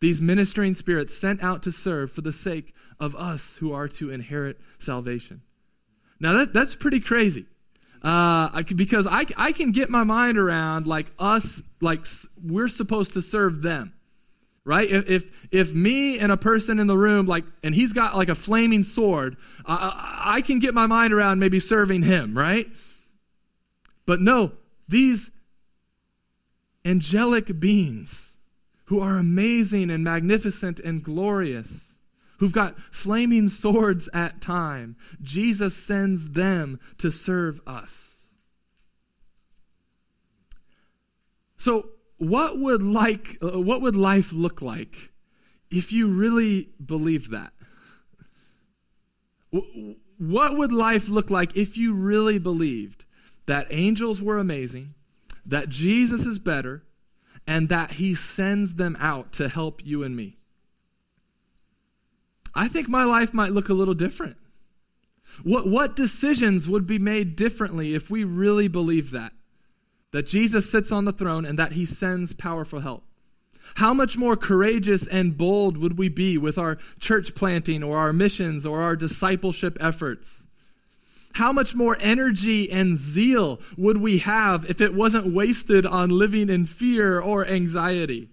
These 0.01 0.21
ministering 0.21 0.75
spirits 0.75 1.17
sent 1.17 1.41
out 1.41 1.63
to 1.63 1.71
serve 1.71 2.11
for 2.11 2.21
the 2.21 2.31
sake 2.31 2.75
of 2.99 3.15
us 3.15 3.57
who 3.57 3.73
are 3.73 3.87
to 3.87 4.11
inherit 4.11 4.61
salvation. 4.77 5.41
Now, 6.19 6.33
that, 6.33 6.53
that's 6.53 6.75
pretty 6.75 6.99
crazy 6.99 7.47
uh, 8.03 8.63
because 8.75 9.07
I, 9.07 9.25
I 9.37 9.51
can 9.51 9.71
get 9.71 9.89
my 9.89 10.03
mind 10.03 10.37
around 10.37 10.87
like 10.87 11.07
us, 11.19 11.61
like 11.81 12.05
we're 12.43 12.67
supposed 12.67 13.13
to 13.13 13.21
serve 13.21 13.61
them, 13.61 13.93
right? 14.63 14.89
If, 14.89 15.09
if, 15.09 15.47
if 15.51 15.73
me 15.73 16.19
and 16.19 16.31
a 16.31 16.37
person 16.37 16.79
in 16.79 16.87
the 16.87 16.97
room, 16.97 17.25
like, 17.25 17.45
and 17.63 17.73
he's 17.73 17.93
got 17.93 18.15
like 18.15 18.29
a 18.29 18.35
flaming 18.35 18.83
sword, 18.83 19.37
I, 19.65 20.21
I 20.25 20.41
can 20.41 20.59
get 20.59 20.73
my 20.73 20.85
mind 20.85 21.13
around 21.13 21.39
maybe 21.39 21.59
serving 21.59 22.03
him, 22.03 22.37
right? 22.37 22.67
But 24.05 24.21
no, 24.21 24.53
these 24.87 25.31
angelic 26.85 27.59
beings 27.59 28.31
who 28.85 28.99
are 28.99 29.17
amazing 29.17 29.89
and 29.89 30.03
magnificent 30.03 30.79
and 30.79 31.03
glorious 31.03 31.86
who've 32.37 32.51
got 32.51 32.79
flaming 32.79 33.49
swords 33.49 34.09
at 34.13 34.41
time. 34.41 34.95
Jesus 35.21 35.75
sends 35.75 36.31
them 36.31 36.79
to 36.97 37.11
serve 37.11 37.61
us. 37.67 38.15
So, 41.57 41.89
what 42.17 42.59
would 42.59 42.81
like 42.81 43.37
uh, 43.41 43.59
what 43.59 43.81
would 43.81 43.95
life 43.95 44.31
look 44.31 44.61
like 44.61 45.11
if 45.69 45.91
you 45.91 46.07
really 46.07 46.69
believed 46.83 47.31
that? 47.31 47.53
What 50.17 50.57
would 50.57 50.71
life 50.71 51.09
look 51.09 51.29
like 51.29 51.55
if 51.55 51.77
you 51.77 51.93
really 51.93 52.39
believed 52.39 53.05
that 53.47 53.67
angels 53.69 54.21
were 54.21 54.37
amazing, 54.37 54.93
that 55.45 55.69
Jesus 55.69 56.25
is 56.25 56.37
better, 56.37 56.83
and 57.47 57.69
that 57.69 57.91
he 57.93 58.13
sends 58.13 58.75
them 58.75 58.95
out 58.99 59.31
to 59.33 59.47
help 59.47 59.83
you 59.85 60.03
and 60.03 60.15
me. 60.15 60.36
I 62.57 62.67
think 62.67 62.89
my 62.89 63.03
life 63.03 63.35
might 63.35 63.53
look 63.53 63.69
a 63.69 63.75
little 63.75 63.93
different. 63.93 64.35
What, 65.43 65.69
what 65.69 65.95
decisions 65.95 66.67
would 66.67 66.87
be 66.87 66.97
made 66.97 67.35
differently 67.35 67.93
if 67.93 68.09
we 68.09 68.23
really 68.23 68.67
believe 68.67 69.11
that? 69.11 69.31
That 70.11 70.25
Jesus 70.25 70.69
sits 70.69 70.91
on 70.91 71.05
the 71.05 71.11
throne 71.11 71.45
and 71.45 71.59
that 71.59 71.73
he 71.73 71.85
sends 71.85 72.33
powerful 72.33 72.79
help. 72.79 73.03
How 73.75 73.93
much 73.93 74.17
more 74.17 74.35
courageous 74.35 75.05
and 75.05 75.37
bold 75.37 75.77
would 75.77 75.99
we 75.99 76.09
be 76.09 76.35
with 76.35 76.57
our 76.57 76.79
church 76.99 77.35
planting 77.35 77.83
or 77.83 77.97
our 77.97 78.11
missions 78.11 78.65
or 78.65 78.81
our 78.81 78.95
discipleship 78.95 79.77
efforts? 79.79 80.47
How 81.33 81.51
much 81.51 81.75
more 81.75 81.95
energy 81.99 82.71
and 82.71 82.97
zeal 82.97 83.59
would 83.77 83.97
we 83.97 84.17
have 84.19 84.67
if 84.67 84.81
it 84.81 84.95
wasn't 84.95 85.31
wasted 85.31 85.85
on 85.85 86.09
living 86.09 86.49
in 86.49 86.65
fear 86.65 87.21
or 87.21 87.45
anxiety? 87.45 88.29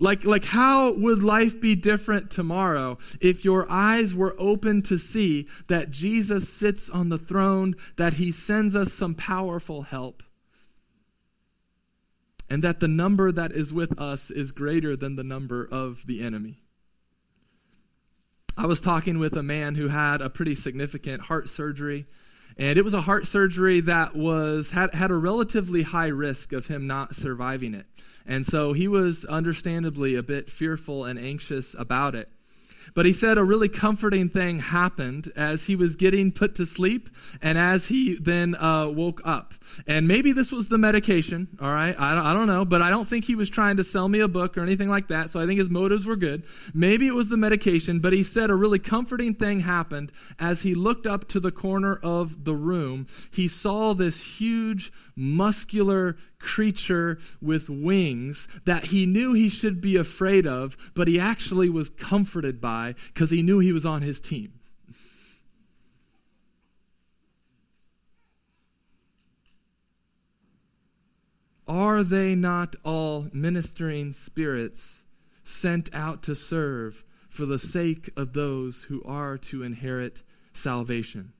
Like, 0.00 0.24
like 0.24 0.44
how 0.44 0.92
would 0.92 1.22
life 1.22 1.60
be 1.60 1.76
different 1.76 2.30
tomorrow 2.30 2.98
if 3.20 3.44
your 3.44 3.66
eyes 3.70 4.14
were 4.14 4.34
open 4.38 4.82
to 4.82 4.98
see 4.98 5.46
that 5.68 5.92
Jesus 5.92 6.48
sits 6.48 6.90
on 6.90 7.10
the 7.10 7.18
throne, 7.18 7.76
that 7.96 8.14
he 8.14 8.32
sends 8.32 8.74
us 8.74 8.92
some 8.92 9.14
powerful 9.14 9.82
help, 9.82 10.22
and 12.50 12.62
that 12.62 12.80
the 12.80 12.88
number 12.88 13.30
that 13.30 13.52
is 13.52 13.72
with 13.72 13.98
us 14.00 14.30
is 14.30 14.50
greater 14.50 14.96
than 14.96 15.14
the 15.14 15.24
number 15.24 15.66
of 15.70 16.06
the 16.06 16.22
enemy? 16.22 16.58
I 18.56 18.66
was 18.66 18.80
talking 18.80 19.18
with 19.18 19.34
a 19.34 19.42
man 19.42 19.74
who 19.74 19.88
had 19.88 20.20
a 20.20 20.30
pretty 20.30 20.54
significant 20.54 21.22
heart 21.22 21.48
surgery. 21.48 22.06
And 22.56 22.78
it 22.78 22.84
was 22.84 22.94
a 22.94 23.00
heart 23.00 23.26
surgery 23.26 23.80
that 23.80 24.14
was 24.14 24.70
had, 24.70 24.94
had 24.94 25.10
a 25.10 25.16
relatively 25.16 25.82
high 25.82 26.08
risk 26.08 26.52
of 26.52 26.68
him 26.68 26.86
not 26.86 27.16
surviving 27.16 27.74
it. 27.74 27.86
And 28.26 28.46
so 28.46 28.72
he 28.72 28.86
was 28.86 29.24
understandably 29.24 30.14
a 30.14 30.22
bit 30.22 30.50
fearful 30.50 31.04
and 31.04 31.18
anxious 31.18 31.74
about 31.76 32.14
it. 32.14 32.28
But 32.94 33.06
he 33.06 33.12
said 33.12 33.38
a 33.38 33.44
really 33.44 33.68
comforting 33.68 34.28
thing 34.28 34.60
happened 34.60 35.32
as 35.34 35.66
he 35.66 35.74
was 35.74 35.96
getting 35.96 36.30
put 36.30 36.54
to 36.56 36.66
sleep 36.66 37.10
and 37.42 37.58
as 37.58 37.88
he 37.88 38.16
then 38.20 38.54
uh, 38.54 38.88
woke 38.88 39.20
up. 39.24 39.54
And 39.86 40.06
maybe 40.06 40.32
this 40.32 40.52
was 40.52 40.68
the 40.68 40.78
medication, 40.78 41.48
all 41.60 41.70
right? 41.70 41.94
I 41.98 42.14
I 42.30 42.32
don't 42.32 42.46
know, 42.46 42.64
but 42.64 42.80
I 42.80 42.90
don't 42.90 43.08
think 43.08 43.24
he 43.24 43.34
was 43.34 43.50
trying 43.50 43.76
to 43.78 43.84
sell 43.84 44.08
me 44.08 44.20
a 44.20 44.28
book 44.28 44.56
or 44.56 44.62
anything 44.62 44.88
like 44.88 45.08
that, 45.08 45.30
so 45.30 45.40
I 45.40 45.46
think 45.46 45.58
his 45.58 45.68
motives 45.68 46.06
were 46.06 46.16
good. 46.16 46.44
Maybe 46.72 47.08
it 47.08 47.14
was 47.14 47.28
the 47.28 47.36
medication, 47.36 47.98
but 47.98 48.12
he 48.12 48.22
said 48.22 48.50
a 48.50 48.54
really 48.54 48.78
comforting 48.78 49.34
thing 49.34 49.60
happened 49.60 50.12
as 50.38 50.62
he 50.62 50.74
looked 50.74 51.06
up 51.06 51.28
to 51.28 51.40
the 51.40 51.50
corner 51.50 51.98
of 52.02 52.44
the 52.44 52.54
room. 52.54 53.06
He 53.30 53.48
saw 53.48 53.94
this 53.94 54.38
huge, 54.38 54.92
muscular 55.16 56.16
creature 56.38 57.18
with 57.40 57.68
wings 57.68 58.48
that 58.64 58.86
he 58.86 59.06
knew 59.06 59.32
he 59.32 59.48
should 59.48 59.80
be 59.80 59.96
afraid 59.96 60.46
of, 60.46 60.76
but 60.94 61.08
he 61.08 61.18
actually 61.18 61.68
was 61.68 61.90
comforted 61.90 62.60
by 62.60 62.94
because 63.08 63.30
he 63.30 63.42
knew 63.42 63.58
he 63.58 63.72
was 63.72 63.86
on 63.86 64.02
his 64.02 64.20
team. 64.20 64.52
Are 71.66 72.02
they 72.02 72.34
not 72.34 72.76
all 72.84 73.28
ministering 73.32 74.12
spirits 74.12 75.04
sent 75.44 75.92
out 75.94 76.22
to 76.24 76.34
serve 76.34 77.04
for 77.28 77.46
the 77.46 77.58
sake 77.58 78.10
of 78.16 78.34
those 78.34 78.84
who 78.84 79.02
are 79.04 79.38
to 79.38 79.62
inherit 79.62 80.22
salvation? 80.52 81.32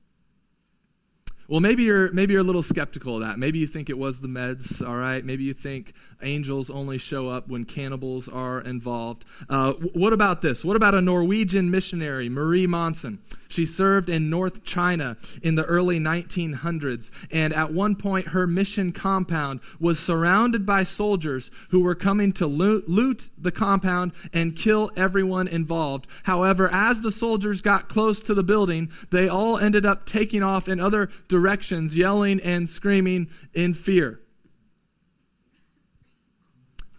Well, 1.47 1.59
maybe 1.59 1.83
you're 1.83 2.11
maybe 2.11 2.33
you're 2.33 2.41
a 2.41 2.45
little 2.45 2.63
skeptical 2.63 3.15
of 3.15 3.21
that. 3.21 3.37
Maybe 3.37 3.59
you 3.59 3.67
think 3.67 3.89
it 3.89 3.97
was 3.97 4.19
the 4.19 4.27
meds. 4.27 4.85
All 4.85 4.95
right. 4.95 5.23
Maybe 5.23 5.43
you 5.43 5.53
think 5.53 5.93
angels 6.21 6.69
only 6.69 6.97
show 6.97 7.29
up 7.29 7.47
when 7.47 7.65
cannibals 7.65 8.27
are 8.27 8.61
involved. 8.61 9.25
Uh, 9.49 9.73
what 9.73 10.13
about 10.13 10.41
this? 10.41 10.65
What 10.65 10.75
about 10.75 10.95
a 10.95 11.01
Norwegian 11.01 11.69
missionary, 11.69 12.29
Marie 12.29 12.67
Monsen? 12.67 13.19
She 13.55 13.65
served 13.65 14.09
in 14.09 14.29
North 14.29 14.65
China 14.65 15.15
in 15.41 15.55
the 15.55 15.63
early 15.63 15.97
1900s, 15.97 17.09
and 17.31 17.53
at 17.53 17.71
one 17.71 17.95
point, 17.95 18.27
her 18.27 18.45
mission 18.45 18.91
compound 18.91 19.61
was 19.79 19.97
surrounded 19.97 20.65
by 20.65 20.83
soldiers 20.83 21.49
who 21.69 21.79
were 21.79 21.95
coming 21.95 22.33
to 22.33 22.47
loot, 22.47 22.89
loot 22.89 23.29
the 23.37 23.53
compound 23.53 24.11
and 24.33 24.57
kill 24.57 24.91
everyone 24.97 25.47
involved. 25.47 26.05
However, 26.23 26.67
as 26.69 26.99
the 26.99 27.13
soldiers 27.13 27.61
got 27.61 27.87
close 27.87 28.21
to 28.23 28.33
the 28.33 28.43
building, 28.43 28.91
they 29.09 29.29
all 29.29 29.57
ended 29.57 29.85
up 29.85 30.05
taking 30.05 30.43
off 30.43 30.67
in 30.67 30.81
other 30.81 31.09
directions, 31.29 31.95
yelling 31.95 32.41
and 32.41 32.67
screaming 32.67 33.29
in 33.53 33.73
fear. 33.73 34.19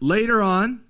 Later 0.01 0.41
on, 0.41 0.81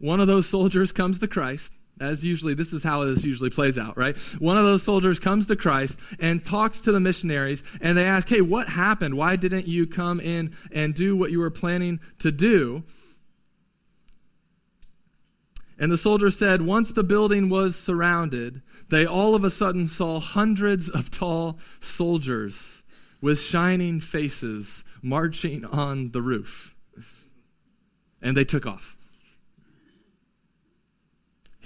one 0.00 0.18
of 0.18 0.26
those 0.26 0.48
soldiers 0.48 0.90
comes 0.90 1.20
to 1.20 1.28
Christ. 1.28 1.75
As 1.98 2.22
usually, 2.22 2.52
this 2.52 2.74
is 2.74 2.82
how 2.82 3.04
this 3.04 3.24
usually 3.24 3.48
plays 3.48 3.78
out, 3.78 3.96
right? 3.96 4.16
One 4.38 4.58
of 4.58 4.64
those 4.64 4.82
soldiers 4.82 5.18
comes 5.18 5.46
to 5.46 5.56
Christ 5.56 5.98
and 6.20 6.44
talks 6.44 6.82
to 6.82 6.92
the 6.92 7.00
missionaries, 7.00 7.64
and 7.80 7.96
they 7.96 8.04
ask, 8.04 8.28
Hey, 8.28 8.42
what 8.42 8.68
happened? 8.68 9.16
Why 9.16 9.36
didn't 9.36 9.66
you 9.66 9.86
come 9.86 10.20
in 10.20 10.54
and 10.70 10.94
do 10.94 11.16
what 11.16 11.30
you 11.30 11.38
were 11.38 11.50
planning 11.50 12.00
to 12.18 12.30
do? 12.30 12.84
And 15.78 15.90
the 15.90 15.98
soldier 15.98 16.30
said, 16.30 16.62
Once 16.62 16.92
the 16.92 17.04
building 17.04 17.48
was 17.48 17.76
surrounded, 17.76 18.62
they 18.90 19.06
all 19.06 19.34
of 19.34 19.44
a 19.44 19.50
sudden 19.50 19.86
saw 19.86 20.20
hundreds 20.20 20.88
of 20.88 21.10
tall 21.10 21.58
soldiers 21.80 22.82
with 23.20 23.40
shining 23.40 24.00
faces 24.00 24.84
marching 25.02 25.64
on 25.64 26.10
the 26.12 26.22
roof. 26.22 26.74
And 28.22 28.36
they 28.36 28.44
took 28.44 28.66
off. 28.66 28.95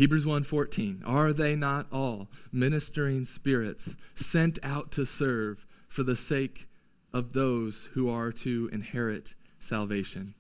Hebrews 0.01 0.25
1:14 0.25 1.03
Are 1.05 1.31
they 1.31 1.55
not 1.55 1.87
all 1.93 2.31
ministering 2.51 3.27
spirits 3.27 3.97
sent 4.15 4.59
out 4.63 4.91
to 4.93 5.05
serve 5.05 5.67
for 5.89 6.03
the 6.03 6.17
sake 6.17 6.71
of 7.13 7.35
those 7.35 7.91
who 7.93 8.09
are 8.09 8.33
to 8.33 8.71
inherit 8.73 9.35
salvation? 9.59 10.33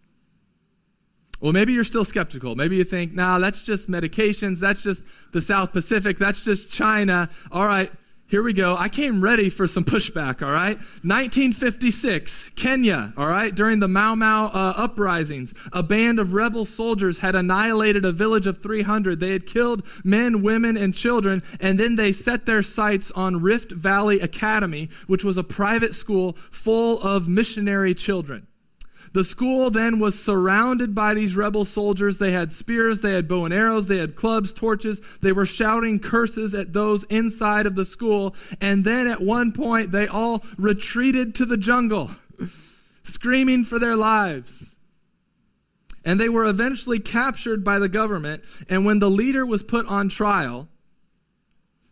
Well, 1.42 1.52
maybe 1.52 1.74
you're 1.74 1.84
still 1.84 2.06
skeptical. 2.06 2.54
Maybe 2.54 2.76
you 2.76 2.84
think, 2.84 3.12
nah, 3.12 3.38
that's 3.38 3.60
just 3.60 3.90
medications. 3.90 4.60
That's 4.60 4.82
just 4.82 5.04
the 5.32 5.42
South 5.42 5.72
Pacific. 5.72 6.16
That's 6.16 6.40
just 6.40 6.70
China. 6.70 7.28
All 7.52 7.66
right, 7.66 7.92
here 8.30 8.44
we 8.44 8.52
go. 8.52 8.76
I 8.78 8.88
came 8.88 9.20
ready 9.22 9.50
for 9.50 9.66
some 9.66 9.82
pushback, 9.82 10.40
all 10.40 10.52
right? 10.52 10.76
1956, 11.02 12.50
Kenya, 12.50 13.12
all 13.16 13.26
right? 13.26 13.52
During 13.52 13.80
the 13.80 13.88
Mau 13.88 14.14
Mau 14.14 14.46
uh, 14.46 14.74
uprisings, 14.76 15.52
a 15.72 15.82
band 15.82 16.20
of 16.20 16.32
rebel 16.32 16.64
soldiers 16.64 17.18
had 17.18 17.34
annihilated 17.34 18.04
a 18.04 18.12
village 18.12 18.46
of 18.46 18.62
300. 18.62 19.18
They 19.18 19.32
had 19.32 19.46
killed 19.46 19.84
men, 20.04 20.42
women, 20.42 20.76
and 20.76 20.94
children, 20.94 21.42
and 21.60 21.78
then 21.78 21.96
they 21.96 22.12
set 22.12 22.46
their 22.46 22.62
sights 22.62 23.10
on 23.10 23.42
Rift 23.42 23.72
Valley 23.72 24.20
Academy, 24.20 24.90
which 25.08 25.24
was 25.24 25.36
a 25.36 25.42
private 25.42 25.96
school 25.96 26.34
full 26.34 27.02
of 27.02 27.28
missionary 27.28 27.94
children. 27.94 28.46
The 29.12 29.24
school 29.24 29.70
then 29.70 29.98
was 29.98 30.22
surrounded 30.22 30.94
by 30.94 31.14
these 31.14 31.34
rebel 31.34 31.64
soldiers. 31.64 32.18
They 32.18 32.30
had 32.30 32.52
spears, 32.52 33.00
they 33.00 33.12
had 33.12 33.26
bow 33.26 33.44
and 33.44 33.52
arrows, 33.52 33.88
they 33.88 33.98
had 33.98 34.14
clubs, 34.14 34.52
torches. 34.52 35.00
They 35.20 35.32
were 35.32 35.46
shouting 35.46 35.98
curses 35.98 36.54
at 36.54 36.72
those 36.72 37.04
inside 37.04 37.66
of 37.66 37.74
the 37.74 37.84
school. 37.84 38.36
And 38.60 38.84
then 38.84 39.08
at 39.08 39.20
one 39.20 39.52
point, 39.52 39.90
they 39.90 40.06
all 40.06 40.44
retreated 40.56 41.34
to 41.36 41.44
the 41.44 41.56
jungle, 41.56 42.10
screaming 43.02 43.64
for 43.64 43.78
their 43.80 43.96
lives. 43.96 44.76
And 46.04 46.18
they 46.18 46.28
were 46.28 46.46
eventually 46.46 46.98
captured 46.98 47.64
by 47.64 47.78
the 47.78 47.88
government. 47.88 48.44
And 48.68 48.86
when 48.86 49.00
the 49.00 49.10
leader 49.10 49.44
was 49.44 49.62
put 49.62 49.86
on 49.86 50.08
trial, 50.08 50.68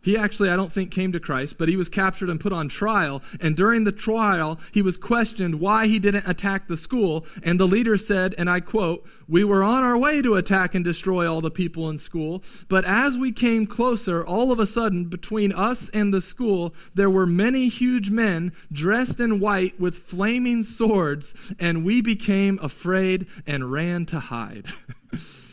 he 0.01 0.17
actually, 0.17 0.49
I 0.49 0.55
don't 0.55 0.71
think, 0.71 0.91
came 0.91 1.11
to 1.11 1.19
Christ, 1.19 1.57
but 1.57 1.67
he 1.67 1.75
was 1.75 1.89
captured 1.89 2.29
and 2.29 2.39
put 2.39 2.53
on 2.53 2.69
trial. 2.69 3.21
And 3.41 3.55
during 3.55 3.83
the 3.83 3.91
trial, 3.91 4.59
he 4.71 4.81
was 4.81 4.95
questioned 4.95 5.59
why 5.59 5.87
he 5.87 5.99
didn't 5.99 6.27
attack 6.27 6.67
the 6.67 6.77
school. 6.77 7.25
And 7.43 7.59
the 7.59 7.67
leader 7.67 7.97
said, 7.97 8.33
and 8.37 8.49
I 8.49 8.61
quote, 8.61 9.05
We 9.27 9.43
were 9.43 9.63
on 9.63 9.83
our 9.83 9.97
way 9.97 10.21
to 10.21 10.35
attack 10.35 10.73
and 10.73 10.85
destroy 10.85 11.29
all 11.29 11.41
the 11.41 11.51
people 11.51 11.89
in 11.89 11.97
school. 11.97 12.43
But 12.69 12.85
as 12.85 13.17
we 13.17 13.31
came 13.31 13.67
closer, 13.67 14.25
all 14.25 14.51
of 14.51 14.59
a 14.59 14.65
sudden, 14.65 15.05
between 15.05 15.51
us 15.51 15.89
and 15.89 16.13
the 16.13 16.21
school, 16.21 16.73
there 16.95 17.09
were 17.09 17.27
many 17.27 17.67
huge 17.67 18.09
men 18.09 18.53
dressed 18.71 19.19
in 19.19 19.39
white 19.39 19.79
with 19.79 19.97
flaming 19.97 20.63
swords. 20.63 21.53
And 21.59 21.83
we 21.83 22.01
became 22.01 22.57
afraid 22.61 23.27
and 23.45 23.71
ran 23.71 24.05
to 24.07 24.19
hide. 24.19 24.67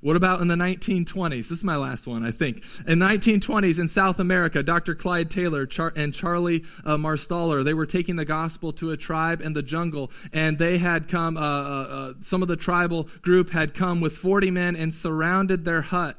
What 0.00 0.14
about 0.14 0.40
in 0.40 0.46
the 0.46 0.54
1920s? 0.54 1.48
This 1.48 1.58
is 1.58 1.64
my 1.64 1.74
last 1.74 2.06
one, 2.06 2.24
I 2.24 2.30
think. 2.30 2.58
In 2.86 3.00
1920s 3.00 3.80
in 3.80 3.88
South 3.88 4.20
America, 4.20 4.62
Dr. 4.62 4.94
Clyde 4.94 5.28
Taylor 5.28 5.66
Char- 5.66 5.92
and 5.96 6.14
Charlie 6.14 6.64
uh, 6.84 6.96
Marstaller, 6.96 7.64
they 7.64 7.74
were 7.74 7.86
taking 7.86 8.14
the 8.14 8.24
gospel 8.24 8.72
to 8.74 8.92
a 8.92 8.96
tribe 8.96 9.40
in 9.40 9.54
the 9.54 9.62
jungle, 9.62 10.12
and 10.32 10.56
they 10.58 10.78
had 10.78 11.08
come, 11.08 11.36
uh, 11.36 11.40
uh, 11.40 11.86
uh 11.90 12.12
some 12.20 12.42
of 12.42 12.48
the 12.48 12.56
tribal 12.56 13.08
group 13.22 13.50
had 13.50 13.74
come 13.74 14.00
with 14.00 14.16
40 14.16 14.52
men 14.52 14.76
and 14.76 14.94
surrounded 14.94 15.64
their 15.64 15.82
hut 15.82 16.16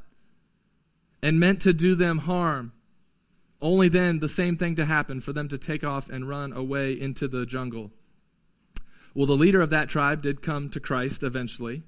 and 1.24 1.40
meant 1.40 1.62
to 1.62 1.74
do 1.74 1.96
them 1.96 2.20
harm. 2.20 2.74
only 3.62 3.90
then 3.90 4.20
the 4.20 4.30
same 4.30 4.56
thing 4.56 4.76
to 4.76 4.86
happen 4.86 5.20
for 5.20 5.34
them 5.34 5.50
to 5.50 5.58
take 5.58 5.84
off 5.84 6.10
and 6.10 6.28
run 6.30 6.54
away 6.54 6.94
into 6.94 7.28
the 7.28 7.46
jungle. 7.46 7.92
Well, 9.14 9.26
the 9.26 9.36
leader 9.36 9.60
of 9.60 9.70
that 9.72 9.90
tribe 9.90 10.22
did 10.22 10.42
come 10.42 10.70
to 10.70 10.80
Christ 10.80 11.24
eventually. 11.24 11.84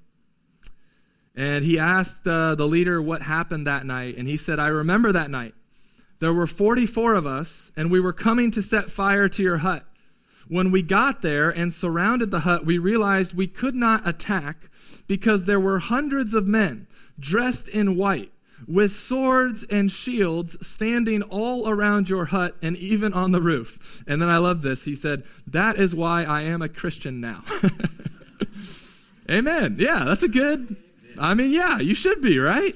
And 1.34 1.64
he 1.64 1.78
asked 1.78 2.26
uh, 2.26 2.54
the 2.54 2.66
leader 2.66 3.00
what 3.00 3.22
happened 3.22 3.66
that 3.66 3.86
night. 3.86 4.16
And 4.16 4.28
he 4.28 4.36
said, 4.36 4.58
I 4.58 4.68
remember 4.68 5.12
that 5.12 5.30
night. 5.30 5.54
There 6.18 6.32
were 6.32 6.46
44 6.46 7.14
of 7.14 7.26
us, 7.26 7.72
and 7.76 7.90
we 7.90 7.98
were 7.98 8.12
coming 8.12 8.50
to 8.52 8.62
set 8.62 8.90
fire 8.90 9.28
to 9.30 9.42
your 9.42 9.58
hut. 9.58 9.84
When 10.48 10.70
we 10.70 10.82
got 10.82 11.22
there 11.22 11.50
and 11.50 11.72
surrounded 11.72 12.30
the 12.30 12.40
hut, 12.40 12.66
we 12.66 12.78
realized 12.78 13.34
we 13.34 13.46
could 13.46 13.74
not 13.74 14.06
attack 14.06 14.68
because 15.08 15.44
there 15.44 15.58
were 15.58 15.78
hundreds 15.78 16.34
of 16.34 16.46
men 16.46 16.86
dressed 17.18 17.68
in 17.68 17.96
white 17.96 18.30
with 18.68 18.92
swords 18.92 19.64
and 19.64 19.90
shields 19.90 20.56
standing 20.66 21.22
all 21.22 21.68
around 21.68 22.08
your 22.08 22.26
hut 22.26 22.56
and 22.62 22.76
even 22.76 23.12
on 23.12 23.32
the 23.32 23.40
roof. 23.40 24.04
And 24.06 24.20
then 24.20 24.28
I 24.28 24.38
love 24.38 24.62
this. 24.62 24.84
He 24.84 24.94
said, 24.94 25.24
That 25.46 25.76
is 25.76 25.94
why 25.94 26.24
I 26.24 26.42
am 26.42 26.62
a 26.62 26.68
Christian 26.68 27.20
now. 27.20 27.42
Amen. 29.30 29.76
Yeah, 29.78 30.04
that's 30.04 30.22
a 30.22 30.28
good. 30.28 30.76
I 31.18 31.34
mean, 31.34 31.50
yeah, 31.50 31.78
you 31.78 31.94
should 31.94 32.20
be, 32.20 32.38
right? 32.38 32.74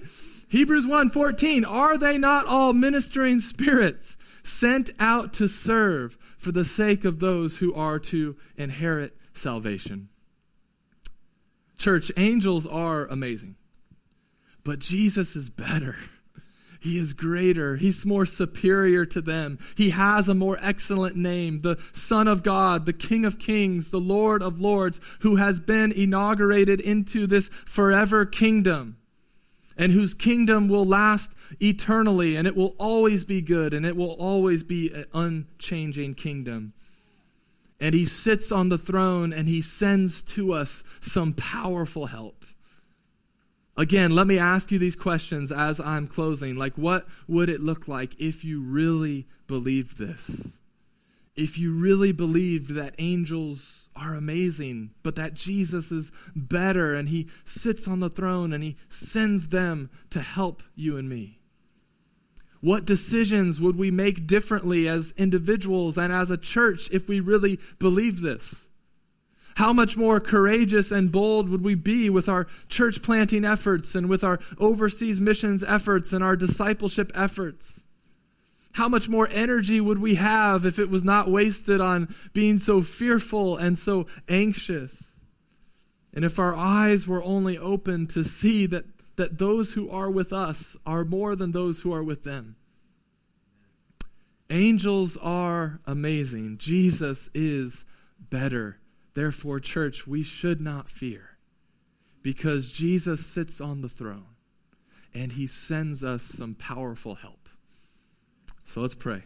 Hebrews 0.48 0.86
1:14 0.86 1.64
Are 1.66 1.98
they 1.98 2.18
not 2.18 2.46
all 2.46 2.72
ministering 2.72 3.40
spirits 3.40 4.16
sent 4.42 4.90
out 5.00 5.32
to 5.34 5.48
serve 5.48 6.16
for 6.38 6.52
the 6.52 6.64
sake 6.64 7.04
of 7.04 7.18
those 7.18 7.58
who 7.58 7.74
are 7.74 7.98
to 7.98 8.36
inherit 8.56 9.16
salvation? 9.32 10.08
Church, 11.76 12.10
angels 12.16 12.66
are 12.66 13.06
amazing. 13.06 13.56
But 14.64 14.78
Jesus 14.78 15.36
is 15.36 15.50
better. 15.50 15.96
He 16.80 16.98
is 16.98 17.12
greater. 17.12 17.76
He's 17.76 18.06
more 18.06 18.26
superior 18.26 19.06
to 19.06 19.20
them. 19.20 19.58
He 19.76 19.90
has 19.90 20.28
a 20.28 20.34
more 20.34 20.58
excellent 20.60 21.16
name, 21.16 21.60
the 21.62 21.78
Son 21.92 22.28
of 22.28 22.42
God, 22.42 22.86
the 22.86 22.92
King 22.92 23.24
of 23.24 23.38
Kings, 23.38 23.90
the 23.90 24.00
Lord 24.00 24.42
of 24.42 24.60
Lords, 24.60 25.00
who 25.20 25.36
has 25.36 25.60
been 25.60 25.92
inaugurated 25.92 26.80
into 26.80 27.26
this 27.26 27.48
forever 27.48 28.24
kingdom 28.24 28.96
and 29.76 29.92
whose 29.92 30.14
kingdom 30.14 30.68
will 30.68 30.86
last 30.86 31.32
eternally 31.60 32.36
and 32.36 32.48
it 32.48 32.56
will 32.56 32.74
always 32.78 33.24
be 33.24 33.42
good 33.42 33.74
and 33.74 33.84
it 33.84 33.96
will 33.96 34.12
always 34.12 34.64
be 34.64 34.90
an 34.92 35.04
unchanging 35.12 36.14
kingdom. 36.14 36.72
And 37.78 37.94
he 37.94 38.06
sits 38.06 38.50
on 38.50 38.70
the 38.70 38.78
throne 38.78 39.32
and 39.32 39.48
he 39.48 39.60
sends 39.60 40.22
to 40.22 40.52
us 40.54 40.82
some 41.00 41.34
powerful 41.34 42.06
help. 42.06 42.45
Again, 43.76 44.14
let 44.14 44.26
me 44.26 44.38
ask 44.38 44.72
you 44.72 44.78
these 44.78 44.96
questions 44.96 45.52
as 45.52 45.80
I'm 45.80 46.06
closing. 46.06 46.56
Like, 46.56 46.76
what 46.76 47.06
would 47.28 47.50
it 47.50 47.60
look 47.60 47.86
like 47.86 48.18
if 48.18 48.42
you 48.42 48.62
really 48.62 49.26
believed 49.46 49.98
this? 49.98 50.58
If 51.34 51.58
you 51.58 51.74
really 51.74 52.12
believed 52.12 52.70
that 52.70 52.94
angels 52.98 53.90
are 53.94 54.14
amazing, 54.14 54.92
but 55.02 55.16
that 55.16 55.34
Jesus 55.34 55.92
is 55.92 56.10
better 56.34 56.94
and 56.94 57.10
he 57.10 57.28
sits 57.44 57.86
on 57.86 58.00
the 58.00 58.08
throne 58.08 58.54
and 58.54 58.64
he 58.64 58.76
sends 58.88 59.48
them 59.48 59.90
to 60.08 60.20
help 60.20 60.62
you 60.74 60.96
and 60.96 61.08
me? 61.08 61.40
What 62.60 62.86
decisions 62.86 63.60
would 63.60 63.76
we 63.76 63.90
make 63.90 64.26
differently 64.26 64.88
as 64.88 65.12
individuals 65.18 65.98
and 65.98 66.10
as 66.12 66.30
a 66.30 66.38
church 66.38 66.88
if 66.90 67.08
we 67.08 67.20
really 67.20 67.60
believed 67.78 68.22
this? 68.22 68.65
How 69.56 69.72
much 69.72 69.96
more 69.96 70.20
courageous 70.20 70.90
and 70.90 71.10
bold 71.10 71.48
would 71.48 71.64
we 71.64 71.74
be 71.74 72.10
with 72.10 72.28
our 72.28 72.46
church 72.68 73.00
planting 73.00 73.42
efforts 73.42 73.94
and 73.94 74.06
with 74.06 74.22
our 74.22 74.38
overseas 74.58 75.18
missions 75.18 75.64
efforts 75.64 76.12
and 76.12 76.22
our 76.22 76.36
discipleship 76.36 77.10
efforts? 77.14 77.80
How 78.72 78.90
much 78.90 79.08
more 79.08 79.30
energy 79.32 79.80
would 79.80 79.98
we 79.98 80.16
have 80.16 80.66
if 80.66 80.78
it 80.78 80.90
was 80.90 81.02
not 81.04 81.30
wasted 81.30 81.80
on 81.80 82.14
being 82.34 82.58
so 82.58 82.82
fearful 82.82 83.56
and 83.56 83.78
so 83.78 84.06
anxious? 84.28 85.16
And 86.12 86.22
if 86.22 86.38
our 86.38 86.54
eyes 86.54 87.08
were 87.08 87.24
only 87.24 87.56
open 87.56 88.08
to 88.08 88.24
see 88.24 88.66
that, 88.66 88.84
that 89.16 89.38
those 89.38 89.72
who 89.72 89.88
are 89.88 90.10
with 90.10 90.34
us 90.34 90.76
are 90.84 91.06
more 91.06 91.34
than 91.34 91.52
those 91.52 91.80
who 91.80 91.94
are 91.94 92.04
with 92.04 92.24
them. 92.24 92.56
Angels 94.50 95.16
are 95.16 95.80
amazing. 95.86 96.58
Jesus 96.58 97.30
is 97.32 97.86
better. 98.20 98.80
Therefore, 99.16 99.60
church, 99.60 100.06
we 100.06 100.22
should 100.22 100.60
not 100.60 100.90
fear 100.90 101.38
because 102.20 102.70
Jesus 102.70 103.24
sits 103.24 103.62
on 103.62 103.80
the 103.80 103.88
throne 103.88 104.36
and 105.14 105.32
he 105.32 105.46
sends 105.46 106.04
us 106.04 106.22
some 106.22 106.54
powerful 106.54 107.14
help. 107.14 107.48
So 108.66 108.82
let's 108.82 108.94
pray. 108.94 109.22